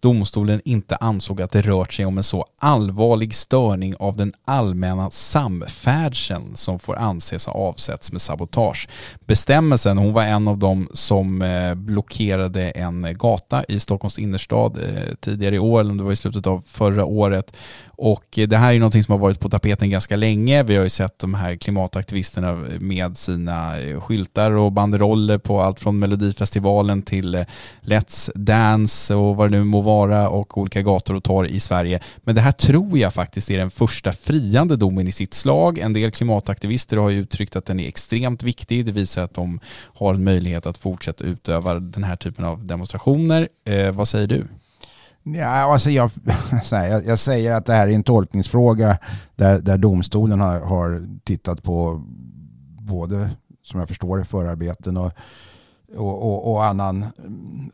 domstolen 0.00 0.60
inte 0.64 0.96
ansåg 0.96 1.42
att 1.42 1.50
det 1.50 1.62
rört 1.62 1.92
sig 1.92 2.06
om 2.06 2.18
en 2.18 2.24
så 2.24 2.46
allvarlig 2.60 3.34
störning 3.34 3.96
av 3.96 4.16
den 4.16 4.32
allmänna 4.44 5.10
samfärdseln 5.10 6.56
som 6.56 6.78
får 6.78 6.96
anses 6.98 7.46
ha 7.46 7.52
avsetts 7.52 8.12
med 8.12 8.20
sabotage. 8.20 8.88
Bestämmelsen, 9.26 9.98
hon 9.98 10.12
var 10.12 10.22
en 10.22 10.48
av 10.48 10.58
dem 10.58 10.88
som 10.92 11.42
eh, 11.42 11.74
blockerade 11.74 12.70
en 12.70 13.18
gata 13.18 13.64
i 13.64 13.80
Stockholms 13.80 14.18
innerstad 14.18 14.76
eh, 14.76 15.14
tidigare 15.20 15.54
i 15.54 15.58
år, 15.58 15.80
eller 15.80 15.90
om 15.90 15.98
det 15.98 16.04
var 16.04 16.12
i 16.12 16.16
slutet 16.16 16.46
av 16.46 16.62
förra 16.66 17.04
året. 17.04 17.56
Och 18.04 18.24
det 18.48 18.56
här 18.56 18.74
är 18.74 18.78
någonting 18.78 19.02
som 19.02 19.12
har 19.12 19.18
varit 19.18 19.40
på 19.40 19.48
tapeten 19.48 19.90
ganska 19.90 20.16
länge. 20.16 20.62
Vi 20.62 20.76
har 20.76 20.84
ju 20.84 20.90
sett 20.90 21.18
de 21.18 21.34
här 21.34 21.56
klimataktivisterna 21.56 22.64
med 22.80 23.16
sina 23.16 23.80
eh, 23.80 24.00
skyltar 24.00 24.50
och 24.50 24.72
banderoller 24.72 25.38
på 25.38 25.60
allt 25.60 25.80
från 25.80 25.98
Melodifestivalen 25.98 27.02
till 27.02 27.34
eh, 27.34 27.44
Let's 27.82 28.30
Dance 28.34 29.14
och 29.14 29.36
vad 29.36 29.50
det 29.50 29.58
nu 29.58 29.64
må 29.64 29.80
vara 29.80 29.92
vara 30.08 30.28
och 30.28 30.58
olika 30.58 30.82
gator 30.82 31.14
och 31.14 31.24
torg 31.24 31.56
i 31.56 31.60
Sverige. 31.60 32.00
Men 32.22 32.34
det 32.34 32.40
här 32.40 32.52
tror 32.52 32.98
jag 32.98 33.14
faktiskt 33.14 33.50
är 33.50 33.58
den 33.58 33.70
första 33.70 34.12
friande 34.12 34.76
domen 34.76 35.08
i 35.08 35.12
sitt 35.12 35.34
slag. 35.34 35.78
En 35.78 35.92
del 35.92 36.10
klimataktivister 36.10 36.96
har 36.96 37.10
ju 37.10 37.18
uttryckt 37.18 37.56
att 37.56 37.66
den 37.66 37.80
är 37.80 37.88
extremt 37.88 38.42
viktig. 38.42 38.86
Det 38.86 38.92
visar 38.92 39.22
att 39.22 39.34
de 39.34 39.60
har 39.94 40.14
en 40.14 40.24
möjlighet 40.24 40.66
att 40.66 40.78
fortsätta 40.78 41.24
utöva 41.24 41.74
den 41.74 42.04
här 42.04 42.16
typen 42.16 42.44
av 42.44 42.66
demonstrationer. 42.66 43.48
Eh, 43.64 43.92
vad 43.92 44.08
säger 44.08 44.26
du? 44.26 44.44
Ja, 45.22 45.46
alltså 45.46 45.90
jag, 45.90 46.10
jag, 47.06 47.18
säger 47.18 47.54
att 47.54 47.66
det 47.66 47.72
här 47.72 47.88
är 47.88 47.92
en 47.92 48.02
tolkningsfråga 48.02 48.98
där, 49.36 49.58
där 49.58 49.78
domstolen 49.78 50.40
har, 50.40 50.60
har 50.60 51.06
tittat 51.24 51.62
på 51.62 52.02
både, 52.80 53.30
som 53.62 53.80
jag 53.80 53.88
förstår 53.88 54.24
förarbeten 54.24 54.96
och 54.96 55.12
och, 55.96 56.22
och, 56.22 56.52
och 56.52 56.64
annan, 56.64 57.06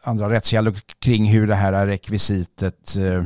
andra 0.03 0.31
rättskällor 0.31 0.75
kring 0.99 1.27
hur 1.27 1.47
det 1.47 1.55
här 1.55 1.87
rekvisitet 1.87 2.97
eh, 2.97 3.25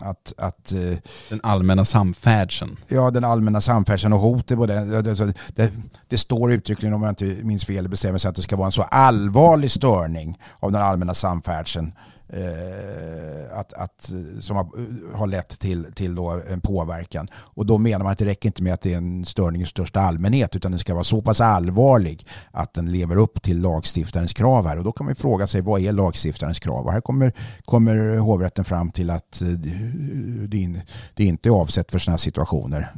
att, 0.00 0.32
att, 0.36 0.72
eh, 0.72 0.98
den 1.28 1.40
allmänna 1.42 1.84
samfärdseln. 1.84 2.76
Ja, 2.88 3.10
den 3.10 3.24
allmänna 3.24 3.60
samfärdseln 3.60 4.12
och 4.12 4.20
hotet 4.20 4.56
på 4.58 4.66
den. 4.66 4.90
Det, 4.90 5.34
det, 5.54 5.72
det, 6.08 6.18
står 6.18 6.52
uttryckligen, 6.52 6.94
om 6.94 7.02
jag 7.02 7.10
inte 7.10 7.24
minns 7.24 7.64
fel 7.64 7.84
i 7.84 7.88
bestämmelsen, 7.88 8.28
att 8.28 8.36
det 8.36 8.42
ska 8.42 8.56
vara 8.56 8.66
en 8.66 8.72
så 8.72 8.82
allvarlig 8.82 9.70
störning 9.70 10.38
av 10.60 10.72
den 10.72 10.82
allmänna 10.82 11.14
samfärdseln 11.14 11.92
eh, 12.32 13.58
att, 13.58 13.72
att, 13.72 14.12
eh, 14.12 14.40
som 14.40 14.56
har, 14.56 14.64
eh, 14.64 15.18
har 15.18 15.26
lett 15.26 15.60
till, 15.60 15.86
till 15.94 16.14
då 16.14 16.40
en 16.50 16.60
påverkan. 16.60 17.28
Och 17.34 17.66
då 17.66 17.78
menar 17.78 18.04
man 18.04 18.12
att 18.12 18.18
det 18.18 18.24
räcker 18.24 18.48
inte 18.48 18.62
med 18.62 18.74
att 18.74 18.80
det 18.80 18.92
är 18.92 18.96
en 18.96 19.24
störning 19.24 19.62
i 19.62 19.66
största 19.66 20.00
allmänhet 20.00 20.56
utan 20.56 20.72
den 20.72 20.78
ska 20.78 20.94
vara 20.94 21.04
så 21.04 21.22
pass 21.22 21.40
allvarlig 21.40 22.26
att 22.50 22.74
den 22.74 22.92
lever 22.92 23.16
upp 23.16 23.42
till 23.42 23.60
lagstiftarens 23.60 24.32
krav 24.32 24.66
här. 24.66 24.78
Och 24.78 24.84
då 24.84 24.92
kan 24.92 25.06
man 25.06 25.14
fråga 25.14 25.46
sig 25.46 25.60
vad 25.60 25.80
är 25.80 25.92
lagstiftarens 25.92 26.58
krav? 26.58 26.86
Och 26.86 26.92
här 26.92 27.00
kommer, 27.00 27.32
kommer 27.64 28.18
hovrätten 28.18 28.64
fram 28.64 28.90
till 28.90 29.10
att 29.10 29.42
eh, 29.42 29.48
det, 29.48 30.82
det 31.14 31.24
inte 31.24 31.48
är 31.48 31.50
avsett 31.50 31.90
för 31.90 31.98
sådana 31.98 32.12
här 32.12 32.18
situationer 32.18 32.92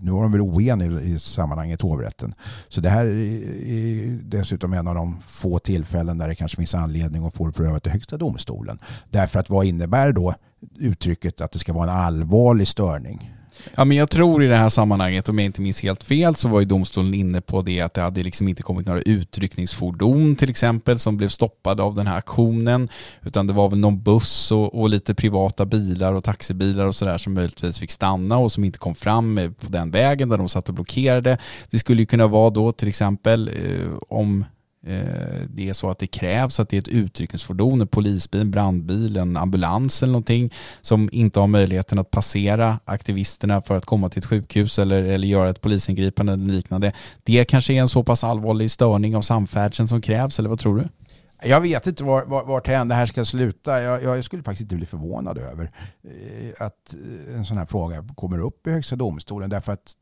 nu 0.00 0.10
var 0.10 0.22
de 0.22 0.32
väl 0.32 0.40
oeniga 0.40 1.00
i 1.00 1.18
sammanhanget 1.18 1.82
hovrätten. 1.82 2.34
Så 2.68 2.80
det 2.80 2.90
här 2.90 3.06
är 3.06 4.18
dessutom 4.22 4.72
en 4.72 4.88
av 4.88 4.94
de 4.94 5.18
få 5.26 5.58
tillfällen 5.58 6.18
där 6.18 6.28
det 6.28 6.34
kanske 6.34 6.56
finns 6.56 6.74
anledning 6.74 7.26
att 7.26 7.34
få 7.34 7.46
det 7.46 7.52
prövat 7.52 7.86
i 7.86 7.90
högsta 7.90 8.16
domstolen. 8.16 8.78
Därför 9.10 9.40
att 9.40 9.50
vad 9.50 9.66
innebär 9.66 10.12
då 10.12 10.34
uttrycket 10.78 11.40
att 11.40 11.52
det 11.52 11.58
ska 11.58 11.72
vara 11.72 11.90
en 11.90 11.96
allvarlig 11.96 12.68
störning? 12.68 13.39
Ja 13.74 13.84
men 13.84 13.96
jag 13.96 14.10
tror 14.10 14.42
i 14.42 14.46
det 14.46 14.56
här 14.56 14.68
sammanhanget, 14.68 15.28
om 15.28 15.38
jag 15.38 15.46
inte 15.46 15.60
minns 15.60 15.82
helt 15.82 16.04
fel, 16.04 16.34
så 16.34 16.48
var 16.48 16.60
ju 16.60 16.66
domstolen 16.66 17.14
inne 17.14 17.40
på 17.40 17.62
det 17.62 17.80
att 17.80 17.94
det 17.94 18.00
hade 18.00 18.22
liksom 18.22 18.48
inte 18.48 18.62
kommit 18.62 18.86
några 18.86 19.00
utryckningsfordon 19.00 20.36
till 20.36 20.50
exempel 20.50 20.98
som 20.98 21.16
blev 21.16 21.28
stoppade 21.28 21.82
av 21.82 21.94
den 21.94 22.06
här 22.06 22.16
aktionen. 22.16 22.88
Utan 23.22 23.46
det 23.46 23.52
var 23.52 23.68
väl 23.68 23.78
någon 23.78 24.02
buss 24.02 24.52
och, 24.52 24.80
och 24.80 24.88
lite 24.88 25.14
privata 25.14 25.66
bilar 25.66 26.12
och 26.12 26.24
taxibilar 26.24 26.86
och 26.86 26.94
sådär 26.94 27.18
som 27.18 27.34
möjligtvis 27.34 27.78
fick 27.78 27.90
stanna 27.90 28.38
och 28.38 28.52
som 28.52 28.64
inte 28.64 28.78
kom 28.78 28.94
fram 28.94 29.54
på 29.60 29.66
den 29.66 29.90
vägen 29.90 30.28
där 30.28 30.38
de 30.38 30.48
satt 30.48 30.68
och 30.68 30.74
blockerade. 30.74 31.38
Det 31.70 31.78
skulle 31.78 32.02
ju 32.02 32.06
kunna 32.06 32.26
vara 32.26 32.50
då 32.50 32.72
till 32.72 32.88
exempel 32.88 33.48
eh, 33.48 33.92
om 34.08 34.44
Eh, 34.86 35.42
det 35.48 35.68
är 35.68 35.72
så 35.72 35.90
att 35.90 35.98
det 35.98 36.06
krävs 36.06 36.60
att 36.60 36.68
det 36.68 36.76
är 36.76 36.80
ett 36.80 36.88
utryckningsfordon, 36.88 37.80
en 37.80 37.86
polisbil, 37.86 38.40
en 38.40 38.50
brandbil, 38.50 39.16
en 39.16 39.36
ambulans 39.36 40.02
eller 40.02 40.12
någonting 40.12 40.50
som 40.80 41.08
inte 41.12 41.40
har 41.40 41.46
möjligheten 41.46 41.98
att 41.98 42.10
passera 42.10 42.78
aktivisterna 42.84 43.62
för 43.62 43.76
att 43.76 43.86
komma 43.86 44.08
till 44.08 44.18
ett 44.18 44.26
sjukhus 44.26 44.78
eller, 44.78 45.02
eller 45.04 45.28
göra 45.28 45.50
ett 45.50 45.60
polisingripande 45.60 46.32
eller 46.32 46.54
liknande. 46.54 46.92
Det 47.22 47.44
kanske 47.44 47.72
är 47.72 47.80
en 47.80 47.88
så 47.88 48.04
pass 48.04 48.24
allvarlig 48.24 48.70
störning 48.70 49.16
av 49.16 49.22
samfärdseln 49.22 49.88
som 49.88 50.02
krävs, 50.02 50.38
eller 50.38 50.48
vad 50.48 50.60
tror 50.60 50.76
du? 50.76 50.88
Jag 51.42 51.60
vet 51.60 51.86
inte 51.86 52.04
var, 52.04 52.24
var, 52.24 52.44
vart 52.44 52.64
det 52.64 52.94
här 52.94 53.06
ska 53.06 53.24
sluta. 53.24 53.82
Jag, 53.82 54.02
jag, 54.02 54.24
skulle 54.24 54.42
faktiskt 54.42 54.62
inte 54.62 54.74
bli 54.74 54.86
förvånad 54.86 55.38
över 55.38 55.72
eh, 56.04 56.66
att 56.66 56.94
eh, 56.94 57.36
en 57.36 57.44
sån 57.44 57.58
här 57.58 57.66
fråga 57.66 58.04
kommer 58.14 58.38
upp 58.38 58.66
i 58.66 58.70
Högsta 58.70 58.96
domstolen. 58.96 59.50
Därför 59.50 59.72
att 59.72 59.96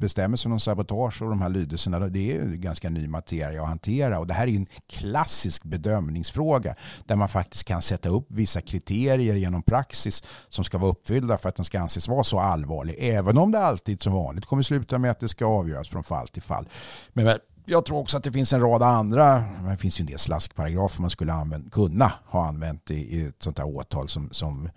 bestämmelsen 0.00 0.52
om 0.52 0.60
sabotage 0.60 1.22
och 1.22 1.28
de 1.28 1.42
här 1.42 1.48
lydelserna, 1.48 1.98
det 1.98 2.32
är 2.32 2.34
ju 2.34 2.56
ganska 2.56 2.90
ny 2.90 3.08
materia 3.08 3.62
att 3.62 3.68
hantera. 3.68 4.18
Och 4.18 4.26
det 4.26 4.34
här 4.34 4.46
är 4.46 4.50
ju 4.50 4.56
en 4.56 4.66
klassisk 4.86 5.64
bedömningsfråga 5.64 6.74
där 7.06 7.16
man 7.16 7.28
faktiskt 7.28 7.64
kan 7.64 7.82
sätta 7.82 8.08
upp 8.08 8.26
vissa 8.28 8.60
kriterier 8.60 9.34
genom 9.34 9.62
praxis 9.62 10.22
som 10.48 10.64
ska 10.64 10.78
vara 10.78 10.90
uppfyllda 10.90 11.38
för 11.38 11.48
att 11.48 11.56
den 11.56 11.64
ska 11.64 11.80
anses 11.80 12.08
vara 12.08 12.24
så 12.24 12.38
allvarlig. 12.38 12.96
Även 12.98 13.38
om 13.38 13.52
det 13.52 13.58
alltid 13.58 14.02
som 14.02 14.12
vanligt 14.12 14.46
kommer 14.46 14.62
sluta 14.62 14.98
med 14.98 15.10
att 15.10 15.20
det 15.20 15.28
ska 15.28 15.46
avgöras 15.46 15.88
från 15.88 16.04
fall 16.04 16.28
till 16.28 16.42
fall. 16.42 16.68
Men 17.12 17.38
jag 17.64 17.84
tror 17.84 17.98
också 17.98 18.16
att 18.16 18.24
det 18.24 18.32
finns 18.32 18.52
en 18.52 18.60
rad 18.60 18.82
andra, 18.82 19.44
det 19.70 19.76
finns 19.76 20.00
ju 20.00 20.02
en 20.02 20.06
del 20.06 20.18
slaskparagrafer 20.18 21.00
man 21.00 21.10
skulle 21.10 21.32
använt, 21.32 21.72
kunna 21.72 22.12
ha 22.26 22.46
använt 22.46 22.90
i, 22.90 22.94
i 22.94 23.26
ett 23.26 23.42
sånt 23.42 23.58
här 23.58 23.66
åtal 23.66 24.08
som, 24.08 24.28
som 24.32 24.68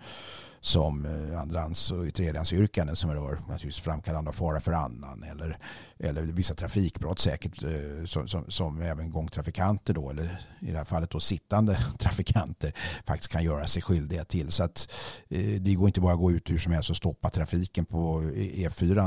som 0.60 1.06
eh, 1.06 1.40
andrahands 1.40 1.90
och 1.90 2.14
tredjehandsyrkanden 2.14 2.96
som 2.96 3.10
rör 3.10 3.40
naturligtvis 3.40 3.80
framkallande 3.80 4.30
av 4.30 4.34
fara 4.34 4.60
för 4.60 4.72
annan 4.72 5.22
eller, 5.22 5.58
eller 5.98 6.22
vissa 6.22 6.54
trafikbrott 6.54 7.18
säkert 7.18 7.62
eh, 7.62 8.04
som, 8.04 8.28
som, 8.28 8.44
som, 8.50 8.82
även 8.82 9.10
gångtrafikanter 9.10 9.94
då 9.94 10.10
eller 10.10 10.38
i 10.60 10.70
det 10.70 10.78
här 10.78 10.84
fallet 10.84 11.10
då 11.10 11.20
sittande 11.20 11.78
trafikanter 11.98 12.72
faktiskt 13.06 13.32
kan 13.32 13.44
göra 13.44 13.66
sig 13.66 13.82
skyldiga 13.82 14.24
till. 14.24 14.50
Så 14.50 14.64
att 14.64 14.90
eh, 15.28 15.60
det 15.60 15.74
går 15.74 15.86
inte 15.88 16.00
bara 16.00 16.12
att 16.12 16.18
gå 16.18 16.32
ut 16.32 16.50
hur 16.50 16.58
som 16.58 16.72
helst 16.72 16.90
och 16.90 16.96
stoppa 16.96 17.30
trafiken 17.30 17.84
på 17.84 18.22
e 18.36 18.68
E4 18.68 18.98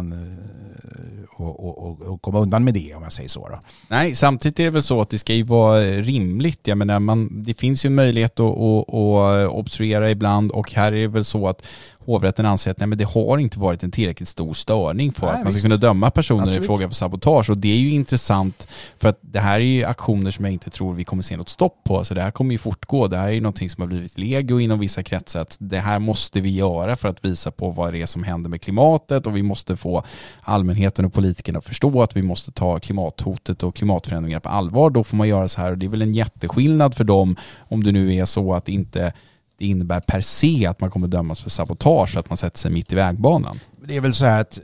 och, 1.30 1.88
och, 1.88 2.02
och, 2.02 2.22
komma 2.22 2.40
undan 2.40 2.64
med 2.64 2.74
det 2.74 2.96
om 2.96 3.04
jag 3.04 3.14
säger 3.14 3.30
så. 3.30 3.48
Då. 3.48 3.60
Nej, 3.88 4.16
samtidigt 4.16 4.60
är 4.60 4.64
det 4.64 4.70
väl 4.70 4.84
så 4.84 5.02
att 5.02 5.10
det 5.10 5.20
ska 5.20 5.34
ju 5.34 5.44
vara 5.44 5.82
rimligt. 5.82 6.68
Jag 6.68 6.78
menar, 6.78 7.00
man, 7.00 7.44
det 7.44 7.54
finns 7.54 7.86
ju 7.86 7.90
möjlighet 7.90 8.40
att, 8.40 8.58
att, 8.58 8.94
att 8.94 9.50
obstruera 9.50 10.12
ibland 10.12 10.52
och 10.52 10.74
här 10.74 10.92
är 10.92 11.02
det 11.02 11.08
väl 11.08 11.26
så 11.26 11.41
att 11.50 11.66
hovrätten 12.06 12.46
anser 12.46 12.72
att 12.72 12.80
nej, 12.80 12.88
men 12.88 12.98
det 12.98 13.04
har 13.04 13.38
inte 13.38 13.60
varit 13.60 13.84
en 13.84 13.92
tillräckligt 13.92 14.30
stor 14.30 14.54
störning 14.54 15.12
för 15.12 15.28
nej, 15.28 15.36
att 15.36 15.44
man 15.44 15.54
ska 15.54 15.62
kunna 15.62 15.78
döma 15.78 16.12
personer 16.12 16.42
Absolut. 16.42 16.64
i 16.64 16.66
fråga 16.66 16.88
för 16.88 16.96
sabotage. 16.96 17.50
Och 17.50 17.58
det 17.58 17.72
är 17.72 17.78
ju 17.78 17.90
intressant 17.90 18.68
för 19.00 19.10
att 19.10 19.20
det 19.22 19.40
här 19.40 19.60
är 19.60 19.64
ju 19.64 19.84
aktioner 19.84 20.32
som 20.32 20.46
jag 20.46 20.54
inte 20.54 20.70
tror 20.70 20.94
vi 20.94 21.04
kommer 21.04 21.24
se 21.24 21.38
något 21.38 21.50
stopp 21.50 21.84
på. 21.84 22.06
Så 22.06 22.14
det 22.14 22.22
här 22.22 22.32
kommer 22.32 22.52
ju 22.52 22.58
fortgå. 22.58 23.08
Det 23.08 23.18
här 23.18 23.28
är 23.28 23.32
ju 23.32 23.42
någonting 23.42 23.70
som 23.70 23.82
har 23.82 23.88
blivit 23.88 24.18
legio 24.18 24.60
inom 24.60 24.80
vissa 24.80 25.04
kretsar. 25.04 25.42
Att 25.42 25.58
det 25.60 25.80
här 25.80 26.00
måste 26.00 26.42
vi 26.42 26.50
göra 26.50 26.96
för 26.96 27.08
att 27.08 27.26
visa 27.26 27.52
på 27.52 27.70
vad 27.70 27.94
det 27.94 28.02
är 28.02 28.06
som 28.06 28.24
händer 28.24 28.50
med 28.50 28.62
klimatet 28.62 29.28
och 29.28 29.38
vi 29.38 29.44
måste 29.44 29.78
få 29.78 30.04
allmänheten 30.42 31.06
och 31.06 31.14
politikerna 31.14 31.60
att 31.60 31.66
förstå 31.66 32.02
att 32.02 32.16
vi 32.16 32.22
måste 32.22 32.52
ta 32.52 32.80
klimathotet 32.80 33.64
och 33.64 33.76
klimatförändringar 33.76 34.40
på 34.40 34.50
allvar. 34.50 34.90
Då 34.90 35.04
får 35.04 35.18
man 35.18 35.28
göra 35.28 35.48
så 35.48 35.62
här 35.62 35.72
och 35.72 35.78
det 35.78 35.86
är 35.86 35.90
väl 35.90 36.02
en 36.02 36.14
jätteskillnad 36.14 36.96
för 36.96 37.04
dem 37.04 37.36
om 37.60 37.84
det 37.84 37.92
nu 37.92 38.16
är 38.16 38.26
så 38.26 38.54
att 38.54 38.70
inte 38.70 39.14
det 39.62 39.68
innebär 39.68 40.00
per 40.00 40.22
se 40.22 40.66
att 40.66 40.82
man 40.82 40.92
kommer 40.92 41.08
dömas 41.08 41.42
för 41.42 41.50
sabotage 41.50 42.10
för 42.10 42.20
att 42.20 42.30
man 42.30 42.38
sätter 42.38 42.60
sig 42.60 42.72
mitt 42.72 42.92
i 42.92 42.96
vägbanan. 42.96 43.60
Det 43.88 43.96
är 43.96 44.02
väl 44.02 44.14
så 44.14 44.26
här 44.26 44.42
att 44.42 44.58
eh, 44.58 44.64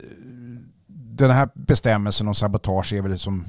den 0.88 1.30
här 1.30 1.48
bestämmelsen 1.54 2.28
om 2.28 2.34
sabotage 2.34 2.92
är 2.92 3.02
väl 3.02 3.18
som, 3.18 3.44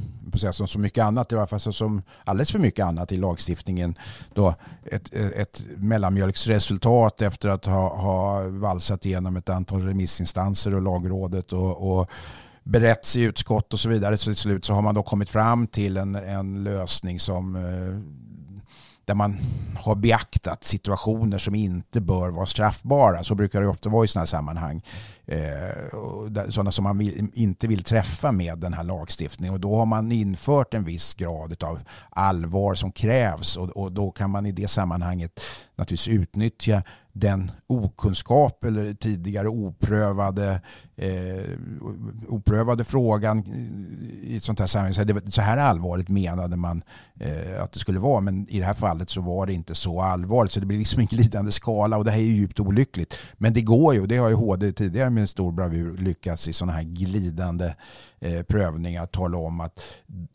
som 0.52 0.68
så 0.68 0.80
mycket 0.80 1.04
annat, 1.04 1.32
i 1.32 1.36
alla 1.36 1.48
fall 1.48 1.60
som 1.60 2.02
alldeles 2.24 2.52
för 2.52 2.60
mycket 2.60 2.86
annat 2.86 3.12
i 3.12 3.18
lagstiftningen, 3.18 3.96
då 4.34 4.56
ett, 4.86 5.14
eh, 5.14 5.28
ett 5.28 5.64
mellanmjölksresultat 5.78 7.22
efter 7.22 7.50
att 7.50 7.66
ha, 7.66 7.96
ha 7.96 8.42
valsat 8.50 9.06
igenom 9.06 9.36
ett 9.36 9.50
antal 9.50 9.82
remissinstanser 9.82 10.76
och 10.76 10.82
lagrådet 10.82 11.54
och, 11.54 12.00
och 12.00 12.10
berätts 12.64 13.16
i 13.16 13.22
utskott 13.22 13.74
och 13.74 13.80
så 13.80 13.90
vidare. 13.90 14.18
Så 14.18 14.26
till 14.26 14.36
slut 14.36 14.66
så 14.66 14.74
har 14.74 14.82
man 14.82 14.96
då 14.96 15.04
kommit 15.04 15.30
fram 15.30 15.68
till 15.68 15.98
en, 15.98 16.16
en 16.16 16.64
lösning 16.64 17.20
som 17.20 17.56
eh, 17.56 18.20
där 19.10 19.16
man 19.16 19.38
har 19.76 19.96
beaktat 19.96 20.64
situationer 20.64 21.38
som 21.38 21.56
inte 21.56 22.02
bör 22.02 22.30
vara 22.30 22.46
straffbara. 22.46 23.24
Så 23.24 23.36
brukar 23.36 23.62
det 23.62 23.68
ofta 23.68 23.90
vara 23.90 24.06
i 24.06 24.08
sådana 24.08 24.22
här 24.22 24.26
sammanhang. 24.26 24.82
Eh, 25.26 26.50
sådana 26.50 26.72
som 26.72 26.84
man 26.84 27.02
inte 27.34 27.68
vill 27.68 27.84
träffa 27.84 28.32
med 28.32 28.58
den 28.58 28.74
här 28.74 28.84
lagstiftningen. 28.84 29.54
Och 29.54 29.60
då 29.60 29.76
har 29.76 29.86
man 29.86 30.12
infört 30.12 30.74
en 30.74 30.84
viss 30.84 31.14
grad 31.14 31.64
av 31.64 31.80
allvar 32.10 32.74
som 32.74 32.92
krävs 32.92 33.58
och 33.58 33.92
då 33.92 34.12
kan 34.12 34.30
man 34.30 34.46
i 34.46 34.52
det 34.52 34.68
sammanhanget 34.68 35.40
naturligtvis 35.76 36.08
utnyttja 36.08 36.84
den 37.20 37.52
okunskap 37.68 38.64
eller 38.64 38.94
tidigare 38.94 39.48
oprövade, 39.48 40.62
eh, 40.96 41.44
oprövade 42.28 42.84
frågan 42.84 43.44
i 44.24 44.38
ett 44.38 44.44
sånt 44.44 44.60
här 44.60 44.68
sammanhang. 44.68 45.32
Så 45.32 45.42
här 45.42 45.58
allvarligt 45.58 46.10
menade 46.10 46.58
man 46.58 46.84
eh, 47.20 47.64
att 47.64 47.72
det 47.72 47.80
skulle 47.80 48.00
vara 48.00 48.22
men 48.22 48.50
i 48.50 48.60
det 48.60 48.66
här 48.66 48.74
fallet 48.74 49.10
så 49.10 49.22
var 49.22 49.46
det 49.46 49.54
inte 49.54 49.76
så 49.76 50.02
allvarligt 50.02 50.52
så 50.52 50.60
det 50.60 50.66
blir 50.66 50.78
liksom 50.78 51.00
en 51.00 51.06
glidande 51.06 51.52
skala 51.52 51.98
och 51.98 52.06
det 52.06 52.12
här 52.12 52.20
är 52.20 52.24
djupt 52.24 52.60
olyckligt. 52.60 53.16
Men 53.34 53.54
det 53.54 53.62
går 53.62 53.94
ju 53.94 54.02
och 54.02 54.08
det 54.08 54.18
har 54.18 54.30
ju 54.30 54.36
HD 54.36 54.72
tidigare 54.72 55.10
med 55.10 55.30
stor 55.30 55.52
bravur 55.52 55.98
lyckats 55.98 56.48
i 56.48 56.54
sådana 56.54 56.74
här 56.74 56.84
glidande 56.84 57.76
eh, 58.20 58.42
prövningar 58.42 59.06
tala 59.06 59.38
om 59.38 59.60
att 59.60 59.80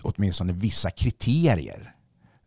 åtminstone 0.03 0.53
vissa 0.53 0.91
kriterier 0.91 1.94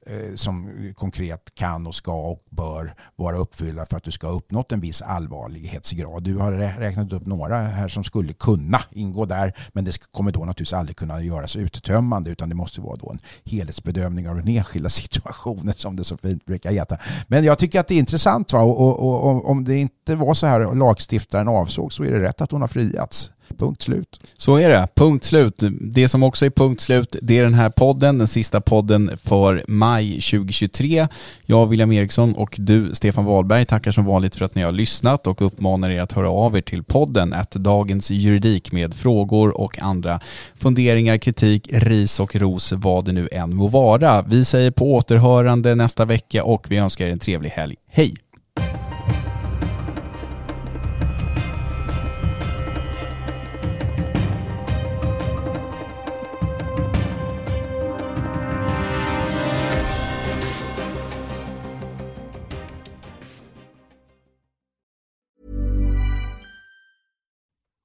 Eh, 0.10 0.36
som 0.36 0.70
konkret 0.96 1.56
kan 1.56 1.88
och 1.88 1.96
ska 1.96 2.14
och 2.14 2.44
bör 2.50 2.94
vara 3.16 3.38
uppfyllda 3.38 3.86
för 3.86 3.98
att 3.98 4.04
du 4.04 4.12
ska 4.12 4.28
ha 4.28 4.34
uppnått 4.34 4.72
en 4.72 4.80
viss 4.80 5.02
allvarlighetsgrad. 5.02 6.24
Du 6.24 6.38
har 6.38 6.52
räknat 6.52 7.14
upp 7.14 7.26
några 7.26 7.58
här 7.58 7.88
som 7.88 8.04
skulle 8.04 8.34
kunna 8.34 8.80
ingå 8.92 9.26
där 9.26 9.54
men 9.74 9.86
det 9.86 10.12
kommer 10.12 10.32
då 10.32 10.40
naturligtvis 10.40 10.74
aldrig 10.74 10.98
kunna 10.98 11.22
göras 11.22 11.56
uttömmande 11.56 12.30
utan 12.30 12.50
det 12.50 12.56
måste 12.56 12.82
vara 12.82 12.96
då 12.96 13.12
en 13.12 13.20
helhetsbedömning 13.46 14.30
av 14.30 14.36
den 14.36 14.48
enskilda 14.48 14.90
situationen 15.02 15.74
som 15.78 15.96
det 15.96 16.04
så 16.04 16.18
fint 16.18 16.46
brukar 16.46 16.72
heta. 16.72 16.98
Men 17.28 17.44
jag 17.44 17.58
tycker 17.58 17.80
att 17.80 17.88
det 17.88 17.94
är 17.94 18.00
intressant 18.00 18.54
va? 18.54 18.62
Och, 18.62 19.00
och, 19.00 19.30
och 19.30 19.50
om 19.50 19.64
det 19.64 19.76
inte 19.76 20.16
var 20.16 20.34
så 20.34 20.48
här 20.48 20.76
lagstiftaren 20.76 21.48
avsåg 21.48 21.94
så 21.94 22.04
är 22.04 22.12
det 22.12 22.22
rätt 22.22 22.42
att 22.42 22.52
hon 22.52 22.62
har 22.62 22.68
friats. 22.68 23.32
Punkt 23.58 23.82
slut. 23.82 24.20
Så 24.38 24.56
är 24.56 24.70
det. 24.70 24.88
Punkt 24.96 25.26
slut. 25.26 25.64
Det 25.82 26.08
som 26.08 26.24
också 26.24 26.46
är 26.46 26.50
punkt 26.50 26.82
slut, 26.82 27.16
det 27.22 27.40
är 27.40 27.44
den 27.44 27.54
här 27.54 27.70
podden, 27.70 28.18
den 28.18 28.28
sista 28.28 28.62
podden 28.62 29.18
för 29.24 29.64
maj 29.68 30.12
2023. 30.12 31.08
Jag, 31.46 31.68
William 31.68 31.92
Eriksson 31.92 32.34
och 32.34 32.56
du, 32.60 32.96
Stefan 32.96 33.26
Wahlberg, 33.26 33.66
tackar 33.66 33.92
som 33.92 34.06
vanligt 34.06 34.36
för 34.36 34.46
att 34.46 34.56
ni 34.56 34.62
har 34.62 34.72
lyssnat 34.72 35.28
och 35.28 35.42
uppmanar 35.42 35.90
er 35.90 36.02
att 36.02 36.12
höra 36.12 36.30
av 36.30 36.58
er 36.58 36.62
till 36.62 36.84
podden 36.84 37.34
att 37.34 37.52
Dagens 37.52 38.12
Juridik 38.12 38.72
med 38.72 38.94
frågor 38.94 39.58
och 39.62 39.80
andra 39.82 40.20
funderingar, 40.56 41.18
kritik, 41.18 41.70
ris 41.72 42.20
och 42.20 42.36
ros, 42.36 42.72
vad 42.72 43.06
det 43.06 43.12
nu 43.12 43.30
än 43.32 43.56
må 43.56 43.68
vara. 43.68 44.22
Vi 44.22 44.46
säger 44.46 44.72
på 44.72 44.94
återhörande 44.94 45.76
nästa 45.76 46.06
vecka 46.06 46.44
och 46.44 46.66
vi 46.70 46.78
önskar 46.78 47.08
er 47.08 47.12
en 47.12 47.20
trevlig 47.20 47.50
helg. 47.50 47.76
Hej! 47.90 48.27